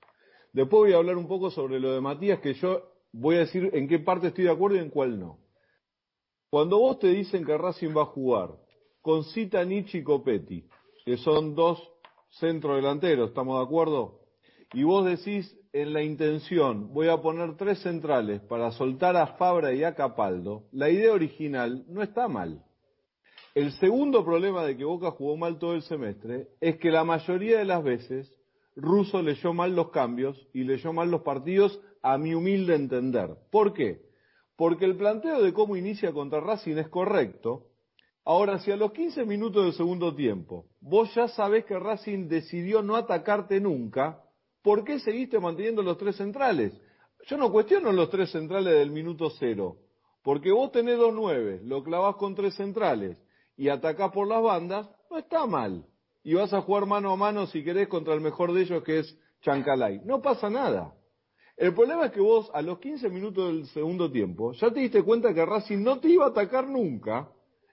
[0.57, 2.81] Después voy a hablar un poco sobre lo de Matías, que yo
[3.11, 5.37] voy a decir en qué parte estoy de acuerdo y en cuál no.
[6.49, 8.55] Cuando vos te dicen que Racing va a jugar
[9.03, 10.67] con Cita Nietzsche y Copetti,
[11.05, 11.79] que son dos
[12.39, 14.21] centrodelanteros, ¿estamos de acuerdo?
[14.73, 19.75] Y vos decís en la intención, voy a poner tres centrales para soltar a Fabra
[19.75, 22.63] y a Capaldo, la idea original no está mal.
[23.53, 27.59] El segundo problema de que Boca jugó mal todo el semestre es que la mayoría
[27.59, 28.36] de las veces
[28.77, 33.35] Russo leyó mal los cambios y leyó mal los partidos a mi humilde entender.
[33.51, 34.01] ¿Por qué?
[34.55, 37.65] Porque el planteo de cómo inicia contra Racing es correcto.
[38.23, 42.83] Ahora, si a los 15 minutos del segundo tiempo vos ya sabés que Racing decidió
[42.83, 44.21] no atacarte nunca,
[44.61, 46.71] ¿por qué seguiste manteniendo los tres centrales?
[47.25, 49.77] Yo no cuestiono los tres centrales del minuto cero,
[50.23, 53.17] porque vos tenés dos nueve, lo clavás con tres centrales
[53.55, 55.83] y atacás por las bandas, no está mal.
[56.27, 58.99] Y vas a jugar mano a mano si querés contra el mejor de ellos que
[58.99, 60.01] es Chancalay.
[60.03, 60.93] No pasa nada.
[61.55, 65.03] El problema es que vos a los 15 minutos del segundo tiempo ya te diste
[65.03, 67.29] cuenta que Racing no te iba a atacar nunca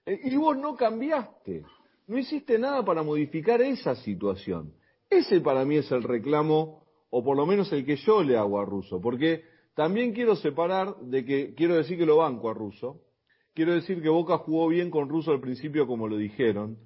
[0.06, 1.64] eh, y vos no cambiaste.
[2.06, 4.72] No hiciste nada para modificar esa situación.
[5.10, 8.60] Ese para mí es el reclamo, o por lo menos el que yo le hago
[8.60, 9.43] a Russo, porque
[9.74, 13.01] también quiero separar de que, quiero decir que lo banco a Russo,
[13.52, 16.78] quiero decir que Boca jugó bien con Russo al principio como lo dijeron,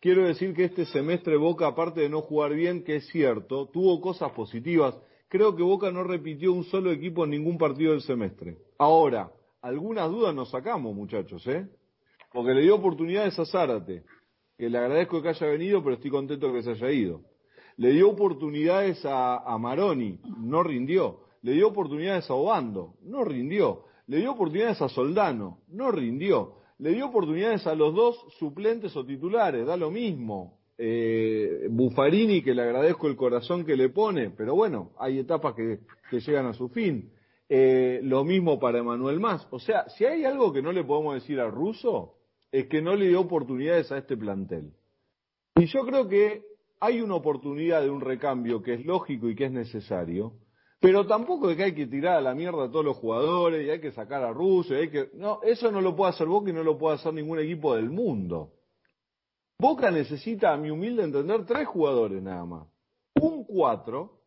[0.00, 4.00] quiero decir que este semestre Boca, aparte de no jugar bien, que es cierto, tuvo
[4.00, 4.98] cosas positivas,
[5.28, 8.56] creo que Boca no repitió un solo equipo en ningún partido del semestre.
[8.78, 9.30] Ahora,
[9.60, 11.66] algunas dudas nos sacamos, muchachos, ¿eh?
[12.32, 14.04] Porque le dio oportunidades a Zárate,
[14.56, 17.22] que le agradezco que haya venido, pero estoy contento que se haya ido.
[17.76, 21.20] Le dio oportunidades a, a Maroni, no rindió.
[21.42, 23.84] Le dio oportunidades a Obando, no rindió.
[24.08, 26.57] Le dio oportunidades a Soldano, no rindió.
[26.78, 30.58] Le dio oportunidades a los dos suplentes o titulares, da lo mismo.
[30.78, 35.80] Eh, Buffarini, que le agradezco el corazón que le pone, pero bueno, hay etapas que,
[36.18, 37.10] llegan a su fin.
[37.48, 39.46] Eh, lo mismo para Emanuel Más.
[39.50, 42.14] O sea, si hay algo que no le podemos decir al ruso,
[42.52, 44.72] es que no le dio oportunidades a este plantel.
[45.56, 46.42] Y yo creo que
[46.78, 50.34] hay una oportunidad de un recambio que es lógico y que es necesario,
[50.80, 53.70] pero tampoco es que hay que tirar a la mierda a todos los jugadores y
[53.70, 55.10] hay que sacar a Russo, y hay que...
[55.14, 57.90] No, eso no lo puede hacer Boca y no lo puede hacer ningún equipo del
[57.90, 58.52] mundo.
[59.58, 62.68] Boca necesita, a mi humilde entender, tres jugadores nada más.
[63.20, 64.20] Un cuatro,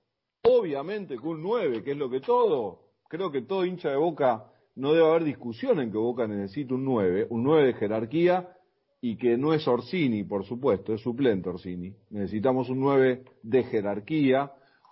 [0.43, 4.51] obviamente con un nueve, que es lo que todo, creo que todo hincha de Boca,
[4.75, 8.57] no debe haber discusión en que Boca necesita un nueve, un nueve de jerarquía,
[8.99, 11.95] y que no es Orsini, por supuesto, es suplente Orsini.
[12.09, 14.51] Necesitamos un nueve de jerarquía,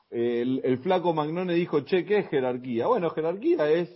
[0.10, 2.88] el, el flaco Magnone dijo, che, ¿qué es jerarquía?
[2.88, 3.90] Bueno, jerarquía es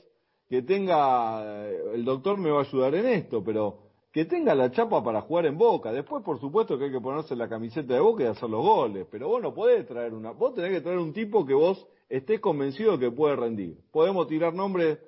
[0.47, 3.79] que tenga, eh, el doctor me va a ayudar en esto, pero
[4.11, 5.91] que tenga la chapa para jugar en Boca.
[5.91, 9.07] Después, por supuesto, que hay que ponerse la camiseta de Boca y hacer los goles,
[9.09, 12.39] pero vos no podés traer una, vos tenés que traer un tipo que vos estés
[12.39, 13.77] convencido que puede rendir.
[13.91, 14.99] Podemos tirar nombres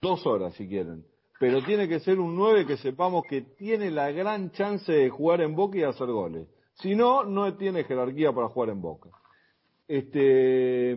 [0.00, 1.04] dos horas si quieren,
[1.40, 5.40] pero tiene que ser un 9 que sepamos que tiene la gran chance de jugar
[5.40, 6.46] en Boca y hacer goles.
[6.74, 9.10] Si no, no tiene jerarquía para jugar en Boca.
[9.86, 10.96] Este,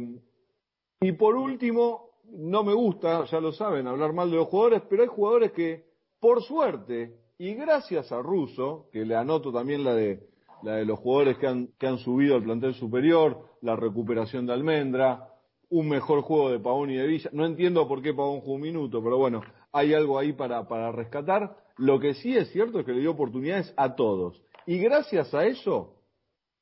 [1.02, 5.04] y por último, no me gusta, ya lo saben, hablar mal de los jugadores, pero
[5.04, 5.86] hay jugadores que,
[6.20, 10.28] por suerte, y gracias a Russo, que le anoto también la de,
[10.64, 14.54] la de los jugadores que han, que han subido al plantel superior, la recuperación de
[14.54, 15.30] Almendra,
[15.70, 17.30] un mejor juego de Pavón y de Villa.
[17.34, 19.42] No entiendo por qué Pavón jugó un minuto, pero bueno,
[19.72, 21.58] hay algo ahí para, para rescatar.
[21.78, 24.42] Lo que sí es cierto es que le dio oportunidades a todos.
[24.66, 25.97] Y gracias a eso,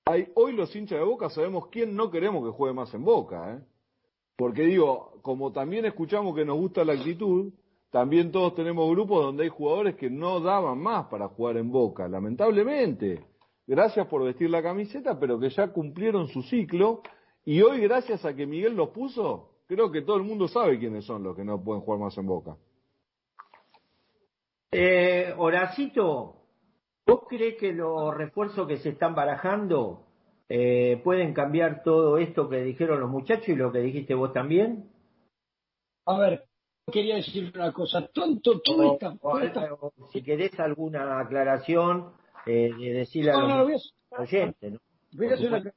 [0.06, 3.56] hay, hoy los hinchas de Boca sabemos quién no queremos que juegue más en Boca.
[3.56, 3.60] ¿eh?
[4.36, 7.52] Porque digo, como también escuchamos que nos gusta la actitud,
[7.90, 12.08] también todos tenemos grupos donde hay jugadores que no daban más para jugar en Boca,
[12.08, 13.26] lamentablemente.
[13.66, 17.02] Gracias por vestir la camiseta, pero que ya cumplieron su ciclo.
[17.44, 21.06] Y hoy, gracias a que Miguel los puso, creo que todo el mundo sabe quiénes
[21.06, 22.58] son los que no pueden jugar más en Boca.
[24.72, 26.45] Eh, Horacito,
[27.06, 30.04] ¿vos crees que los refuerzos que se están barajando
[30.50, 34.90] eh, pueden cambiar todo esto que dijeron los muchachos y lo que dijiste vos también?
[36.06, 36.46] A ver,
[36.92, 38.08] quería decir una cosa.
[38.08, 39.18] Tonto, toda esta,
[39.74, 42.12] O- si querés alguna aclaración,
[42.46, 44.80] eh, de decirle a No, no, los voy a hacer- oyentes, ¿no?
[45.14, 45.74] Voy a, hacer una.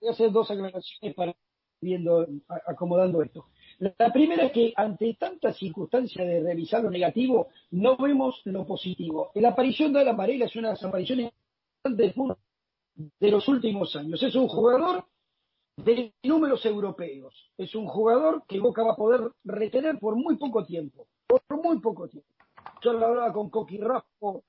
[0.00, 1.36] Voy a hacer dos aclaraciones para ir
[1.80, 2.26] viendo,
[2.66, 3.46] acomodando esto.
[3.78, 9.30] La primera es que ante tanta circunstancia de revisar lo negativo, no vemos lo positivo.
[9.34, 11.32] La aparición de Alan Varela es una de las apariciones
[11.84, 14.22] de los últimos años.
[14.22, 15.04] Es un jugador
[15.76, 17.34] de números europeos.
[17.58, 21.06] Es un jugador que Boca va a poder retener por muy poco tiempo.
[21.26, 22.28] Por muy poco tiempo.
[22.82, 23.80] Yo lo hablaba con Coqui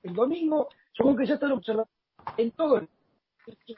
[0.03, 1.89] el domingo, supongo que ya están observando
[2.37, 2.87] en todo el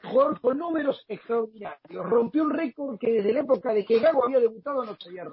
[0.03, 2.05] jugador con números extraordinarios.
[2.05, 5.25] Rompió un récord que desde la época de que Gago había debutado no se había.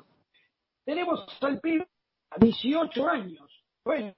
[0.84, 1.88] Tenemos al pibe
[2.30, 3.64] a 18 años.
[3.84, 4.14] Bueno,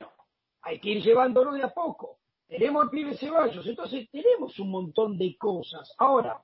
[0.62, 2.18] hay que ir llevándolo de a poco.
[2.48, 3.66] Tenemos al pibe Ceballos.
[3.66, 5.92] Entonces tenemos un montón de cosas.
[5.98, 6.42] Ahora,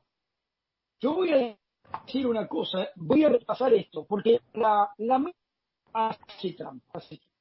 [1.00, 1.58] yo voy a
[2.04, 5.32] decir una cosa, voy a repasar esto, porque la, la
[5.92, 6.98] hace trampa.
[6.98, 7.31] hace trampa.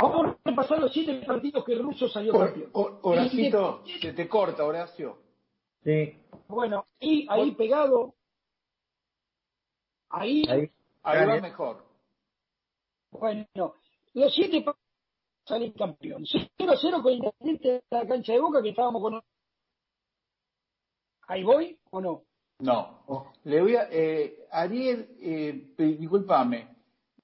[0.00, 2.70] Vamos a repasar los siete partidos que el ruso salió campeón.
[2.72, 5.18] Horacito, se te corta, Horacio.
[5.82, 6.16] Sí.
[6.48, 8.14] Bueno, y ahí pegado,
[10.10, 10.70] ahí, Ahí.
[11.02, 11.84] Ahí va mejor.
[13.10, 13.46] bueno,
[14.14, 14.90] los siete partidos
[15.44, 16.24] salen campeón.
[16.26, 19.20] 0 a 0 con Independiente de la cancha de Boca que estábamos con...
[21.26, 22.22] ¿Ahí voy o no?
[22.60, 23.32] No.
[23.44, 26.68] Le voy a, eh, Ariel, eh, discúlpame,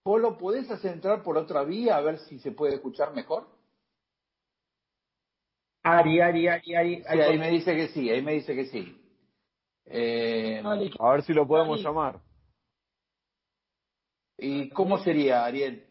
[0.06, 3.48] ¿vos lo podés hacer entrar por otra vía a ver si se puede escuchar mejor?
[5.82, 7.02] Ari, Ari, Ari, Ari.
[7.02, 9.02] Sí, ahí me dice que sí, ahí me dice que sí.
[9.84, 10.62] Eh,
[11.00, 12.20] A ver si lo podemos llamar.
[14.38, 15.88] ¿Y cómo sería, Ariel?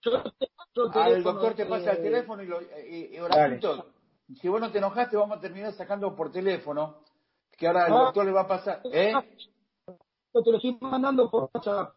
[0.00, 2.60] yo te paso el Ah, el teléfono, doctor te pasa el eh, teléfono y, lo,
[2.62, 3.92] y, y Horacito,
[4.40, 7.04] si vos no te enojaste, vamos a terminar sacando por teléfono,
[7.56, 7.98] que ahora el Ah.
[8.06, 8.82] doctor le va a pasar.
[8.92, 9.12] ¿Eh?
[10.34, 11.94] Yo te lo estoy mandando por WhatsApp.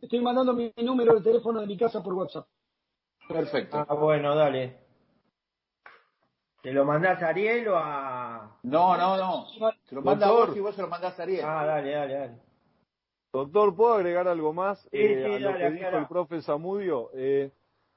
[0.00, 2.46] Estoy mandando mi número de teléfono de mi casa por WhatsApp.
[3.28, 3.84] Perfecto.
[3.88, 4.78] Ah, bueno, dale.
[6.62, 8.58] ¿Te lo mandás a Ariel o a...?
[8.62, 9.46] No, no, no.
[9.84, 10.48] Se lo manda a Doctor.
[10.48, 11.44] vos y vos se lo mandás a Ariel.
[11.44, 12.38] Ah, dale, dale, dale.
[13.32, 16.42] Doctor, ¿puedo agregar algo más Sí, eh, sí, a lo dale, que dijo el profe
[16.42, 17.10] Zamudio?
[17.14, 17.50] Eh,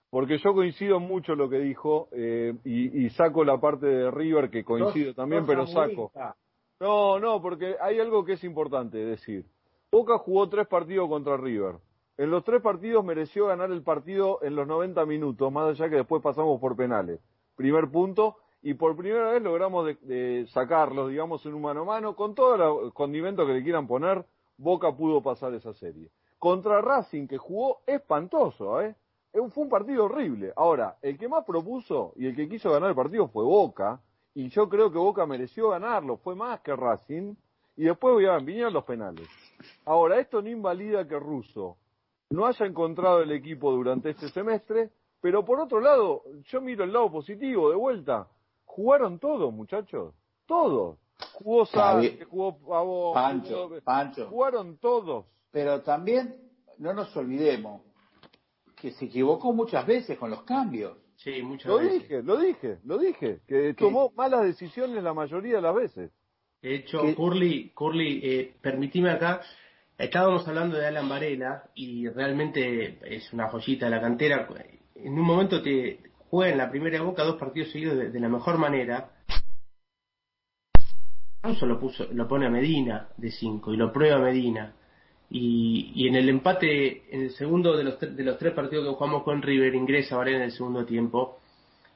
[0.10, 4.10] porque yo coincido mucho en lo que dijo eh, y, y saco la parte de
[4.10, 6.12] River que coincido también, pero saco.
[6.80, 9.46] No, no, porque hay algo que es importante decir.
[9.92, 11.76] Boca jugó tres partidos contra River.
[12.18, 15.98] En los tres partidos mereció ganar el partido en los 90 minutos, más allá que
[15.98, 17.20] después pasamos por penales.
[17.58, 19.90] Primer punto, y por primera vez logramos
[20.48, 24.26] sacarlos, digamos, en un mano a mano, con todo el condimento que le quieran poner,
[24.58, 26.10] Boca pudo pasar esa serie.
[26.40, 28.96] Contra Racing, que jugó espantoso, ¿eh?
[29.34, 30.54] Eh, Fue un partido horrible.
[30.56, 34.00] Ahora, el que más propuso y el que quiso ganar el partido fue Boca,
[34.34, 37.36] y yo creo que Boca mereció ganarlo, fue más que Racing,
[37.76, 38.16] y después
[38.46, 39.28] vinieron los penales.
[39.84, 41.76] Ahora, esto no invalida que Russo
[42.30, 44.90] no haya encontrado el equipo durante este semestre,
[45.22, 48.28] pero por otro lado, yo miro el lado positivo, de vuelta,
[48.66, 50.14] jugaron todos, muchachos,
[50.46, 50.98] todos.
[51.34, 54.28] Jugó Sánchez, jugó Pavón, Pancho, jugó- Pancho.
[54.28, 55.26] jugaron todos.
[55.52, 56.36] Pero también
[56.78, 57.82] no nos olvidemos
[58.76, 60.98] que se equivocó muchas veces con los cambios.
[61.16, 62.02] Sí, muchas Lo veces.
[62.02, 66.12] dije, lo dije, lo dije, que tomó malas decisiones la mayoría de las veces.
[66.62, 67.16] De hecho, ¿Qué?
[67.16, 69.42] Curly, Curly eh, permitime acá,
[69.98, 74.48] estábamos hablando de Alan Varela y realmente es una joyita de la cantera.
[74.96, 76.00] En un momento te
[76.30, 79.12] juega en la primera boca dos partidos seguidos de, de la mejor manera.
[81.44, 84.74] Incluso lo, puso, lo pone a Medina de 5 y lo prueba Medina.
[85.30, 88.94] Y, y en el empate, en el segundo de los, de los tres partidos que
[88.96, 91.40] jugamos con River, ingresa Varela en el segundo tiempo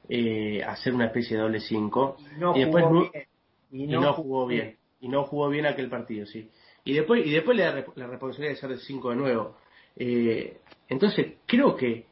[0.08, 2.16] eh, a hacer una especie de doble 5.
[2.36, 3.24] Y no y después jugó nu- bien.
[3.72, 4.76] y no, jugó bien.
[5.00, 6.50] Y no jugó bien aquel partido, sí.
[6.84, 9.56] Y después, y después le da la responsabilidad de ser de 5 de nuevo.
[9.96, 10.58] Eh,
[10.88, 12.06] entonces, creo que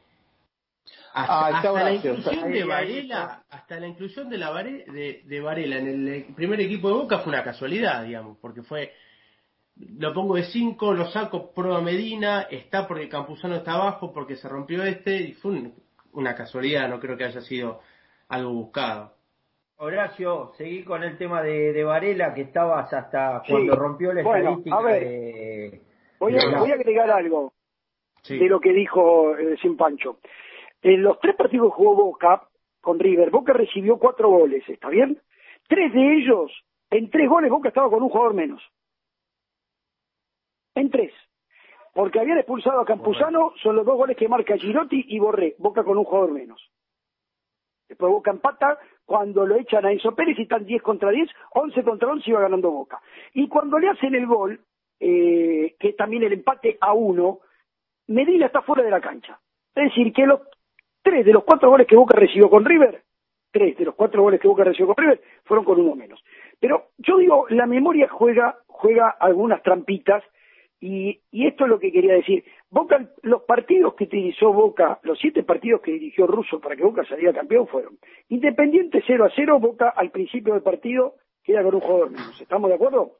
[1.13, 5.41] hasta, Ah, hasta la inclusión de Varela, hasta la inclusión de la Vare- de, de
[5.41, 8.93] Varela en el eh, primer equipo de Boca fue una casualidad, digamos, porque fue
[9.97, 14.49] lo pongo de 5, lo saco, prueba Medina, está porque Campuzano está abajo, porque se
[14.49, 15.73] rompió este, y fue un-
[16.13, 17.79] una casualidad, no creo que haya sido
[18.27, 19.13] algo buscado.
[19.81, 23.51] Horacio, seguí con el tema de, de Varela, que estabas hasta Sí.
[23.53, 25.03] cuando rompió la Bueno, estadística a ver.
[25.03, 25.81] de...
[26.19, 27.53] Voy de a, la- voy a agregar algo
[28.23, 28.37] Sí.
[28.37, 30.19] de lo que dijo eh, Sin Pancho.
[30.81, 32.43] En los tres partidos que jugó Boca
[32.81, 35.21] con River, Boca recibió cuatro goles, ¿está bien?
[35.69, 36.51] Tres de ellos,
[36.89, 38.61] en tres goles Boca estaba con un jugador menos.
[40.75, 41.13] En tres.
[41.93, 45.83] Porque habían expulsado a Campuzano, son los dos goles que marca Girotti y Borré, Boca
[45.85, 46.61] con un jugador menos.
[47.97, 52.09] Boca empata cuando lo echan a Enzo Pérez y están 10 contra 10, 11 contra
[52.09, 53.01] 11 iba ganando Boca.
[53.33, 54.59] Y cuando le hacen el gol,
[54.99, 57.39] eh, que también el empate a uno,
[58.07, 59.39] Medina está fuera de la cancha.
[59.75, 60.41] Es decir, que los
[61.01, 63.03] tres de los cuatro goles que Boca recibió con River,
[63.51, 66.23] tres de los cuatro goles que Boca recibió con River, fueron con uno menos.
[66.59, 70.23] Pero yo digo, la memoria juega, juega algunas trampitas
[70.81, 72.43] y esto es lo que quería decir.
[72.71, 77.03] Boca, los partidos que utilizó Boca, los siete partidos que dirigió Russo para que Boca
[77.05, 77.97] saliera campeón fueron
[78.27, 82.39] Independiente 0 a 0, Boca al principio del partido queda con un jugador menos.
[82.39, 83.17] ¿Estamos de acuerdo?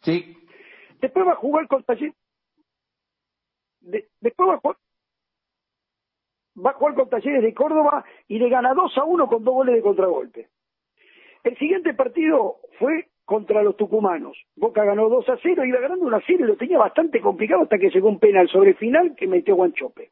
[0.00, 0.36] Sí,
[1.00, 2.14] Después va a jugar con Talleres.
[3.80, 4.76] de- después va a jugar,
[6.64, 9.54] va a jugar con Talleres de Córdoba y le gana 2 a 1 con dos
[9.54, 10.48] goles de contragolpe.
[11.44, 14.36] El siguiente partido fue contra los tucumanos.
[14.56, 17.62] Boca ganó 2 a 0, iba ganando 1 a 0 y lo tenía bastante complicado
[17.62, 20.10] hasta que llegó un penal sobre el final que metió Guanchope.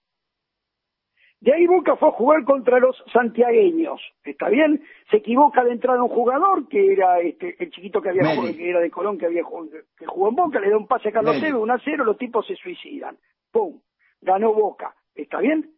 [1.40, 3.98] De ahí Boca fue a jugar contra los santiagueños.
[4.24, 4.82] ¿Está bien?
[5.10, 8.68] Se equivoca de entrada un jugador, que era este, el chiquito que había jugado, que
[8.68, 11.12] era de Colón, que había jugado, que jugó en Boca, le da un pase a
[11.12, 11.40] Carlos.
[11.40, 13.16] Tevez, 1 a 0, los tipos se suicidan.
[13.50, 13.80] ¡Pum!
[14.20, 14.94] Ganó Boca.
[15.14, 15.70] ¿Está bien?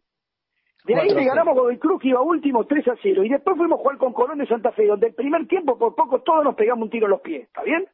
[0.85, 1.35] De ahí 4 a le 0.
[1.35, 3.23] ganamos con el Cruz que iba último 3 a 0.
[3.23, 5.95] Y después fuimos a jugar con Colón de Santa Fe, donde el primer tiempo por
[5.95, 7.43] poco todos nos pegamos un tiro a los pies.
[7.43, 7.87] ¿Está bien?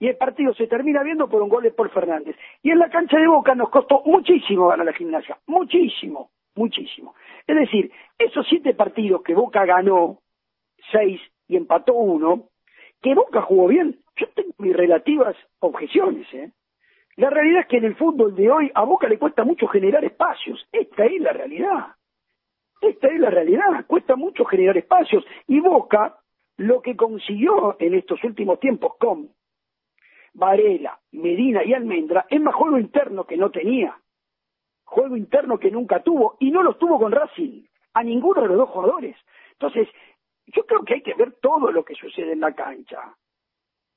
[0.00, 2.36] Y el partido se termina viendo por un gol de Paul Fernández.
[2.62, 5.38] Y en la cancha de Boca nos costó muchísimo ganar la gimnasia.
[5.46, 7.14] Muchísimo, muchísimo.
[7.46, 10.18] Es decir, esos siete partidos que Boca ganó,
[10.90, 12.48] seis y empató uno,
[13.00, 16.50] que Boca jugó bien, yo tengo mis relativas objeciones, ¿eh?
[17.16, 20.04] La realidad es que en el fútbol de hoy a Boca le cuesta mucho generar
[20.04, 20.66] espacios.
[20.72, 21.94] Esta es la realidad.
[22.82, 23.86] Esta es la realidad.
[23.86, 25.24] Cuesta mucho generar espacios.
[25.46, 26.18] Y Boca
[26.56, 29.30] lo que consiguió en estos últimos tiempos con
[30.34, 33.96] Varela, Medina y Almendra es más juego interno que no tenía.
[34.84, 36.36] Juego interno que nunca tuvo.
[36.40, 37.62] Y no los tuvo con Racing.
[37.94, 39.16] A ninguno de los dos jugadores.
[39.52, 39.88] Entonces,
[40.46, 43.14] yo creo que hay que ver todo lo que sucede en la cancha.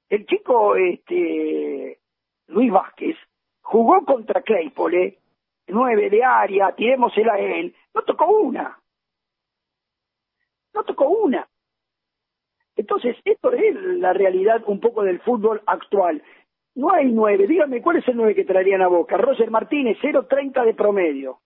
[0.09, 1.99] El chico, este,
[2.47, 3.17] Luis Vázquez,
[3.61, 5.17] jugó contra Claypole,
[5.67, 8.79] nueve de área, tirémosela a él, no tocó una.
[10.73, 11.47] No tocó una.
[12.75, 16.21] Entonces, esto es la realidad un poco del fútbol actual.
[16.75, 17.47] No hay nueve.
[17.47, 19.15] Dígame, ¿cuál es el nueve que traerían a Boca?
[19.17, 21.39] Roger Martínez, 0.30 de promedio.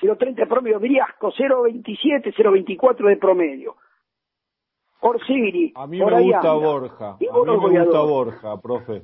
[0.00, 0.78] 0.30 de promedio.
[0.78, 3.76] Briasco, 0.27, 0.24 de promedio.
[5.00, 6.54] Orsini, A mí por me gusta anda.
[6.54, 7.10] Borja.
[7.10, 8.00] A mí me gusta.
[8.00, 9.02] Borja, profe.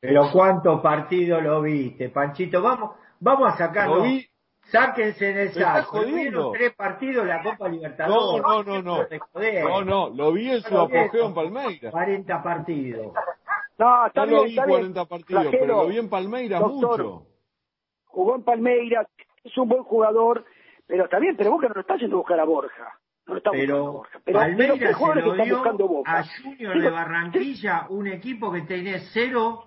[0.00, 2.62] Pero cuántos partidos lo viste, Panchito.
[2.62, 3.96] Vamos, vamos a sacarlo.
[3.96, 4.26] Lo vi.
[4.70, 6.04] Sáquense en el saco.
[6.04, 8.42] Vieron tres partidos la Copa No, Libertadores.
[8.42, 9.06] no, no, no.
[9.32, 9.64] Jodés.
[9.64, 10.96] No, no, lo vi en su No lo vi.
[10.98, 11.92] apogeo en Palmeiras.
[11.92, 13.12] 40 partidos.
[13.78, 14.78] No, está No bien, lo vi está bien.
[14.78, 17.26] 40 partidos, Flagelo, pero lo vi en Palmeiras doctor, mucho.
[18.04, 19.06] Jugó en Palmeiras,
[19.42, 20.44] es un buen jugador,
[20.86, 22.98] pero está bien, pero Boca no lo está haciendo buscar a Borja.
[23.26, 24.10] No lo está buscando a Pero Borja.
[24.12, 26.12] Pero, pero Palmeiras ¿qué se lo que están dio buscando Boca?
[26.18, 29.64] a Junior Digo, de Barranquilla, un equipo que tiene cero,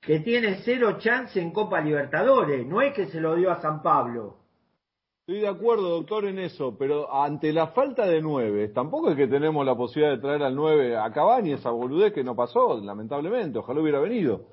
[0.00, 2.66] que tiene cero chance en Copa Libertadores.
[2.66, 4.36] No es que se lo dio a San Pablo.
[5.26, 9.28] Estoy de acuerdo, doctor, en eso, pero ante la falta de nueve, tampoco es que
[9.28, 13.58] tenemos la posibilidad de traer al nueve a Cavani, esa boludez que no pasó, lamentablemente,
[13.58, 14.46] ojalá hubiera venido.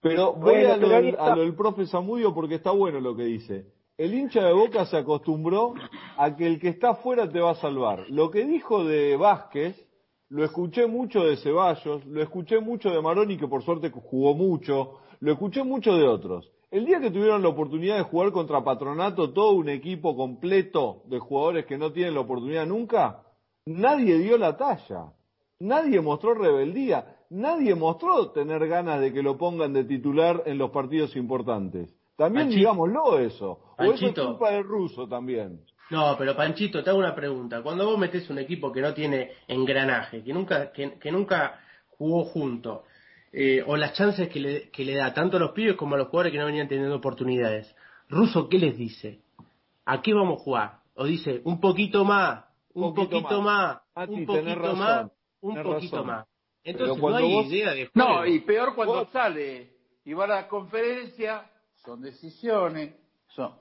[0.00, 3.14] Pero voy Bueno, a, lo del, a lo del profe Zamudio porque está bueno lo
[3.14, 3.66] que dice.
[3.96, 5.74] El hincha de Boca se acostumbró
[6.16, 8.04] a que el que está afuera te va a salvar.
[8.08, 9.86] Lo que dijo de Vázquez
[10.28, 15.00] lo escuché mucho de Ceballos, lo escuché mucho de Maroni, que por suerte jugó mucho,
[15.20, 16.50] lo escuché mucho de otros.
[16.70, 21.20] El día que tuvieron la oportunidad de jugar contra Patronato, todo un equipo completo de
[21.20, 23.22] jugadores que no tienen la oportunidad nunca,
[23.64, 25.12] nadie dio la talla.
[25.60, 30.70] Nadie mostró rebeldía, nadie mostró tener ganas de que lo pongan de titular en los
[30.70, 31.94] partidos importantes.
[32.16, 32.58] También Panchito.
[32.58, 33.60] digámoslo eso.
[33.78, 35.60] O eso es culpa del ruso también.
[35.90, 37.62] No, pero Panchito, te hago una pregunta.
[37.62, 41.60] Cuando vos metés un equipo que no tiene engranaje, que nunca, que, que nunca
[41.98, 42.84] jugó junto,
[43.32, 45.98] eh, o las chances que le, que le da tanto a los pibes como a
[45.98, 47.74] los jugadores que no venían teniendo oportunidades,
[48.08, 49.20] Russo, ¿qué les dice?
[49.84, 50.72] ¿A qué vamos a jugar?
[50.94, 53.78] O dice, un poquito más, un Poquito poquito, más.
[54.08, 56.06] un poquito razón, más, un poquito razón.
[56.06, 56.26] más.
[56.64, 58.26] Entonces no hay vos- idea de No, juego.
[58.26, 59.70] y peor cuando Vos- sale
[60.04, 61.50] y va a la conferencia,
[61.84, 62.94] son decisiones,
[63.28, 63.52] son...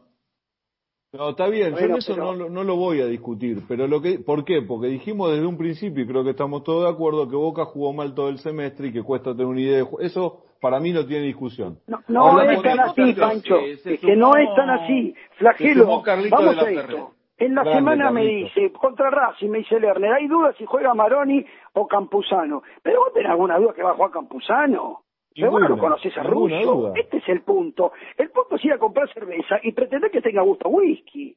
[1.14, 3.62] No, está bien, yo Bueno, en eso pero- no, lo- no lo voy a discutir,
[3.68, 4.64] pero lo que, ¿por qué?
[4.64, 7.94] Porque dijimos desde un principio, y creo que estamos todos de acuerdo, que Boca jugó
[7.94, 11.06] mal todo el semestre y que cuesta tener una idea de Eso para mí no
[11.06, 11.78] tiene discusión.
[12.08, 13.60] No, es tan así, Pancho.
[13.60, 15.14] se- se es que no es tan así.
[15.38, 15.86] Flagelo,
[16.32, 17.12] vamos a esto.
[17.38, 20.94] En la Grande, semana me dice, contra Racing, me dice Lerner, hay dudas si juega
[20.96, 22.64] Maroni o Campuzano.
[22.82, 25.03] Pero vos tenés alguna duda que va a jugar Campuzano.
[25.36, 26.94] Pero vos no lo conocés a duda.
[26.96, 27.94] Este es el punto.
[28.18, 31.36] El punto es ir a comprar cerveza y pretender que tenga gusto a whisky.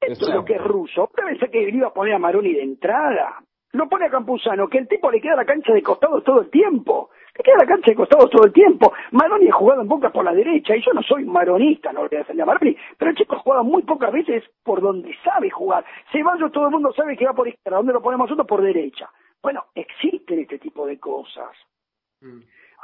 [0.00, 1.04] Esto es lo que es ruso.
[1.04, 3.42] ¿Usted pensé que le iba a poner a Maroni de entrada?
[3.72, 6.50] Lo pone a Campuzano, que el tipo le queda la cancha de costados todo el
[6.50, 7.10] tiempo.
[7.36, 8.92] Le queda la cancha de costados todo el tiempo.
[9.12, 12.08] Maroni ha jugado en Boca por la derecha, y yo no soy maronista, no voy
[12.12, 15.48] a defender a Maroni, pero el chico ha jugado muy pocas veces por donde sabe
[15.48, 15.84] jugar.
[16.10, 18.46] Ceballos todo el mundo sabe que va por izquierda, ¿dónde lo ponemos nosotros?
[18.46, 19.08] Por derecha.
[19.42, 21.56] Bueno, existen este tipo de cosas.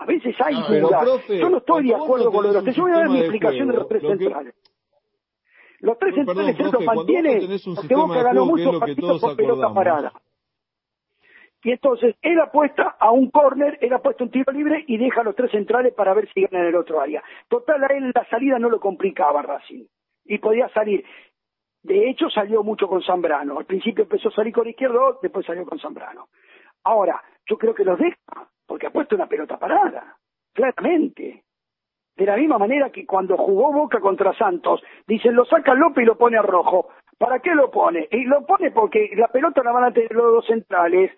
[0.01, 1.03] A veces hay No, pero, dudas.
[1.03, 2.77] profe, yo no estoy de acuerdo con lo de los tres.
[2.77, 4.55] Yo voy a dar mi de explicación de los tres que- centrales.
[5.81, 10.13] Los tres centrales mantienen tenés un porque Boca ganó muchos partidos por pelota parada.
[11.65, 15.25] Y entonces él apuesta a un córner, él apuesta un tiro libre y deja a
[15.25, 17.23] los tres centrales para ver si ganan el otro área.
[17.49, 19.85] Total, a él la salida no lo complicaba Racing.
[20.25, 21.05] Y podía salir.
[21.83, 23.59] De hecho, salió mucho con Zambrano.
[23.59, 26.29] Al principio empezó a salir con izquierdo, después salió con Zambrano.
[26.85, 28.17] Ahora, yo creo que los deja,
[28.69, 30.17] porque ha puesto una pelota parada.
[30.53, 31.43] Claramente.
[32.15, 36.07] De la misma manera que cuando jugó Boca contra Santos, dicen lo saca López y
[36.07, 36.89] lo pone a rojo.
[37.17, 38.07] ¿Para qué lo pone?
[38.13, 41.11] Y lo pone porque la pelota la van a tener los dos centrales.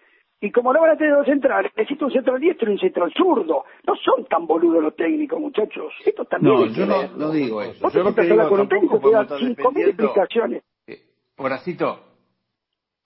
[0.43, 2.79] Y como la van a tener los dos centrales, necesita un central diestro y un
[2.79, 3.65] central zurdo.
[3.87, 5.93] No son tan boludos los técnicos, muchachos.
[6.05, 7.81] Esto también No, que yo no, no digo eso.
[7.83, 10.05] Vos te Yo digo hablar con un técnico que da podemos estar 5.000 dependiendo...
[10.05, 10.63] explicaciones.
[10.87, 11.01] Eh,
[11.37, 12.01] Horacito,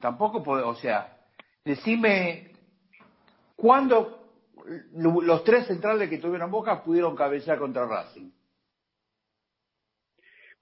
[0.01, 1.17] tampoco puedo, o sea,
[1.65, 2.53] decime
[3.57, 4.24] cuándo
[4.93, 8.31] los tres centrales que tuvieron Boca pudieron cabecear contra Racing.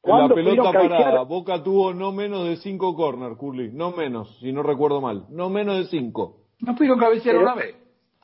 [0.04, 3.70] La ¿Cuándo pelota parada, Boca tuvo no menos de cinco corner, Curly.
[3.72, 5.26] No menos, si no recuerdo mal.
[5.30, 6.38] No menos de cinco.
[6.60, 7.76] No pudieron cabecear Pero- una vez.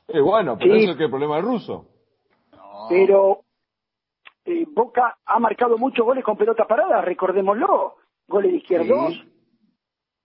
[0.09, 0.81] Eh, bueno, pero Sí.
[0.83, 1.85] eso es que el problema es ruso.
[2.89, 3.41] pero
[4.45, 7.95] eh, Boca ha marcado muchos goles con pelota parada, recordémoslo.
[8.27, 9.31] Goles de izquierdos, Sí.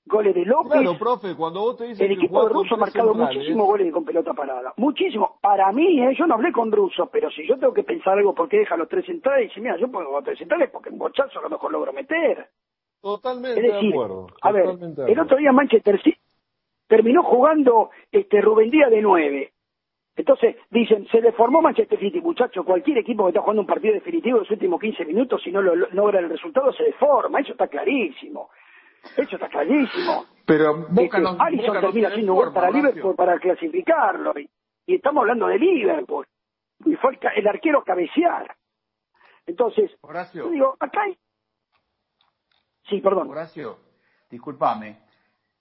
[0.06, 0.72] Goles de López.
[0.72, 3.92] Claro, profe, cuando vos te dicen el equipo de Russo ha marcado centrales, muchísimos goles
[3.92, 4.72] con pelota parada.
[4.76, 5.38] Muchísimo.
[5.40, 8.34] Para mí, eh, yo no hablé con Russo, pero si yo tengo que pensar algo
[8.34, 10.98] por qué deja los tres centrales, dice, mira, yo pongo los tres centrales porque un
[10.98, 12.48] bochazo a lo mejor logro meter.
[13.00, 14.26] Totalmente Es decir, de acuerdo.
[14.42, 14.64] a ver,
[15.08, 16.18] el otro día Manchester City
[16.86, 19.52] terminó jugando este Rubén Díaz de nueve.
[20.16, 24.36] Entonces, dicen, se deformó Manchester City, muchachos, cualquier equipo que está jugando un partido definitivo
[24.36, 27.66] en los últimos 15 minutos, si no lo- logra el resultado, se deforma, eso está
[27.66, 28.48] clarísimo.
[29.16, 30.26] Eso está clarísimo.
[30.46, 31.18] Pero Boca
[31.50, 32.88] Este, termina haciendo un gol para Horacio.
[32.90, 34.38] Liverpool para clasificarlo.
[34.38, 34.50] Y,
[34.86, 36.26] y estamos hablando de Liverpool.
[36.84, 38.54] Y fue el, el arquero cabecear.
[39.46, 40.44] Entonces, Horacio.
[40.44, 41.16] yo digo, acá hay...
[42.88, 43.30] Sí, perdón.
[43.30, 43.78] Horacio,
[44.30, 44.98] discúlpame,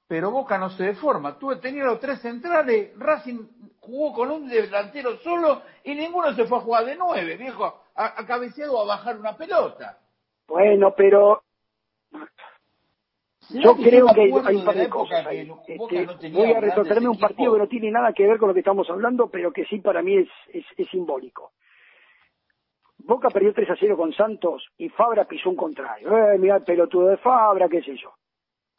[0.08, 1.38] pero Boca no se deforma.
[1.38, 3.40] Tú tenías los tres centrales, Racing
[3.80, 7.66] jugó con un delantero solo y ninguno se fue a jugar de nueve, viejo,
[7.96, 10.00] a, a cabecear o a bajar una pelota.
[10.48, 11.44] Bueno, pero
[13.50, 15.52] yo creo que hay, hay un par de cosas ahí.
[15.68, 18.48] Este, no tenía voy a retrotraerme un partido que no tiene nada que ver con
[18.48, 21.52] lo que estamos hablando, pero que sí para mí es, es, es simbólico.
[23.06, 26.16] Boca perdió 3 a 0 con Santos y Fabra pisó un contrario.
[26.18, 28.14] Eh, mirá el pelotudo de Fabra, qué sé yo.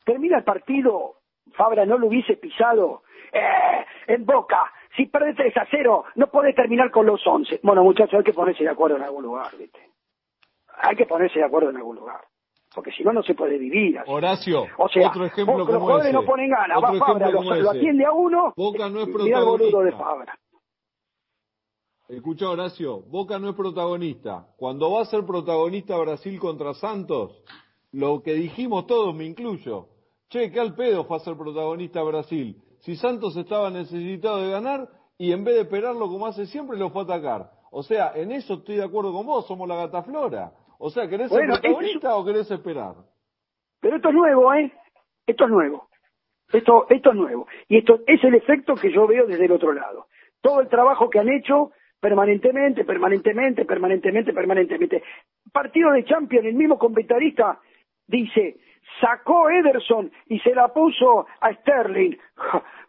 [0.05, 1.17] Termina el partido,
[1.53, 3.03] Fabra no lo hubiese pisado.
[3.33, 7.61] Eh, en Boca, si perdés 3 a 0, no podés terminar con los 11.
[7.63, 9.81] Bueno, muchachos, hay que ponerse de acuerdo en algún lugar, ¿viste?
[10.79, 12.21] Hay que ponerse de acuerdo en algún lugar.
[12.75, 14.11] Porque si no, no se puede vivir así.
[14.11, 16.15] Horacio, O sea, otro ejemplo como los jugadores ese.
[16.15, 19.45] no ponen ganas, va Fabra, lo, lo atiende a uno, Boca no es mirá el
[19.45, 19.99] boludo de protagonista.
[19.99, 20.39] Fabra.
[22.09, 24.47] Escucha Horacio, Boca no es protagonista.
[24.57, 27.43] Cuando va a ser protagonista Brasil contra Santos,
[27.93, 29.89] lo que dijimos todos, me incluyo,
[30.29, 32.61] che, qué al pedo fue a ser protagonista Brasil.
[32.81, 36.91] si Santos estaba necesitado de ganar y en vez de esperarlo como hace siempre, lo
[36.91, 37.51] fue a atacar.
[37.71, 40.53] O sea, en eso estoy de acuerdo con vos, somos la gata flora.
[40.87, 42.95] O sea, ¿querés Bueno, ser protagonista o querés esperar?
[43.81, 44.71] Pero esto es nuevo, ¿eh?
[45.27, 45.89] Esto es nuevo.
[46.53, 47.47] Esto, esto es nuevo.
[47.69, 50.09] Y esto es el efecto que yo veo desde el otro lado.
[50.43, 55.03] Todo el trabajo que han hecho permanentemente, permanentemente, permanentemente, permanentemente.
[55.51, 57.59] Partido de Champions, el mismo comentarista
[58.07, 58.59] dice,
[59.01, 62.15] sacó Ederson y se la puso a Sterling.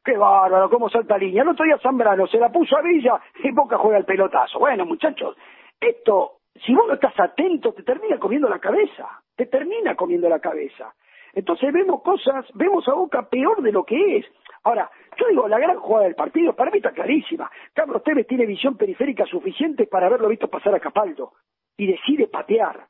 [0.04, 1.44] Qué bárbaro, cómo salta línea.
[1.44, 4.60] El otro día Zambrano se la puso a Villa y Boca juega el pelotazo.
[4.60, 5.38] Bueno, muchachos,
[5.80, 9.22] esto, si vos no estás atento, te termina comiendo la cabeza.
[9.36, 10.94] Te termina comiendo la cabeza.
[11.34, 14.26] Entonces vemos cosas, vemos a Boca peor de lo que es.
[14.64, 17.52] Ahora, yo digo, la gran jugada del partido, para mí está clarísima.
[17.73, 21.34] Carlos Tevez tiene visión periférica suficiente para haberlo visto pasar a Capaldo
[21.77, 22.88] y decide patear.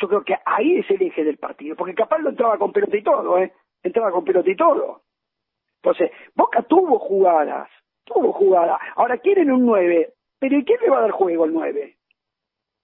[0.00, 3.02] Yo creo que ahí es el eje del partido, porque Capaldo entraba con pelota y
[3.02, 3.52] todo, ¿eh?
[3.82, 5.02] Entraba con pelota y todo.
[5.82, 7.68] Entonces, Boca tuvo jugadas,
[8.04, 8.78] tuvo jugadas.
[8.96, 11.96] Ahora quieren un 9, pero ¿y quién le va a dar juego al 9?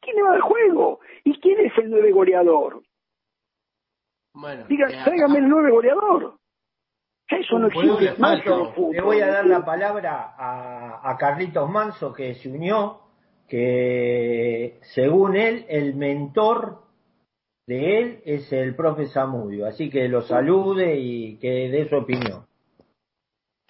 [0.00, 1.00] ¿Quién le va a dar juego?
[1.24, 2.82] ¿Y quién es el 9 goleador?
[4.32, 6.40] Bueno, Diga, eh, tráigame el 9 goleador.
[7.28, 12.34] Eso no existe más le voy a dar la palabra a, a Carlitos Manso que
[12.34, 13.02] se unió,
[13.46, 16.82] que según él, el mentor
[17.68, 22.44] de él es el profe Zamudio, así que lo salude y que dé su opinión.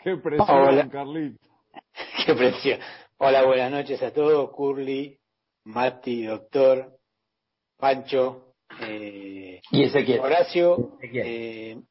[0.02, 0.88] Qué presión, Hola.
[0.88, 1.46] Carlito.
[2.26, 2.80] Qué presión.
[3.18, 4.50] Hola, buenas noches a todos.
[4.52, 5.19] Curly,
[5.64, 6.96] Mati, doctor,
[7.76, 10.20] Pancho, eh, Y Ezequiel.
[10.20, 11.26] Horacio, Ezequiel.
[11.26, 11.82] eh,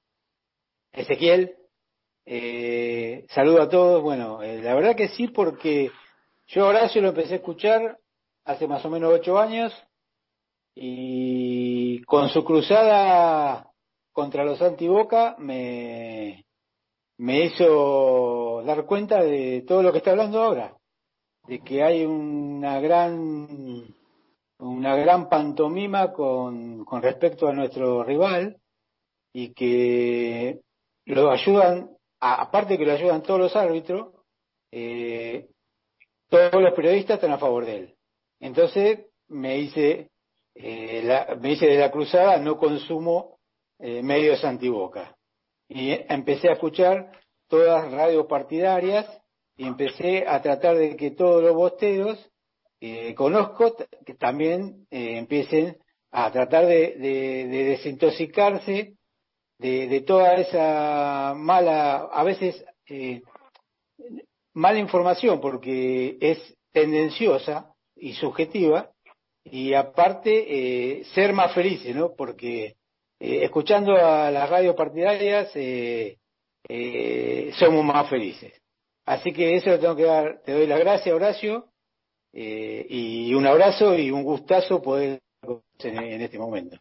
[0.94, 1.56] Ezequiel.
[2.26, 4.02] Eh, saludo a todos.
[4.04, 5.92] Bueno, eh, la verdad que sí, porque
[6.48, 7.98] yo a Horacio lo empecé a escuchar
[8.46, 9.74] hace más o menos ocho años
[10.76, 13.72] y con su cruzada
[14.12, 16.46] contra los antiboca me,
[17.18, 20.76] me hizo dar cuenta de todo lo que está hablando ahora,
[21.50, 23.84] de que hay una gran
[24.60, 28.58] una gran pantomima con, con respecto a nuestro rival
[29.34, 30.60] y que
[31.06, 31.90] lo ayudan,
[32.20, 34.14] aparte que lo ayudan todos los árbitros,
[34.72, 35.48] eh,
[36.30, 37.96] todos los periodistas están a favor de él.
[38.42, 40.10] Entonces me hice,
[40.54, 43.40] eh, la- me hice de la cruzada, no consumo
[43.80, 45.16] eh, medios antiboca.
[45.70, 47.12] Y empecé a escuchar
[47.48, 49.19] todas radios partidarias
[49.60, 52.18] y empecé a tratar de que todos los bosteros
[52.80, 53.76] eh, conozco
[54.06, 55.78] que también eh, empiecen
[56.12, 58.94] a tratar de, de- de desintoxicarse
[59.60, 63.22] de, toda esa mala, a veces eh,
[64.54, 66.38] mala información, porque es
[66.72, 68.92] tendenciosa y subjetiva,
[69.44, 72.14] y aparte ser más felices, ¿no?
[72.16, 72.76] Porque
[73.20, 75.52] escuchando a las radios partidarias
[77.58, 78.59] somos más felices.
[79.10, 81.66] Así que eso lo tengo que dar, te doy las gracias, Horacio,
[82.32, 85.20] eh, y un abrazo y un gustazo poder
[85.84, 86.78] en, en este momento.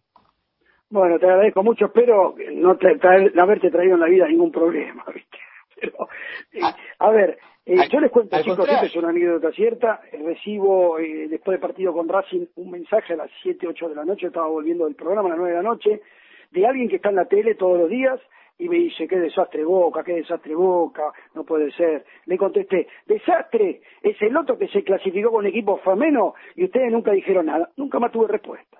[0.90, 5.04] Bueno, te agradezco mucho, espero no tra- traer- haberte traído en la vida ningún problema,
[5.14, 5.38] ¿viste?
[5.80, 6.06] Pero,
[6.52, 6.60] eh,
[6.98, 8.74] a ver, eh, al- yo les cuento, chicos, contrario.
[8.74, 10.00] esta es una anécdota cierta.
[10.12, 13.94] eh, Recibo, eh, después del partido con Racing, un mensaje a las 7, 8 de
[13.94, 16.02] la noche, estaba volviendo del programa a las 9 de la noche,
[16.50, 18.20] de alguien que está en la tele todos los días
[18.58, 22.04] y me dice, qué desastre Boca, qué desastre Boca, no puede ser.
[22.26, 27.12] Le contesté, desastre, es el otro que se clasificó con equipo fameno y ustedes nunca
[27.12, 27.70] dijeron nada.
[27.76, 28.78] Nunca más tuve respuesta.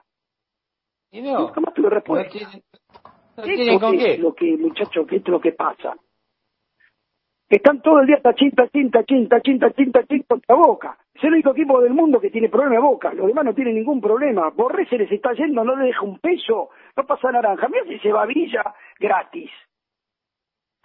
[1.11, 2.39] Y no, Nunca más tuve no respuesta.
[3.73, 4.19] no con es qué.
[4.19, 5.95] lo que, muchachos, que esto es lo que pasa.
[7.49, 10.99] Están todo el día tachín, tachín, tachín, tachín, tachín, tachín contra Boca.
[11.15, 13.15] Es el único equipo del mundo que tiene problema de Boca.
[13.15, 14.51] Los demás no tienen ningún problema.
[14.51, 16.69] Borré se les está yendo, no le deja un peso.
[16.95, 17.69] No pasa naranja.
[17.69, 19.51] Mira si se va Villa gratis.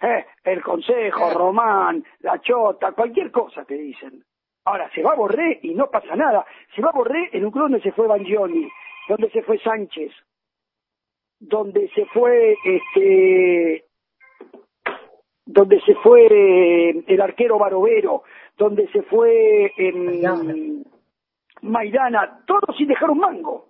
[0.00, 4.22] Eh, el Consejo, Román, La Chota, cualquier cosa te dicen.
[4.64, 6.44] Ahora, se va a Borré y no pasa nada.
[6.74, 8.68] Se va a Borré en un club donde se fue Bangioni,
[9.08, 10.12] donde se fue Sánchez,
[11.38, 13.84] donde se fue este
[15.46, 18.22] donde se fue eh, el arquero Barovero,
[18.56, 20.84] donde se fue en
[21.60, 23.68] Maidana, todo sin dejar un mango,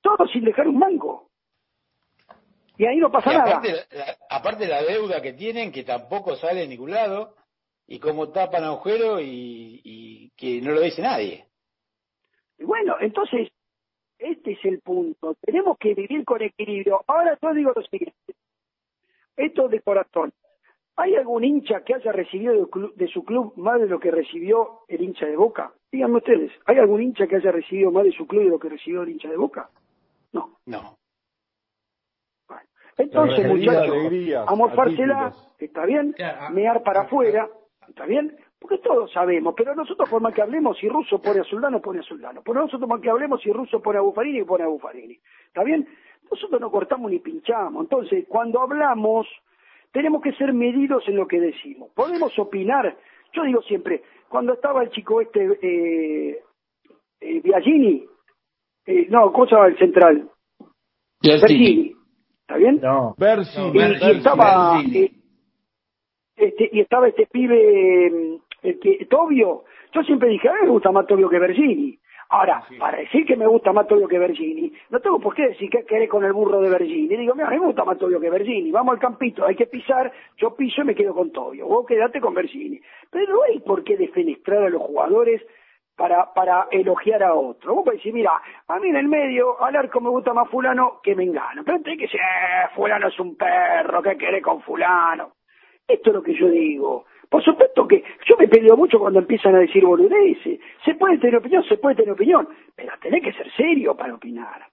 [0.00, 1.27] todo sin dejar un mango.
[2.78, 3.56] Y ahí no pasa nada.
[3.56, 7.34] aparte, la, aparte la deuda que tienen, que tampoco sale de ningún lado,
[7.86, 11.46] y cómo tapan agujero y, y que no lo dice nadie.
[12.58, 13.48] Y bueno, entonces,
[14.18, 15.34] este es el punto.
[15.40, 17.02] Tenemos que vivir con equilibrio.
[17.06, 18.34] Ahora yo digo lo siguiente.
[19.36, 20.32] Esto de corazón.
[20.96, 24.80] ¿Hay algún hincha que haya recibido de, de su club más de lo que recibió
[24.88, 25.72] el hincha de Boca?
[25.92, 28.68] Díganme ustedes, ¿hay algún hincha que haya recibido más de su club de lo que
[28.68, 29.70] recibió el hincha de Boca?
[30.32, 30.58] No.
[30.66, 30.98] No.
[32.98, 35.54] Entonces, muchachos, alegrías, a morfársela, atípicas.
[35.60, 36.14] está bien,
[36.50, 37.48] mear para afuera,
[37.88, 41.44] está bien, porque todos sabemos, pero nosotros por más que hablemos, si ruso pone a
[41.44, 42.42] Soldano, pone a Soldano.
[42.42, 45.16] Por nosotros por más que hablemos, si ruso pone a Buffarini, pone a Buffarini.
[45.46, 45.86] ¿Está bien?
[46.28, 47.84] Nosotros no cortamos ni pinchamos.
[47.84, 49.28] Entonces, cuando hablamos,
[49.92, 51.90] tenemos que ser medidos en lo que decimos.
[51.94, 52.96] Podemos opinar.
[53.32, 56.42] Yo digo siempre, cuando estaba el chico este, eh,
[57.20, 58.04] eh, Biagini,
[58.86, 60.28] eh, no, ¿cómo se llama el central?
[61.22, 61.97] Bergini.
[62.48, 62.80] ¿Está bien?
[62.80, 63.14] No.
[63.18, 65.12] Bersi, y, y estaba eh,
[66.34, 69.64] este y estaba este pibe eh, el que Tobio.
[69.92, 71.98] Yo siempre dije a mí me gusta más Tobio que Bergini
[72.30, 75.68] ahora para decir que me gusta más Tobio que Bergini no tengo por qué decir
[75.68, 77.18] que querés con el burro de Bergini.
[77.18, 78.70] Digo mira a mí me gusta más Tobio que Bergini.
[78.70, 81.66] Vamos al campito hay que pisar yo piso y me quedo con Tobio.
[81.66, 82.80] Vos quedate con Bergini
[83.10, 85.42] pero no hay por qué defenestrar a los jugadores
[85.98, 87.74] para, para elogiar a otro.
[87.74, 91.00] Vos podés decir, mira, a mí en el medio, al arco me gusta más fulano
[91.02, 91.64] que Mengano.
[91.64, 95.32] Pero antes que decir, eh, fulano es un perro, ¿qué querés con fulano?
[95.86, 97.06] Esto es lo que yo digo.
[97.28, 100.60] Por supuesto que yo me peleo mucho cuando empiezan a decir boludeces.
[100.84, 104.66] Se puede tener opinión, se puede tener opinión, pero tenés que ser serio para opinar.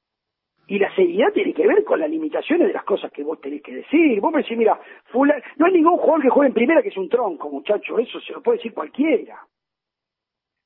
[0.68, 3.64] Y la seriedad tiene que ver con las limitaciones de las cosas que vos tenés
[3.64, 4.22] que decir.
[4.22, 6.98] Vos me decís, mira, fulano, no hay ningún jugador que juegue en primera que es
[6.98, 7.98] un tronco, muchacho.
[7.98, 9.40] Eso se lo puede decir cualquiera.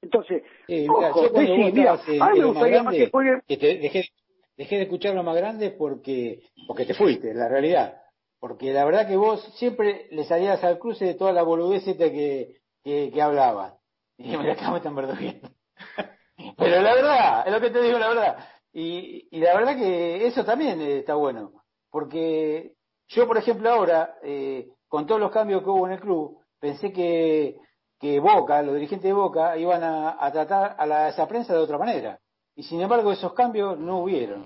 [0.01, 2.41] Entonces, Eh, mira, ojo, yo cuando decí, vos mira, estabas en- a mí me en
[2.41, 4.09] lo más gustaría más que grande, juegue que te dejé,
[4.57, 8.01] dejé de escuchar lo más grande porque, porque te fuiste, la realidad.
[8.39, 12.61] Porque la verdad que vos siempre le salías al cruce de toda la boludez que,
[12.83, 13.73] que, que hablabas.
[14.17, 15.49] Y me la acabo están perdiendo.
[16.57, 18.37] Pero la verdad, es lo que te digo, la verdad.
[18.71, 21.51] Y, y la verdad que eso también eh, está bueno.
[21.91, 22.73] Porque
[23.09, 26.91] yo, por ejemplo, ahora, eh, con todos los cambios que hubo en el club, pensé
[26.93, 27.57] que,
[27.99, 32.19] que Boca, los dirigentes de Boca, iban a, tratar a, esa prensa de otra manera.
[32.55, 34.43] Y sin embargo, esos cambios no hubieron.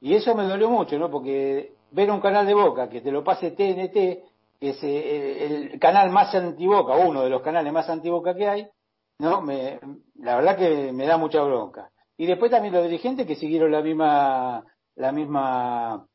[0.00, 1.10] Y eso me dolió mucho, ¿no?
[1.10, 3.92] Porque ver un canal de Boca que te lo pase TNT,
[4.60, 8.48] que es eh, el, el canal más antiboca, uno de los canales más antiboca que
[8.48, 8.68] hay,
[9.20, 9.78] no, me,
[10.14, 11.90] la verdad que me da mucha bronca.
[12.16, 14.64] Y después también los dirigentes que siguieron la misma,
[14.96, 16.06] la misma,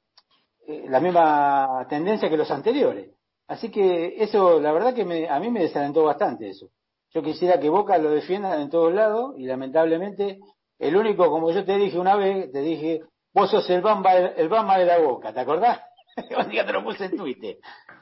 [0.68, 3.15] eh, la misma tendencia que los anteriores.
[3.48, 6.70] Así que eso, la verdad que me, a mí me desalentó bastante eso.
[7.14, 10.40] Yo quisiera que Boca lo defienda en todos lados y lamentablemente
[10.80, 13.02] el único, como yo te dije una vez, te dije,
[13.34, 15.80] vos sos el bamba, el bamba de la Boca, ¿te acordás?
[16.44, 17.58] Un día te lo puse en Twitter.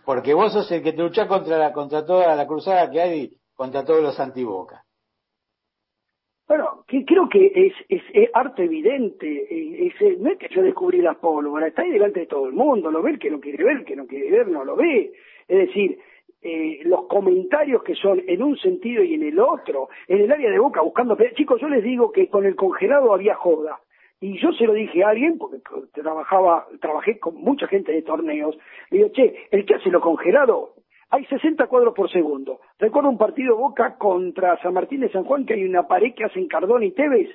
[0.05, 3.37] Porque vos sos el que te lucha contra la, contra toda la cruzada que hay
[3.53, 4.81] contra todos los antibocas.
[6.47, 11.01] Bueno, que creo que es, es, es arte evidente, es- no es que yo descubrí
[11.01, 13.63] la pólvora, está ahí delante de todo el mundo, lo ve el que no quiere
[13.63, 15.13] ver, el que no quiere ver no lo ve.
[15.47, 15.99] Es decir,
[16.41, 20.51] eh, los comentarios que son en un sentido y en el otro, en el área
[20.51, 21.17] de boca buscando...
[21.35, 23.79] Chicos, yo les digo que con el congelado había joda.
[24.19, 25.59] Y yo se lo dije a alguien, porque
[25.93, 28.57] trabajaba, trabajé con mucha gente de torneos,
[28.89, 30.75] le digo, che, el que hace lo congelado,
[31.09, 32.59] hay 60 cuadros por segundo.
[32.79, 36.25] Recuerdo un partido Boca contra San Martín de San Juan que hay una pared que
[36.25, 37.29] hacen Cardón y Tevez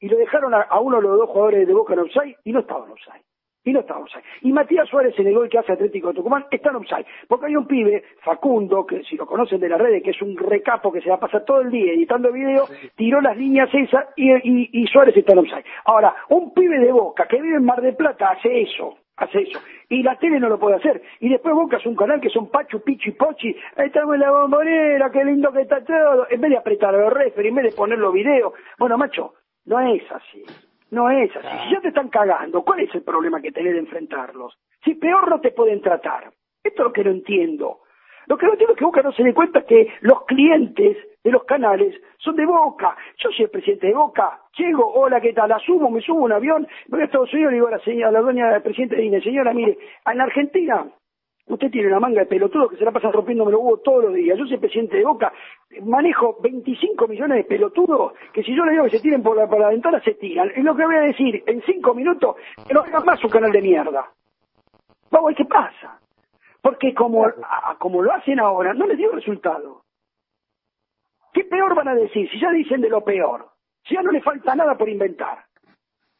[0.00, 2.52] y lo dejaron a, a uno de los dos jugadores de Boca en offside y
[2.52, 3.29] no estaba en offside.
[3.64, 4.24] Y no en offside.
[4.42, 7.06] Y Matías Suárez en el gol que hace Atlético de Tucumán está en offside.
[7.28, 10.36] Porque hay un pibe, Facundo, que si lo conocen de las redes, que es un
[10.36, 12.66] recapo que se va a pasar todo el día editando video,
[12.96, 15.64] tiró las líneas esas y, y, y Suárez está en offside.
[15.84, 19.58] Ahora, un pibe de Boca que vive en Mar del Plata hace eso hace eso.
[19.88, 21.02] Y la tele no lo puede hacer.
[21.20, 23.54] Y después Boca es un canal que son Pachu, Pichu y Pochi.
[23.76, 26.26] Ahí estamos en la bombonera, qué lindo que está todo.
[26.30, 28.54] En vez de apretar los referees, en vez de poner los videos.
[28.78, 29.34] Bueno, macho,
[29.66, 30.42] no es así.
[30.90, 31.48] No es así.
[31.64, 34.58] Si ya te están cagando, ¿cuál es el problema que tenés de enfrentarlos?
[34.84, 36.32] Si peor no te pueden tratar.
[36.62, 37.80] Esto es lo que no entiendo.
[38.26, 41.30] Lo que no entiendo es que Boca no se dé cuenta que los clientes de
[41.30, 42.96] los canales son de Boca.
[43.18, 44.40] Yo soy el presidente de Boca.
[44.56, 45.52] Llego, hola, ¿qué tal?
[45.52, 48.08] Asumo, me subo a un avión, voy a Estados Unidos y digo a la, señora,
[48.08, 50.86] a la dueña del presidente de INE, señora, mire, en Argentina
[51.54, 54.14] usted tiene una manga de pelotudos que se la pasan rompiéndome los huevos todos los
[54.14, 54.38] días.
[54.38, 55.32] Yo soy presidente de Boca,
[55.82, 59.68] manejo 25 millones de pelotudos que si yo le digo que se tiren por la,
[59.68, 60.50] ventana, se tiran.
[60.56, 62.36] Y lo que voy a decir en cinco minutos,
[62.66, 64.10] que no hagan más un canal de mierda.
[65.10, 65.98] Vamos a ver qué pasa.
[66.62, 69.82] Porque como, a- como lo hacen ahora, no les dio resultado.
[71.32, 72.28] ¿Qué peor van a decir?
[72.30, 73.46] Si ya dicen de lo peor.
[73.84, 75.44] Si ya no le falta nada por inventar.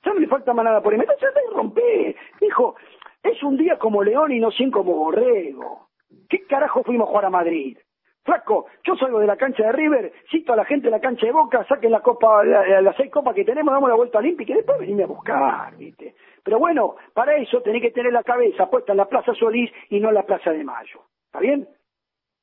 [0.05, 1.17] Ya no le falta más nada por inventar.
[1.21, 2.17] Ya te rompé.
[2.41, 2.77] Dijo,
[3.23, 5.89] es un día como león y no cien como borrego.
[6.29, 7.79] ¿Qué carajo fuimos a jugar a Madrid?
[8.23, 11.25] Flaco, yo salgo de la cancha de River, cito a la gente de la cancha
[11.27, 14.53] de Boca, saquen la copa, la- las seis copas que tenemos, damos la vuelta olímpica
[14.53, 16.15] y después venirme a buscar, ¿viste?
[16.43, 20.01] Pero bueno, para eso tenés que tener la cabeza puesta en la Plaza Solís y
[20.01, 21.01] no en la Plaza de Mayo.
[21.27, 21.67] ¿Está bien?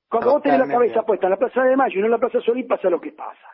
[0.10, 2.18] Cuando vos tenés la cabeza puesta en la Plaza de Mayo y no en la
[2.18, 3.48] Plaza Solís, pasa lo que pasa.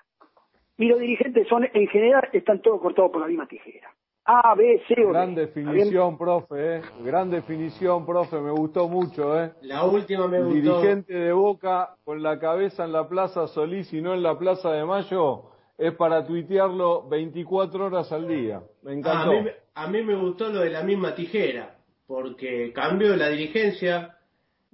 [0.77, 3.89] Y los dirigentes son, en general, están todos cortados por la misma tijera.
[4.25, 5.13] A, B, C o D.
[5.13, 6.81] Gran definición, profe, ¿eh?
[7.03, 9.51] Gran definición, profe, me gustó mucho, ¿eh?
[9.61, 10.79] La última me gustó.
[10.79, 14.71] dirigente de Boca con la cabeza en la Plaza Solís y no en la Plaza
[14.71, 18.61] de Mayo es para tuitearlo 24 horas al día.
[18.83, 19.31] Me Ah, a, encantó.
[19.41, 21.75] mí, a mí me gustó lo de la misma tijera,
[22.07, 24.17] porque cambió la dirigencia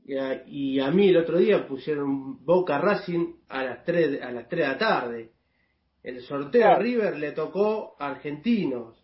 [0.05, 4.31] y a, y a mí el otro día pusieron Boca Racing a las 3, a
[4.31, 5.31] las 3 de la tarde.
[6.03, 8.98] El sorteo a River le tocó a Argentinos.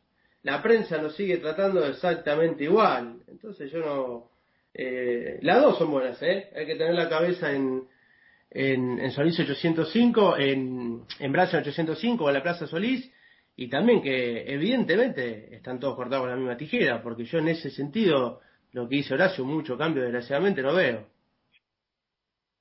[0.45, 3.17] La prensa lo sigue tratando exactamente igual.
[3.27, 4.29] Entonces yo no...
[4.75, 6.49] eh, las dos son buenas, ¿eh?
[6.55, 7.83] Hay que tener la cabeza en,
[8.51, 13.11] en, en Solís 805, en, en Brazo 805 o en la Plaza Solís,
[13.55, 17.71] y también que evidentemente están todos cortados con la misma tijera, porque yo en ese
[17.71, 18.41] sentido,
[18.73, 21.07] lo que hizo Horacio, mucho cambio desgraciadamente no veo.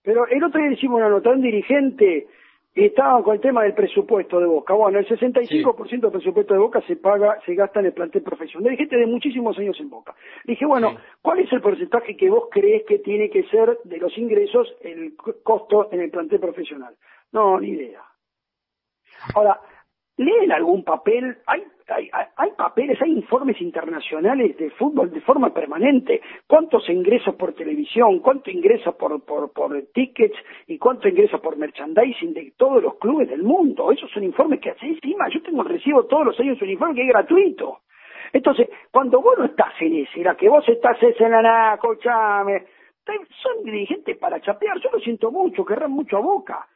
[0.03, 2.29] Pero el otro día hicimos una nota, un dirigente
[2.77, 4.75] y estaban con el tema del presupuesto de Boca.
[4.75, 8.65] Bueno, el 65% del presupuesto de Boca se paga, se gasta en el plantel profesional.
[8.71, 10.15] Dirigente de muchísimos años en Boca.
[10.45, 10.89] Dije, bueno,
[11.23, 15.15] ¿cuál es el porcentaje que vos crees que tiene que ser de los ingresos el
[15.17, 16.95] co- costo en el plantel profesional?
[17.33, 18.03] No, ni idea.
[19.35, 19.61] Ahora,
[20.17, 21.39] ¿leen algún papel?
[21.47, 26.21] ¿Hay, hay, hay- hay papeles, hay informes internacionales de fútbol de forma permanente?
[26.47, 28.21] ¿Cuántos ingresos por televisión?
[28.21, 30.37] ¿Cuánto ingresa por, por, por tickets?
[30.67, 33.91] ¿Y cuánto ingresa por merchandising de todos los clubes del mundo?
[33.93, 35.29] Esos son informes que hace encima.
[35.29, 37.81] Yo tengo recibo todos los años un informe que es gratuito.
[38.33, 41.75] Entonces, cuando vos no estás en ese, la que vos estás es en la nada,
[41.75, 42.65] escuchame,
[43.43, 46.67] son dirigentes para chapear, yo lo siento mucho, querrán mucho a Boca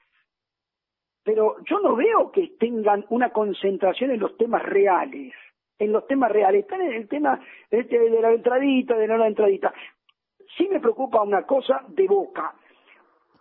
[1.28, 5.34] pero yo no veo que tengan una concentración en los temas reales,
[5.78, 7.38] en los tememas reales, están en el tema
[7.70, 9.74] este, de la entradita, de no la entradita.
[10.56, 12.54] Sí me preocupa una cosa de Boca,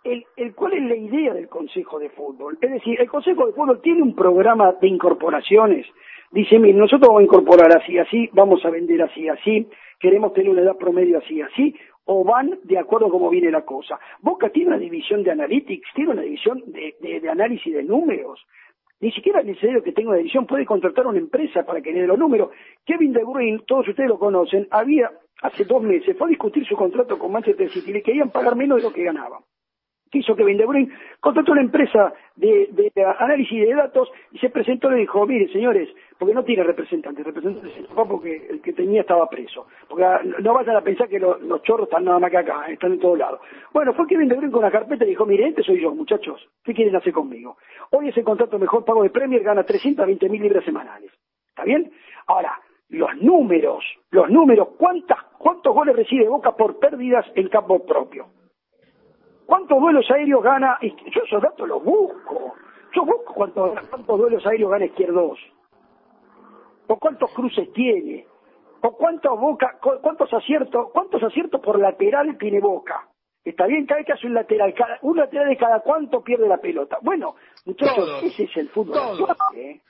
[0.04, 2.58] el, el cuál es la idea del Consejo de Fútbol.
[2.60, 5.86] Es decir, el Consejo de Fútbol tiene un programa de incorporaciones.
[6.30, 9.66] Dice, mire, nosotros vamos a incorporar así, así, vamos a vender así, así,
[9.98, 11.74] queremos tener una edad promedio así, así,
[12.10, 13.98] o van de acuerdo a cómo viene la cosa.
[14.22, 18.40] Boca tiene una división de analytics, tiene una división de, de- análisis de números.
[19.00, 22.00] Ni siquiera es necesario que tenga una división, puede contratar una empresa para que le
[22.00, 22.50] dé los números.
[22.86, 25.10] Kevin De Bruyne, todos ustedes lo conocen, había
[25.42, 28.78] hace dos meses, fue a discutir su contrato con Manchester City, le querían pagar menos
[28.78, 29.38] de lo que ganaba.
[30.10, 30.90] ¿Qué hizo Kevin De Bruyne?
[31.20, 35.52] Contrató una empresa de, de análisis de datos y se presentó y le dijo, mire
[35.52, 39.66] señores, porque no tiene representantes, representantes se fue porque el que tenía estaba preso.
[39.88, 42.66] Porque ah, no vayan a pensar que lo- los chorros están nada más que acá,
[42.68, 43.40] están en todos lados.
[43.72, 46.44] Bueno, fue Kevin De Bruyne con una carpeta y dijo, mire, este soy yo, muchachos,
[46.64, 47.56] ¿qué quieren hacer conmigo?
[47.92, 51.12] Hoy es el contrato mejor pago de Premier, gana 320 mil libras semanales.
[51.50, 51.90] ¿Está bien?
[52.26, 58.26] Ahora, los números, los números, ¿cuántas, ¿cuántos goles recibe Boca por pérdidas en campo propio?
[59.46, 60.78] ¿Cuántos duelos aéreos gana?
[60.82, 62.54] Yo esos datos los busco.
[62.94, 65.38] Yo busco cuántos, cuántos duelos aéreos gana Izquierdos.
[66.88, 68.26] O cuántos cruces tiene.
[68.82, 73.08] O cuántos boca, cu- cuántos aciertos, cuántos aciertos por lateral tiene Boca.
[73.44, 76.46] Está bien, cada vez que hace un lateral, cada, un lateral de cada cuánto pierde
[76.48, 76.98] la pelota.
[77.02, 77.34] Bueno,
[77.64, 78.94] muchachos, ese es el fútbol.
[78.94, 79.30] Todos.
[79.30, 79.80] actual, ¿eh?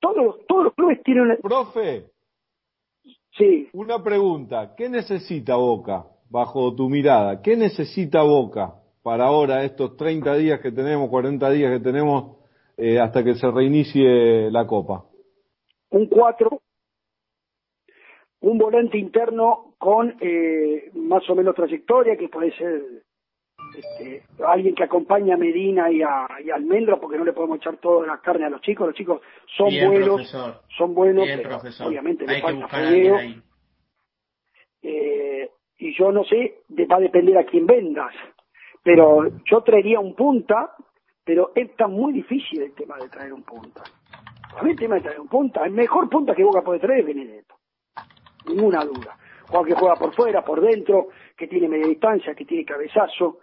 [0.00, 1.36] Todos, todos los clubes tienen una...
[1.36, 2.06] Profe,
[3.36, 3.68] Sí.
[3.72, 4.74] una pregunta.
[4.76, 7.40] ¿Qué necesita Boca, bajo tu mirada?
[7.40, 12.36] ¿Qué necesita Boca para ahora, estos 30 días que tenemos, 40 días que tenemos,
[12.76, 15.04] eh, hasta que se reinicie la Copa?
[15.90, 16.62] un 4,
[18.40, 22.82] un volante interno con eh, más o menos trayectoria, que puede ser
[23.76, 27.58] este, alguien que acompaña a Medina y a, y a Almendra, porque no le podemos
[27.58, 29.20] echar toda la carne a los chicos, los chicos
[29.56, 30.54] son Bien, buenos, profesor.
[30.78, 31.86] son buenos, Bien, pero profesor.
[31.88, 33.16] obviamente le Hay que falta fogueo,
[34.82, 38.14] eh, y yo no sé, va a depender a quién vendas,
[38.82, 40.74] pero yo traería un punta,
[41.24, 43.82] pero está muy difícil el tema de traer un punta.
[44.56, 47.00] A mí el tema de traer un punta, el mejor punta que Boca puede traer
[47.00, 47.54] es Benedetto,
[48.46, 49.16] ninguna duda.
[49.46, 53.38] Jugador que juega por fuera, por dentro, que tiene media distancia, que tiene cabezazo,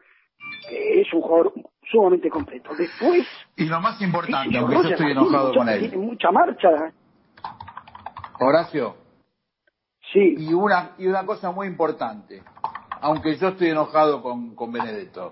[0.68, 1.54] que es un jugador
[1.90, 2.74] sumamente completo.
[2.76, 5.80] Después, Y lo más importante, aunque yo estoy enojado con él.
[5.80, 6.94] Tiene mucha marcha.
[8.40, 8.96] Horacio.
[10.14, 10.36] Sí.
[10.38, 12.42] Y una, y una cosa muy importante,
[13.02, 15.32] aunque yo estoy enojado con, con Benedetto,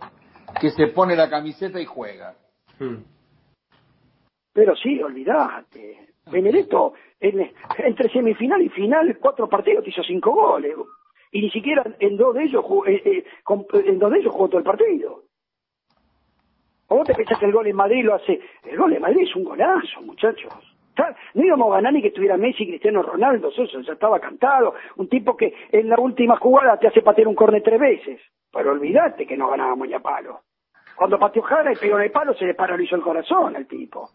[0.60, 2.36] que se pone la camiseta y juega.
[4.54, 6.08] Pero sí, olvidate.
[6.32, 10.76] Benedetto, en- entre semifinal y final, cuatro partidos te hizo cinco goles.
[11.32, 13.26] Y ni siquiera en dos de ellos, jugó- eh, eh,
[13.86, 15.24] en dos de ellos jugó todo el partido.
[16.90, 18.40] ¿O vos te pensás que el gol en Madrid lo hace?
[18.64, 20.54] El gol en Madrid es un golazo, muchachos.
[21.36, 24.74] No íbamos a ganar ni que estuviera Messi, Cristiano Ronaldo, eso ya estaba cantado.
[24.96, 28.20] Un tipo que en la última jugada te hace patear un córner tres veces.
[28.52, 30.42] Pero olvídate que no ganábamos ni a palo.
[30.98, 34.10] Cuando pateó Jara y pegó en el palo, se le paralizó el corazón al tipo.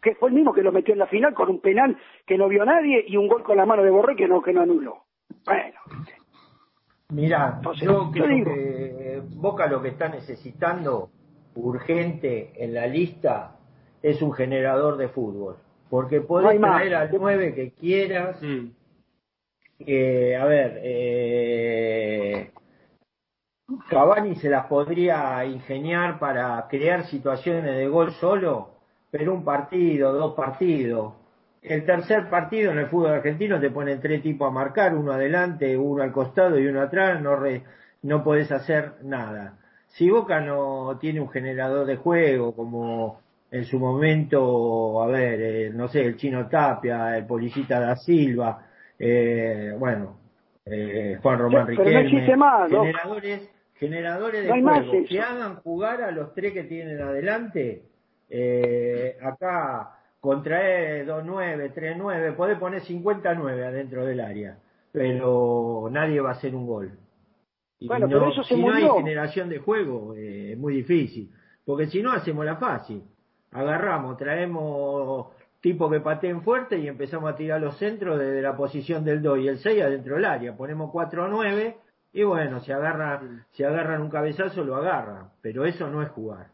[0.00, 2.46] que fue el mismo que lo metió en la final con un penal que no
[2.48, 4.98] vio nadie y un gol con la mano de Borré que no, que no anuló.
[5.44, 5.80] Bueno,
[7.10, 11.08] Mirá, Entonces, yo creo digo- que Boca lo que está necesitando
[11.56, 13.56] urgente en la lista
[14.02, 15.56] es un generador de fútbol.
[15.90, 16.76] Porque No podés más.
[16.76, 18.40] traer al 9 que quieras.
[19.80, 22.50] Eh, a ver, eh,
[23.88, 28.70] Cavani se las podría ingeniar para crear situaciones de gol solo,
[29.10, 31.14] pero un partido, dos partidos.
[31.62, 35.76] El tercer partido en el fútbol argentino te ponen tres tipos a marcar, uno adelante,
[35.76, 37.62] uno al costado y uno atrás, no, re-
[38.02, 39.54] no podés hacer nada.
[39.88, 43.20] Si Boca no tiene un generador de juego como
[43.50, 48.66] en su momento, a ver, eh, no sé, el Chino Tapia, el Policita da Silva,
[48.98, 50.16] eh, bueno,
[50.66, 52.86] eh, Juan Román no Riquelme, más, Doc.
[52.86, 57.82] generadores, generadores de No juego que hagan jugar a los tres que tienen adelante.
[58.28, 64.58] Eh, acá contrae 2-9, 3-9, podés poner 59 adentro del área,
[64.92, 66.90] pero nadie va a hacer un gol.
[67.78, 68.96] Y Bueno, no- pero eso se si no hay murió.
[68.96, 71.30] generación de juego, eh, es muy difícil.
[71.64, 73.02] Porque si no, hacemos la fácil.
[73.52, 75.28] Agarramos, traemos
[75.60, 79.38] tipo que pateen fuerte y empezamos a tirar los centros desde la posición del 2
[79.40, 80.56] y el 6 adentro del área.
[80.56, 81.76] Ponemos 4-9
[82.12, 85.30] y bueno, si agarran, si agarran un cabezazo, lo agarran.
[85.42, 86.46] Pero eso no es jugar.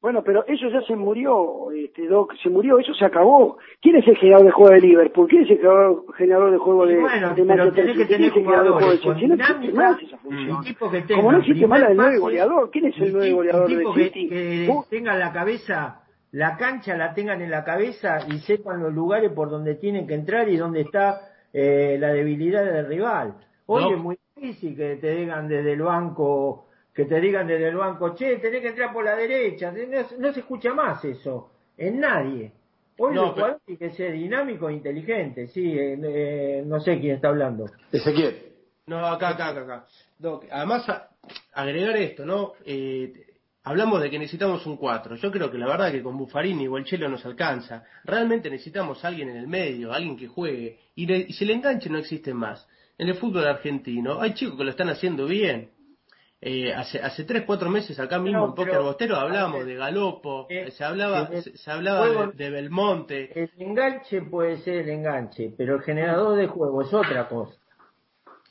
[0.00, 3.58] Bueno, pero eso ya se murió, este, Doc, se murió, eso se acabó.
[3.82, 5.26] ¿Quién es el generador de juego de Liverpool?
[5.26, 8.06] ¿Quién es el generador- generador de juego de, bueno, de pero Manchester tenés que City?
[8.16, 9.28] ¿Quién es el generador de juego de Chelsea?
[9.28, 10.64] No existe más esa función.
[10.64, 13.08] que Como tenga no existe más la del primer nueve pase, goleador, ¿quién es el
[13.08, 14.28] y nueve tipo- goleador y de que, City?
[14.28, 16.00] que Vos- tengan la cabeza,
[16.30, 20.14] la cancha la tengan en la cabeza y sepan los lugares por donde tienen que
[20.14, 21.20] entrar y dónde está
[21.52, 23.34] eh, la debilidad del rival.
[23.64, 23.90] Hoy No.
[23.90, 28.14] es muy difícil que te digan desde el banco, que te digan desde el banco,
[28.14, 29.72] che, tenés que entrar por la derecha.
[29.72, 29.78] No,
[30.18, 32.52] no se escucha más eso, en nadie.
[32.98, 36.98] Hoy No, el jugador tiene que ser dinámico e inteligente, sí, eh, eh, no sé
[36.98, 37.66] quién está hablando.
[37.92, 38.36] Ezequiel.
[38.86, 39.86] No, acá, acá, acá, acá.
[40.18, 41.08] Doc, además, a-
[41.52, 42.52] agregar esto, ¿no?
[42.64, 43.12] Eh,
[43.64, 45.16] hablamos de que necesitamos un 4.
[45.16, 47.84] Yo creo que la verdad que con Buffarini o el Chelo nos alcanza.
[48.04, 50.78] Realmente necesitamos a alguien en el medio, alguien que juegue.
[50.94, 52.66] Y, le- y si el enganche no existe más.
[52.98, 55.70] En el fútbol argentino hay chicos que lo están haciendo bien.
[56.40, 60.46] Eh, hace hace tres, cuatro meses acá mismo No, en Póker Bostero hablábamos de Galopo,
[60.50, 63.42] eh, se hablaba, el se, se hablaba juego- de, de Belmonte.
[63.42, 67.54] El enganche puede ser el enganche, pero el generador de juego es otra cosa.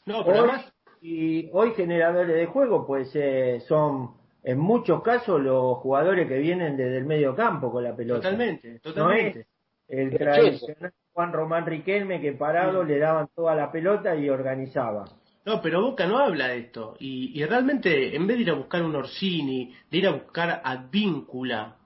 [0.06, 5.40] No, pero hoy, además, y hoy generadores de juego pues eh, son en muchos casos
[5.42, 8.22] los jugadores que vienen desde el medio campo con la pelota.
[8.22, 9.40] totalmente, No totalmente.
[9.42, 9.48] es
[9.88, 15.06] el tradicional Juan Román Riquelme que parado le daban toda la pelota y organizaba.
[15.46, 16.98] No, pero Boca no habla de esto.
[17.00, 20.62] Y, y realmente, en vez de ir a buscar un Orsini, de ir a buscar
[20.62, 21.78] Advíncula,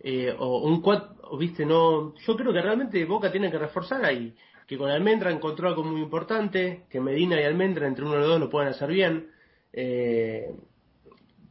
[0.00, 2.14] eh, o un cuatro, viste, no.
[2.16, 4.36] Yo creo que realmente Boca tiene que reforzar ahí.
[4.66, 8.28] Que con Almendra encontró algo muy importante, que Medina y Almendra, entre uno y los
[8.28, 9.30] dos, lo pueden hacer bien.
[9.72, 10.54] Eh,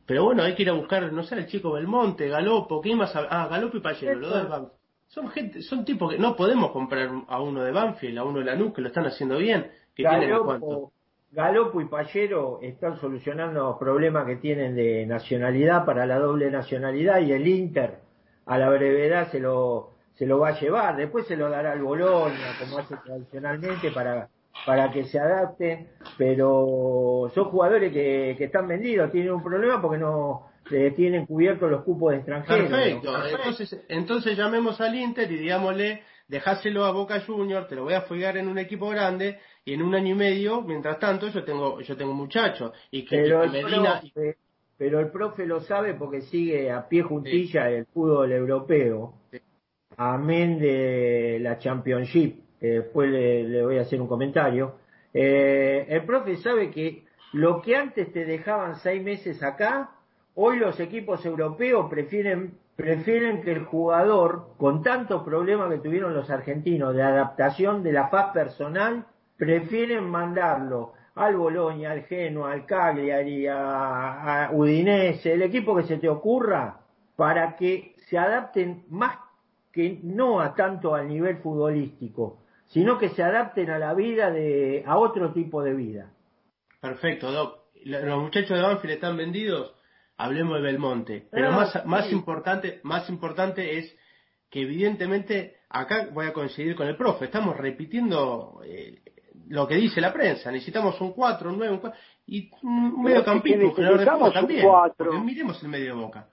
[0.06, 3.15] pero bueno, hay que ir a buscar, no sé, el chico Belmonte, Galopo, ¿qué más?
[3.15, 4.72] Ah, Galopo y Pallero, los dos.
[5.07, 8.45] Son gente, son tipos que no podemos comprar a uno de Banfield, a uno de
[8.45, 10.03] Lanús, que lo están haciendo bien, que.
[10.03, 10.91] Galopo,
[11.32, 17.19] Galopo y Pallero están solucionando los problemas que tienen de nacionalidad para la doble nacionalidad
[17.19, 17.99] y el Inter
[18.45, 21.82] a la brevedad se lo se lo va a llevar, después se lo dará al
[21.82, 24.30] Bolonia como hace tradicionalmente para
[24.65, 29.98] para que se adapten, pero son jugadores que, que están vendidos, tienen un problema porque
[29.98, 32.70] no eh, tienen cubiertos los cupos de extranjeros.
[32.70, 33.16] Perfecto.
[33.28, 38.02] Entonces, entonces llamemos al Inter y digámosle, dejáselo a Boca Junior, te lo voy a
[38.02, 41.82] fugar en un equipo grande y en un año y medio, mientras tanto, yo tengo,
[41.82, 44.38] yo tengo muchachos y que, pero, el Medina, profe,
[44.78, 49.14] pero el profe lo sabe porque sigue a pie juntilla el fútbol europeo,
[49.98, 54.76] amén de la Championship, que después le, le voy a hacer un comentario.
[55.14, 59.95] Eh, el profe sabe que lo que antes te dejaban seis meses acá,
[60.36, 66.30] hoy los equipos europeos prefieren prefieren que el jugador, con tantos problemas que tuvieron los
[66.30, 69.06] argentinos de adaptación de la paz personal,
[69.38, 75.98] prefieren mandarlo al Boloña, al Genoa, al Cagliari, a, a Udinese, el equipo que se
[75.98, 76.82] te ocurra,
[77.16, 79.20] para que se adapten más
[79.72, 84.84] que no a tanto al nivel futbolístico, sino que se adapten a la vida de,
[84.86, 86.12] a otro tipo de vida.
[86.82, 87.60] perfecto, Doc.
[87.86, 89.74] Los muchachos de Banfield están vendidos,
[90.18, 91.28] hablemos de Belmonte.
[91.32, 92.14] Pero Ah, más, más sí.
[92.14, 93.96] importante, más importante es
[94.50, 99.02] que evidentemente, acá voy a coincidir con el profe, estamos repitiendo eh,
[99.50, 103.04] lo que dice la prensa, necesitamos un 4, un 9, un 4, y un Pero
[103.04, 104.66] medio es que campito, un generador también.
[105.26, 106.30] miremos el medio de boca.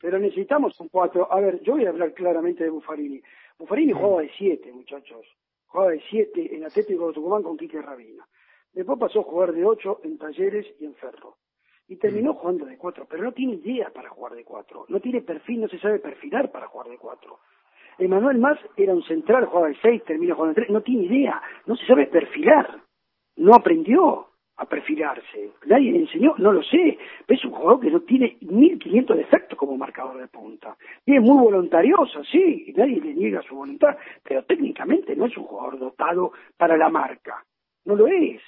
[0.00, 1.32] pero necesitamos un 4.
[1.32, 3.22] A ver, yo voy a hablar claramente de Buffarini.
[3.58, 5.24] Buffarini jugaba de 7, muchachos.
[5.66, 8.26] Jugaba de 7 en Atlético de Tucumán con Quique Rabina.
[8.72, 11.36] Después pasó a jugar de 8 en Talleres y en Ferro.
[11.92, 14.86] Y terminó jugando de 4, pero no tiene idea para jugar de 4.
[14.88, 17.38] No tiene perfil, no se sabe perfilar para jugar de 4.
[17.98, 20.70] Emanuel Más era un central, jugaba de 6, termina jugando de 3.
[20.70, 22.80] No tiene idea, no se sabe perfilar.
[23.36, 25.50] No aprendió a perfilarse.
[25.66, 26.96] Nadie le enseñó, no lo sé.
[27.26, 30.74] Pero es un jugador que no tiene 1500 defectos como marcador de punta.
[31.04, 35.36] Y es muy voluntarioso, sí, y nadie le niega su voluntad, pero técnicamente no es
[35.36, 37.44] un jugador dotado para la marca.
[37.84, 38.40] No lo es.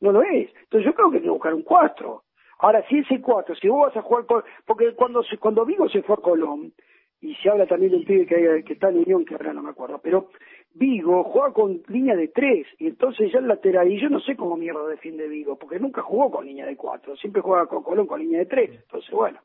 [0.00, 0.50] No lo es.
[0.64, 2.24] Entonces yo creo que hay que buscar un 4.
[2.64, 4.42] Ahora, si ese 4, si vos vas a jugar con...
[4.64, 6.72] Porque cuando, cuando Vigo se fue a Colón,
[7.20, 9.62] y se habla también de un pibe que, que está en Unión, que ahora no
[9.62, 10.30] me acuerdo, pero
[10.72, 14.34] Vigo juega con línea de 3, y entonces ya el lateral, y yo no sé
[14.34, 18.06] cómo mierda defiende Vigo, porque nunca jugó con línea de 4, siempre juega con Colón
[18.06, 19.40] con línea de 3, entonces bueno,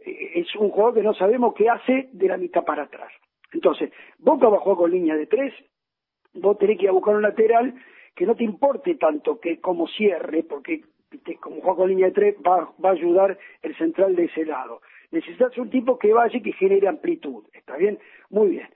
[0.00, 3.12] eh, es un jugador que no sabemos qué hace de la mitad para atrás.
[3.52, 5.54] Entonces, Boca va a jugar con línea de 3,
[6.34, 7.72] vos tenés que ir a buscar un lateral
[8.16, 10.82] que no te importe tanto que como cierre, porque
[11.40, 14.80] como juega con línea de tres va, va a ayudar el central de ese lado.
[15.10, 17.98] Necesitas un tipo que vaya y que genere amplitud, ¿está bien?
[18.30, 18.68] Muy bien.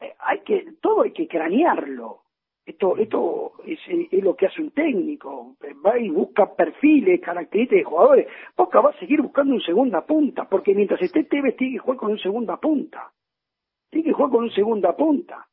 [0.00, 2.22] Eh, hay que, todo hay que cranearlo.
[2.64, 5.56] Esto, esto es, es lo que hace un técnico.
[5.62, 8.26] Eh, Va y busca perfiles, características de jugadores.
[8.56, 11.98] Boca va a seguir buscando un segunda punta, porque mientras esté Tevez tiene que jugar
[11.98, 13.12] con un segunda punta.
[13.90, 15.46] Tiene que jugar con un segunda punta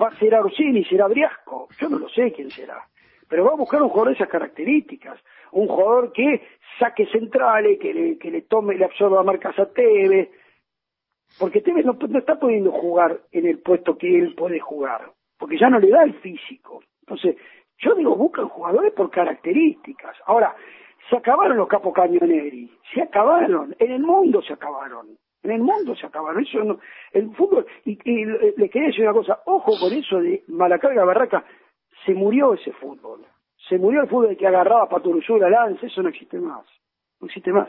[0.00, 2.88] va a ser Orsini, será Briasco, yo no lo sé quién será,
[3.32, 5.18] pero va a buscar un jugador de esas características,
[5.52, 6.42] un jugador que
[6.78, 10.28] saque centrales, que le, que le tome, le absorba marcas a Tevez,
[11.38, 15.56] porque Tevez no, no está pudiendo jugar en el puesto que él puede jugar, porque
[15.56, 16.82] ya no le da el físico.
[17.00, 17.36] Entonces,
[17.78, 20.14] yo digo, buscan jugadores por características.
[20.26, 20.54] Ahora,
[21.08, 25.06] se acabaron los capos camioneri, se acabaron, en el mundo se acabaron.
[25.42, 26.42] En el mundo se acabaron.
[26.42, 26.80] Eso no,
[27.12, 31.46] el fútbol, y, y le quería decir una cosa, ojo con eso de Malacarga Barraca,
[32.06, 33.20] se murió ese fútbol.
[33.68, 36.64] Se murió el fútbol que agarraba Paturuzú la lanza, eso no existe más.
[37.20, 37.68] No existe más.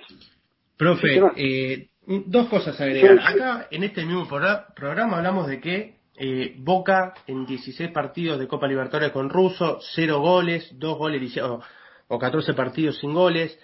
[0.78, 1.34] Profe, Sí, ¿qué más?
[1.38, 1.90] eh,
[2.28, 3.18] dos cosas a agregar.
[3.18, 3.34] Sí, sí.
[3.40, 8.48] Acá, en este mismo progra- programa, hablamos de que eh, Boca, en 16 partidos de
[8.48, 11.62] Copa Libertadores con Russo, 0 goles, 2 goles o,
[12.08, 13.58] o 14 partidos sin goles.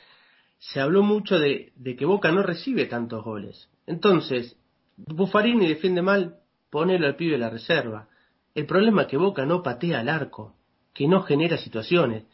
[0.57, 3.69] Se habló mucho de, de que Boca no recibe tantos goles.
[3.87, 4.57] Entonces,
[4.97, 6.35] Buffarini defiende mal,
[6.69, 8.07] ponelo al pibe de la reserva.
[8.55, 10.55] El problema es que Boca no patea al arco,
[10.99, 12.25] que no genera situaciones.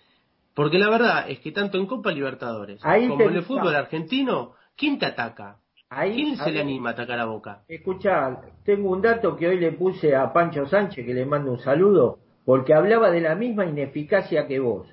[0.56, 4.54] Porque la verdad es que tanto en Copa Libertadores Ahí como en el fútbol argentino,
[4.76, 5.58] ¿quién te ataca?
[5.88, 7.62] Ahí, ¿Quién se le anima a atacar a Boca?
[7.68, 11.60] Escucha, tengo un dato que hoy le puse a Pancho Sánchez, que le mando un
[11.60, 14.88] saludo, porque hablaba de la misma ineficacia que vos.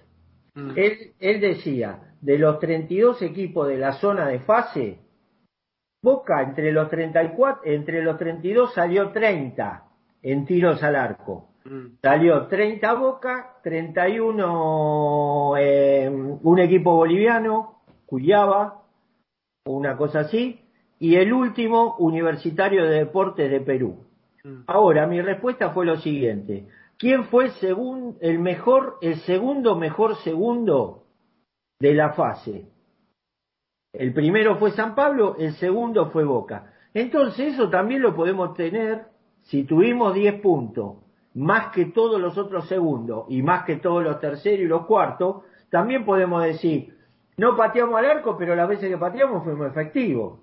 [0.53, 0.73] Mm.
[0.77, 4.99] Él, él decía, de los 32 equipos de la zona de fase,
[6.03, 9.85] Boca entre los 34, entre los 32 salió 30
[10.21, 11.52] en tiros al arco.
[11.65, 11.97] Mm.
[12.03, 16.09] Salió 30 Boca, 31 eh,
[16.43, 17.77] un equipo boliviano,
[18.07, 18.83] Cuyaba,
[19.65, 20.61] una cosa así,
[20.99, 24.05] y el último Universitario de Deportes de Perú.
[24.67, 26.67] Ahora, mi respuesta fue lo siguiente.
[26.99, 31.05] ¿Quién fue segun- el mejor, el segundo mejor segundo
[31.81, 32.67] de la fase?
[33.93, 36.73] El primero fue San Pablo, el segundo fue Boca.
[36.95, 39.07] Entonces eso también lo podemos tener
[39.43, 40.97] si tuvimos 10 puntos,
[41.35, 45.45] más que todos los otros segundos y más que todos los terceros y los cuartos,
[45.71, 46.97] también podemos decir,
[47.37, 50.41] no pateamos al arco, pero las veces que pateamos fuimos efectivos.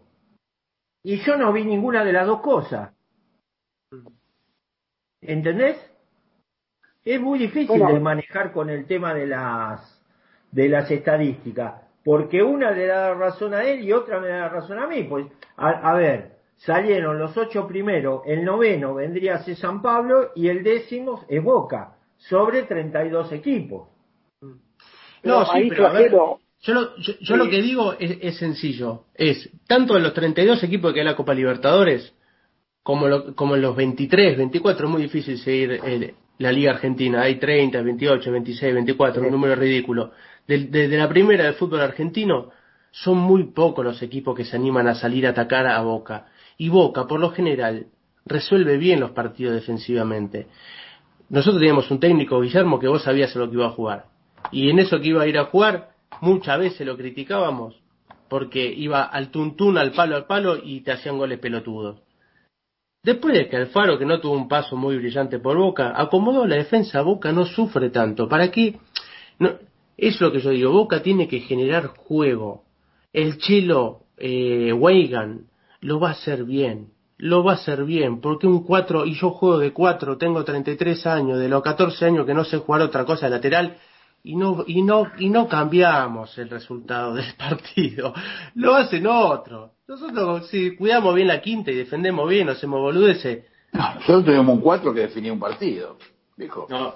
[1.03, 2.91] Y yo no vi ninguna de las dos cosas.
[5.21, 5.77] ¿Entendés?
[7.03, 7.93] Es muy difícil Bueno.
[7.93, 9.95] de manejar con el tema de las
[10.51, 14.49] de las estadísticas, porque una le da razón a él y otra me da la
[14.49, 15.03] razón a mí.
[15.03, 20.29] Pues, a, a ver, salieron los ocho primeros, el noveno vendría a ser San Pablo
[20.35, 23.87] y el décimo es Boca, sobre 32 equipos.
[24.41, 24.49] No,
[25.21, 27.37] Pero sí, pero a ver, yo, lo, yo, yo Sí.
[27.37, 29.03] lo que digo es, es sencillo.
[29.15, 32.13] Es, tanto en los 32 equipos que hay en la Copa Libertadores,
[32.83, 37.21] como, lo- como en los 23, 24, es muy difícil seguir eh, la Liga Argentina.
[37.21, 40.11] Hay 30, 28, 26, 24, un número ridículo.
[40.47, 42.49] De, de- de la primera del fútbol argentino,
[42.91, 46.27] son muy pocos los equipos que se animan a salir a atacar a Boca.
[46.59, 47.87] Y Boca, por lo general,
[48.25, 50.47] resuelve bien los partidos defensivamente.
[51.29, 54.07] Nosotros teníamos un técnico, Guillermo, que vos sabías lo que iba a jugar.
[54.51, 57.81] Y en eso que iba a ir a jugar, muchas veces lo criticábamos,
[58.27, 62.01] porque iba al tuntún, al palo, al palo, y te hacían goles pelotudos.
[63.03, 66.57] Después de que Alfaro, que no tuvo un paso muy brillante por Boca, acomodó la
[66.57, 68.27] defensa, Boca no sufre tanto.
[68.27, 68.79] ¿Para qué?
[69.39, 69.53] No,
[69.95, 72.65] es lo que yo digo, Boca tiene que generar juego.
[73.13, 75.48] El Chelo, eh, Weigan,
[75.81, 76.89] lo va a hacer bien.
[77.17, 81.05] Lo va a hacer bien, porque un 4, y yo juego de 4, tengo 33
[81.05, 83.75] años, de los 14 años que no sé jugar otra cosa de lateral,
[84.23, 88.13] y no, y no, y no cambiamos el resultado del partido.
[88.55, 89.71] Lo hacen otros.
[89.87, 93.45] Nosotros, si cuidamos bien la quinta y defendemos bien, hacemos boludeces.
[93.73, 95.97] No, nosotros tuvimos un 4 que definía un partido,
[96.37, 96.67] dijo.
[96.69, 96.95] No.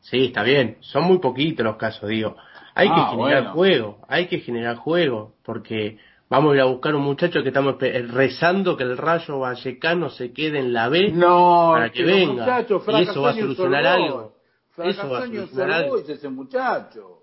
[0.00, 0.76] Sí, está bien.
[0.80, 2.36] Son muy poquitos los casos, digo.
[2.74, 3.52] Hay que Ah, generar bueno.
[3.54, 5.98] juego, hay que generar juego, porque
[6.28, 10.10] vamos a ir a buscar un muchacho que estamos espe- rezando que el Rayo Vallecano
[10.10, 12.32] se quede en la B No, para que venga.
[12.44, 14.02] muchacho, y eso va a fracasó solucionar Solboy.
[14.04, 14.36] algo.
[14.76, 14.92] Eso va a
[15.22, 15.98] Fracasó solucionar algo.
[15.98, 17.22] Ese muchacho.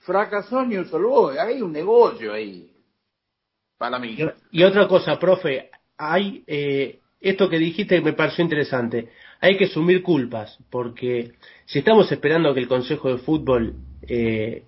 [0.00, 1.38] Fracasó en Solboy.
[1.38, 2.70] Hay un negocio ahí.
[3.78, 4.16] Para mí.
[4.50, 9.08] Y otra cosa, profe, hay eh, esto que dijiste que me pareció interesante.
[9.40, 11.32] Hay que asumir culpas, porque
[11.64, 14.64] si estamos esperando que el Consejo de Fútbol eh,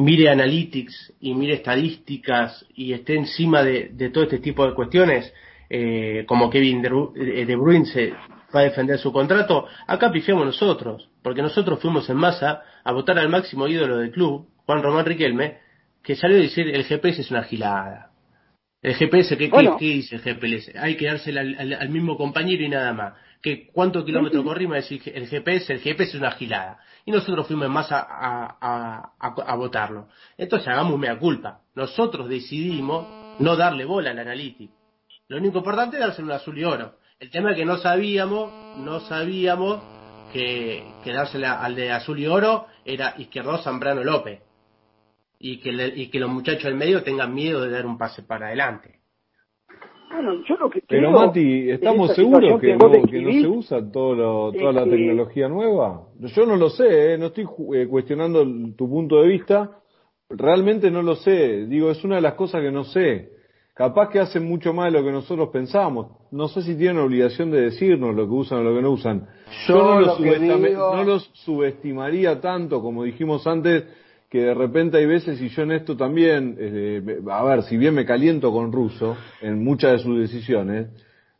[0.00, 5.32] mire analytics y mire estadísticas y esté encima de, de todo este tipo de cuestiones,
[5.68, 8.12] eh, como Kevin De, eh, De Bruyne se
[8.54, 13.18] va a defender su contrato, acá pifiamos nosotros, porque nosotros fuimos en masa a votar
[13.18, 15.58] al máximo ídolo del club, Juan Román Riquelme,
[16.02, 18.10] que salió a decir el GPS es una gilada.
[18.82, 19.76] El GPS, ¿qué, qué- Bueno.
[19.78, 20.72] qué dice el GPS?
[20.78, 23.12] Hay que dársela al, al- al mismo compañero y nada más.
[23.42, 24.76] ¿Qué, ¿Cuántos kilómetros corrimos?
[24.90, 26.78] El GPS, el GPS es una gilada.
[27.06, 30.08] Y nosotros fuimos en masa a, a, a, a votarlo.
[30.36, 31.60] Entonces hagamos mea culpa.
[31.74, 33.06] Nosotros decidimos
[33.38, 34.74] no darle bola al analítico.
[35.28, 36.98] Lo único importante es dárselo un azul y oro.
[37.18, 39.82] El tema es que no sabíamos, no sabíamos
[40.32, 44.40] que, que dársela al de azul y oro era Izquierdo Zambrano López.
[45.38, 48.22] Y que, le- y que los muchachos del medio tengan miedo de dar un pase
[48.22, 48.99] para adelante.
[50.12, 53.92] Bueno, yo lo que Pero Mati, ¿estamos esta seguros que no, que no se usa
[53.92, 56.02] todo lo- toda la que- tecnología nueva?
[56.18, 57.18] Yo no lo sé, ¿eh?
[57.18, 58.44] no estoy eh, cuestionando
[58.76, 59.70] tu punto de vista,
[60.28, 63.30] realmente no lo sé, digo, es una de las cosas que no sé.
[63.74, 66.08] Capaz que hacen mucho más de lo que nosotros pensamos.
[66.32, 69.26] No sé si tienen obligación de decirnos lo que usan o lo que no usan.
[69.66, 73.84] Yo, Yo no, lo digo- no los subestimaría tanto, como dijimos antes,
[74.30, 77.76] que de repente hay veces, y yo en esto también, eh, me- a ver, si
[77.76, 80.86] bien me caliento con Russo en muchas de sus decisiones,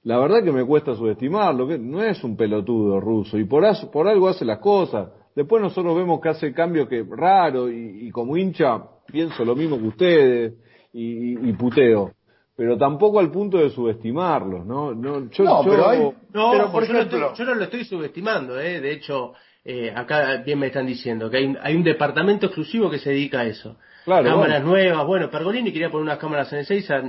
[0.03, 3.85] la verdad que me cuesta subestimarlo, que no es un pelotudo ruso, y por, as-
[3.87, 5.09] por algo hace las cosas.
[5.37, 9.79] Después nosotros vemos que hace cambios que raro, y, y como hincha pienso lo mismo
[9.79, 10.55] que ustedes,
[10.93, 12.11] y, y- y puteo.
[12.57, 14.93] Pero tampoco al punto de subestimarlos, ¿no?
[14.95, 15.99] No, yo, No, yo- pero hay-
[16.35, 18.81] No, Pero, por yo, no ejemplo- estoy- yo no lo estoy subestimando, ¿eh?
[18.81, 19.33] De hecho,
[19.65, 23.11] eh, acá bien me están diciendo que hay, un- hay un departamento exclusivo que se
[23.11, 23.79] dedica a eso.
[24.05, 24.67] Claro, cámaras bueno.
[24.71, 27.03] nuevas, bueno, Pergolini quería poner unas cámaras en Ezeiza,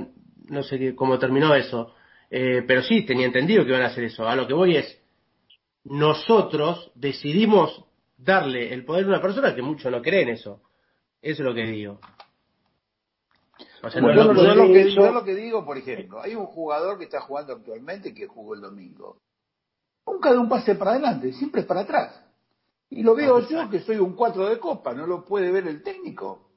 [0.48, 1.94] no sé qué- cómo terminó eso.
[2.30, 4.26] Eh, pero sí, tenía entendido que iban a hacer eso.
[4.28, 5.00] A lo que voy es,
[5.84, 7.84] nosotros decidimos
[8.16, 10.60] darle el poder a una persona que muchos no creen eso.
[11.20, 12.00] Eso es lo que digo.
[13.82, 15.76] O sea, no- Bueno, no- yo, no- lo que, yo- yo lo que digo, por
[15.76, 19.18] ejemplo, hay un jugador que está jugando actualmente que jugó el domingo.
[20.06, 22.24] Nunca da un pase para adelante, siempre es para atrás.
[22.94, 25.82] Y lo veo yo que soy un 4 de copa, no lo puede ver el
[25.82, 26.50] técnico.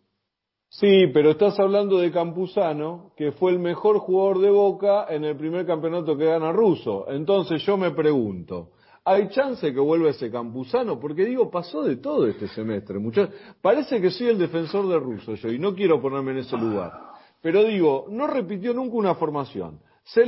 [0.67, 5.37] Sí, pero estás hablando de Campuzano, que fue el mejor jugador de Boca en el
[5.37, 7.05] primer campeonato que gana Russo.
[7.07, 8.71] Entonces yo me pregunto,
[9.05, 10.99] ¿hay chance que vuelva ese Campuzano?
[10.99, 12.99] Porque digo, pasó de todo este semestre.
[12.99, 13.33] muchachos.
[13.61, 16.91] Parece que soy el defensor de Russo yo y no quiero ponerme en ese lugar.
[17.41, 19.79] Pero digo, no repitió nunca una formación.
[20.03, 20.23] Se.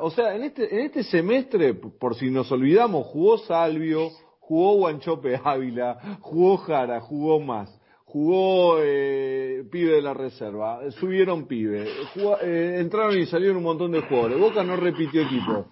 [0.00, 4.10] O sea, en este, en este semestre, por si nos olvidamos, jugó Salvio,
[4.46, 11.86] jugó Guanchope Ávila, jugó Jara, jugó más jugó eh, pibe de la reserva, subieron pibe,
[12.42, 15.66] eh, entraron y salieron un montón de jugadores, Boca no repitió equipo.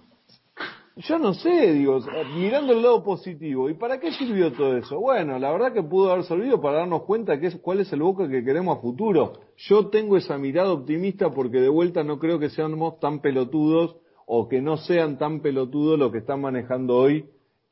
[0.96, 2.00] Yo no sé, digo,
[2.36, 5.00] mirando el lado positivo, ¿y para qué sirvió todo eso?
[5.00, 8.02] Bueno, la verdad que pudo haber servido para darnos cuenta que es, cuál es el
[8.02, 9.32] Boca que queremos a futuro.
[9.56, 13.96] Yo tengo esa mirada optimista porque de vuelta no creo que seamos tan pelotudos
[14.26, 17.24] o que no sean tan pelotudos lo que están manejando hoy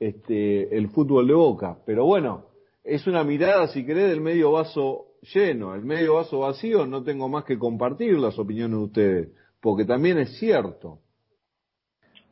[0.08, 1.78] este, el fútbol de Boca.
[1.86, 2.46] Pero bueno,
[2.84, 5.74] es una mirada, si querés, del medio vaso lleno.
[5.74, 9.28] El medio vaso vacío no tengo más que compartir las opiniones de ustedes,
[9.60, 10.98] porque también es cierto.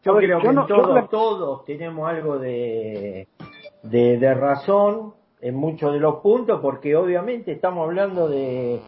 [0.02, 0.66] Yo creo yo que no-
[1.10, 3.28] todos tenemos algo de,
[3.82, 8.80] de, de razón en muchos de los puntos, porque obviamente estamos hablando de,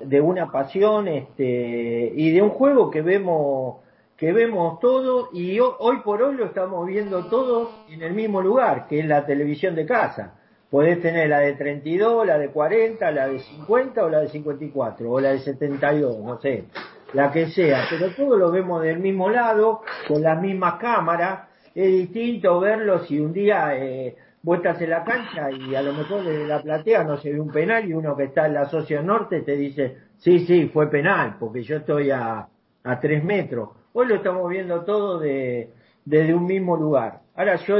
[0.00, 3.81] de una pasión este, y de un juego que vemos
[4.22, 8.40] que vemos todo y ho- hoy por hoy lo estamos viendo todos en el mismo
[8.40, 10.34] lugar, que es la televisión de casa.
[10.70, 15.10] Podés tener la de 32, la de 40, la de 50 o la de 54,
[15.10, 16.66] o la de 72, no sé,
[17.14, 21.48] la que sea, pero todos lo vemos del mismo lado, con las mismas cámaras.
[21.74, 26.22] Es distinto verlo si un día eh, vos en la cancha y a lo mejor
[26.22, 29.02] desde la platea no se ve un penal y uno que está en la socia
[29.02, 32.46] norte te dice, sí, sí, fue penal, porque yo estoy a,
[32.84, 33.70] a tres metros.
[33.92, 35.70] Hoy lo estamos viendo todo de,
[36.04, 37.20] desde un mismo lugar.
[37.34, 37.76] Ahora yo,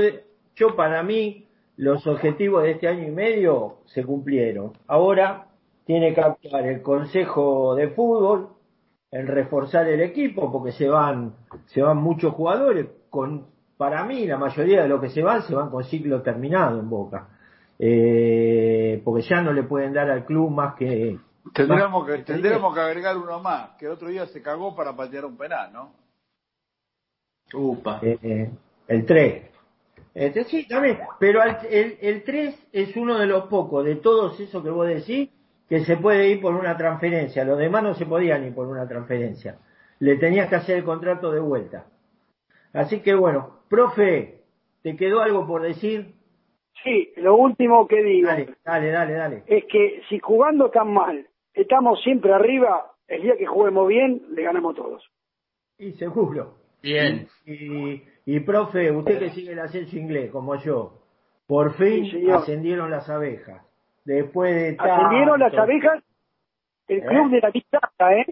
[0.54, 1.46] yo para mí
[1.76, 4.72] los objetivos de este año y medio se cumplieron.
[4.86, 5.46] Ahora
[5.84, 8.48] tiene que actuar el Consejo de Fútbol
[9.10, 11.34] en reforzar el equipo porque se van
[11.66, 13.46] se van muchos jugadores con
[13.76, 16.88] para mí la mayoría de los que se van se van con ciclo terminado en
[16.88, 17.28] Boca
[17.78, 21.18] eh, porque ya no le pueden dar al club más que
[21.54, 25.24] Tendríamos que, tendríamos que agregar uno más, que el otro día se cagó para patear
[25.24, 25.92] un penal, ¿no?
[27.54, 28.00] Upa.
[28.02, 28.50] eh, eh,
[28.88, 29.50] el 3
[30.14, 34.38] este, sí, también, pero al- el, el 3 es uno de los pocos de todos
[34.40, 35.30] esos que vos decís
[35.68, 37.44] que se puede ir por una transferencia.
[37.44, 39.58] Los demás no se podían ir por una transferencia.
[40.00, 41.86] Le tenías que hacer el contrato de vuelta.
[42.74, 44.42] Así que bueno, profe,
[44.82, 46.14] ¿te quedó algo por decir?
[46.84, 49.42] Sí, lo último que digo Dale, dale, dale, dale.
[49.46, 54.42] es que si jugando tan mal estamos siempre arriba, el día que juguemos bien, le
[54.42, 55.02] ganamos todos.
[55.78, 56.54] Y seguro.
[56.82, 57.28] Bien.
[57.46, 60.98] Y, y profe, usted que sigue el ascenso inglés, como yo,
[61.46, 63.64] por fin Sí, ascendieron las abejas.
[64.04, 66.02] Después de Ascendieron las tanto- abejas,
[66.88, 67.06] el ¿Eh?
[67.06, 68.26] club de la quitata, ¿eh?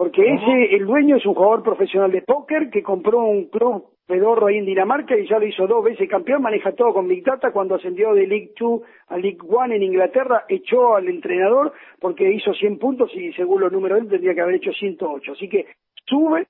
[0.00, 4.46] Porque ese, el dueño es un jugador profesional de póker que compró un club pedorro
[4.46, 7.52] ahí en Dinamarca y ya lo hizo dos veces campeón, maneja todo con Big Data,
[7.52, 12.54] cuando ascendió de League 2 a League 1 en Inglaterra, echó al entrenador porque hizo
[12.54, 15.32] 100 puntos y según los números de él tendría que haber hecho 108.
[15.32, 15.66] Así que
[16.06, 16.46] sube,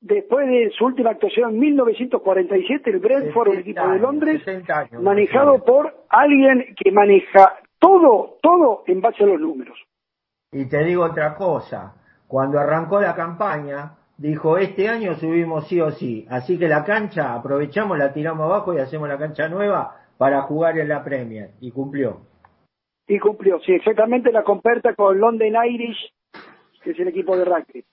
[0.00, 4.76] después de su última actuación en 1947, el Brentford, un 70 equipo de Londres, 60
[4.76, 9.78] años, manejado por alguien que maneja todo, todo en base a los números.
[10.50, 15.90] Y te digo otra cosa, cuando arrancó la campaña, dijo, este año subimos sí o
[15.90, 20.42] sí, así que la cancha, aprovechamos, la tiramos abajo y hacemos la cancha nueva para
[20.42, 22.20] jugar en la Premier, y cumplió.
[23.06, 26.12] Y cumplió, sí, exactamente la comperta con London Irish,
[26.82, 27.84] que es el equipo de rugby.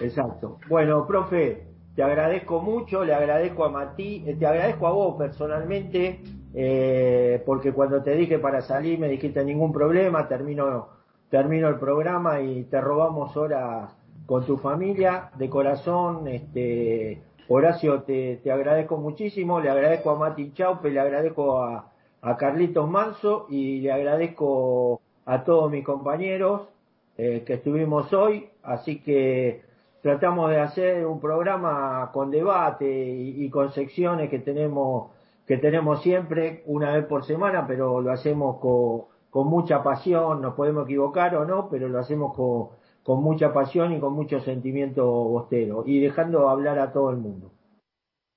[0.00, 0.58] Exacto.
[0.68, 6.20] Bueno, profe, te agradezco mucho, le agradezco a Mati, eh, te agradezco a vos personalmente,
[6.54, 10.88] eh, porque cuando te dije para salir me dijiste ningún problema, termino,
[11.32, 13.90] termino el programa y te robamos horas
[14.26, 20.52] con tu familia, de corazón, este, Horacio, te, te agradezco muchísimo, le agradezco a Mati
[20.52, 21.90] Chaupe, le agradezco a,
[22.20, 26.68] a Carlitos Manso y le agradezco a todos mis compañeros
[27.16, 29.62] eh, que estuvimos hoy, así que
[30.02, 35.10] tratamos de hacer un programa con debate y, y con secciones que tenemos
[35.46, 40.52] que tenemos siempre una vez por semana, pero lo hacemos con, con mucha pasión, nos
[40.52, 42.68] podemos equivocar o no, pero lo hacemos con,
[43.02, 47.50] con mucha pasión y con mucho sentimiento bostero y dejando hablar a todo el mundo.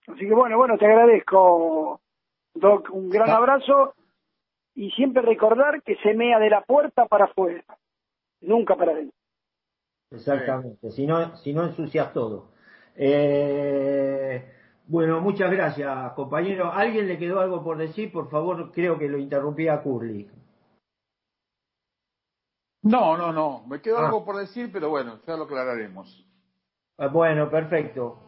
[0.08, 2.00] Así que bueno, bueno, te agradezco,
[2.54, 3.94] Doc, un gran abrazo
[4.74, 7.66] y siempre recordar que se mea de la puerta para afuera,
[8.40, 9.18] nunca para adentro.
[10.12, 12.52] Exactamente, si no, si no ensucias todo.
[12.96, 14.50] Eh,
[14.88, 16.72] bueno, muchas gracias, compañero.
[16.72, 18.14] ¿Alguien le quedó algo por decir?
[18.14, 20.30] Por favor, creo que lo interrumpí a Curly.
[22.86, 23.66] No, no, no.
[23.68, 24.06] Me quedó Ah.
[24.06, 26.26] algo por decir, pero bueno, ya lo aclararemos.
[26.98, 28.20] Ah, Bueno, perfecto.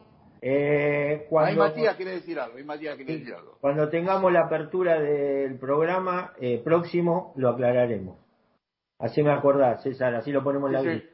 [0.42, 2.58] Eh, Ahí cuando, Matías quiere decir algo.
[2.58, 3.58] Ahí Matías quiere decir algo.
[3.62, 8.18] cuando tengamos la apertura del programa eh, próximo, lo aclararemos.
[9.00, 11.10] Así me acordás, César, así lo ponemos en la Sí, sí.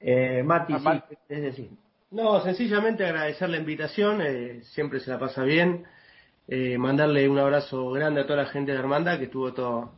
[0.00, 1.70] Eh, Mati, Ah, sí, es decir.
[2.10, 5.84] No, sencillamente agradecer la invitación, eh, siempre se la pasa bien.
[6.48, 9.92] Eh, mandarle un abrazo grande a toda la gente de Hermandad que estuvo todo,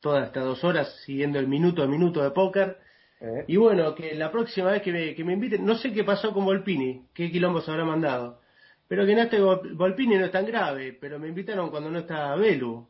[0.00, 2.78] todas estas dos horas siguiendo el minuto a minuto de póker.
[3.20, 6.04] Eh, Y bueno, que la próxima vez que me, que me inviten, no sé qué
[6.04, 8.40] pasó con Volpini, qué quilombos habrá mandado,
[8.86, 11.98] pero que no esté Vol- Volpini no es tan grave, pero me invitaron cuando no
[11.98, 12.86] está Belu.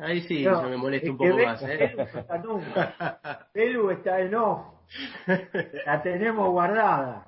[0.00, 1.96] Ahí sí, No, se me molesta es un poco más, ¿eh?
[3.54, 4.66] Belu está está en off.
[5.86, 7.26] La tenemos guardada.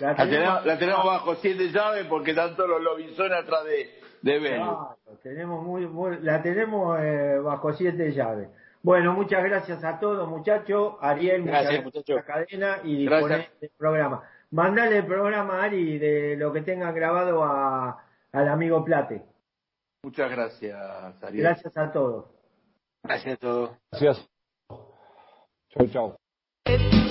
[0.00, 3.90] La La tenemos, la tenemos bajo siete llaves porque están todos los lobinsones atrás de,
[4.22, 4.38] de.
[4.40, 8.48] Claro, tenemos muy, muy- la tenemos eh, bajo siete llaves.
[8.82, 10.94] Bueno, muchas gracias a todos, muchachos.
[11.00, 13.28] Ariel, muchas Gracias, gracias por la cadena y Gracias.
[13.30, 14.22] disponer del programa.
[14.50, 19.22] Mandale el programa, Ari, de lo que tenga grabado a, al amigo Plate.
[20.02, 20.76] Muchas gracias,
[21.22, 21.44] Ariel.
[21.44, 22.26] Gracias a todos.
[23.04, 23.70] Gracias a todos.
[23.90, 24.28] Gracias.
[25.70, 27.01] Chau, chau.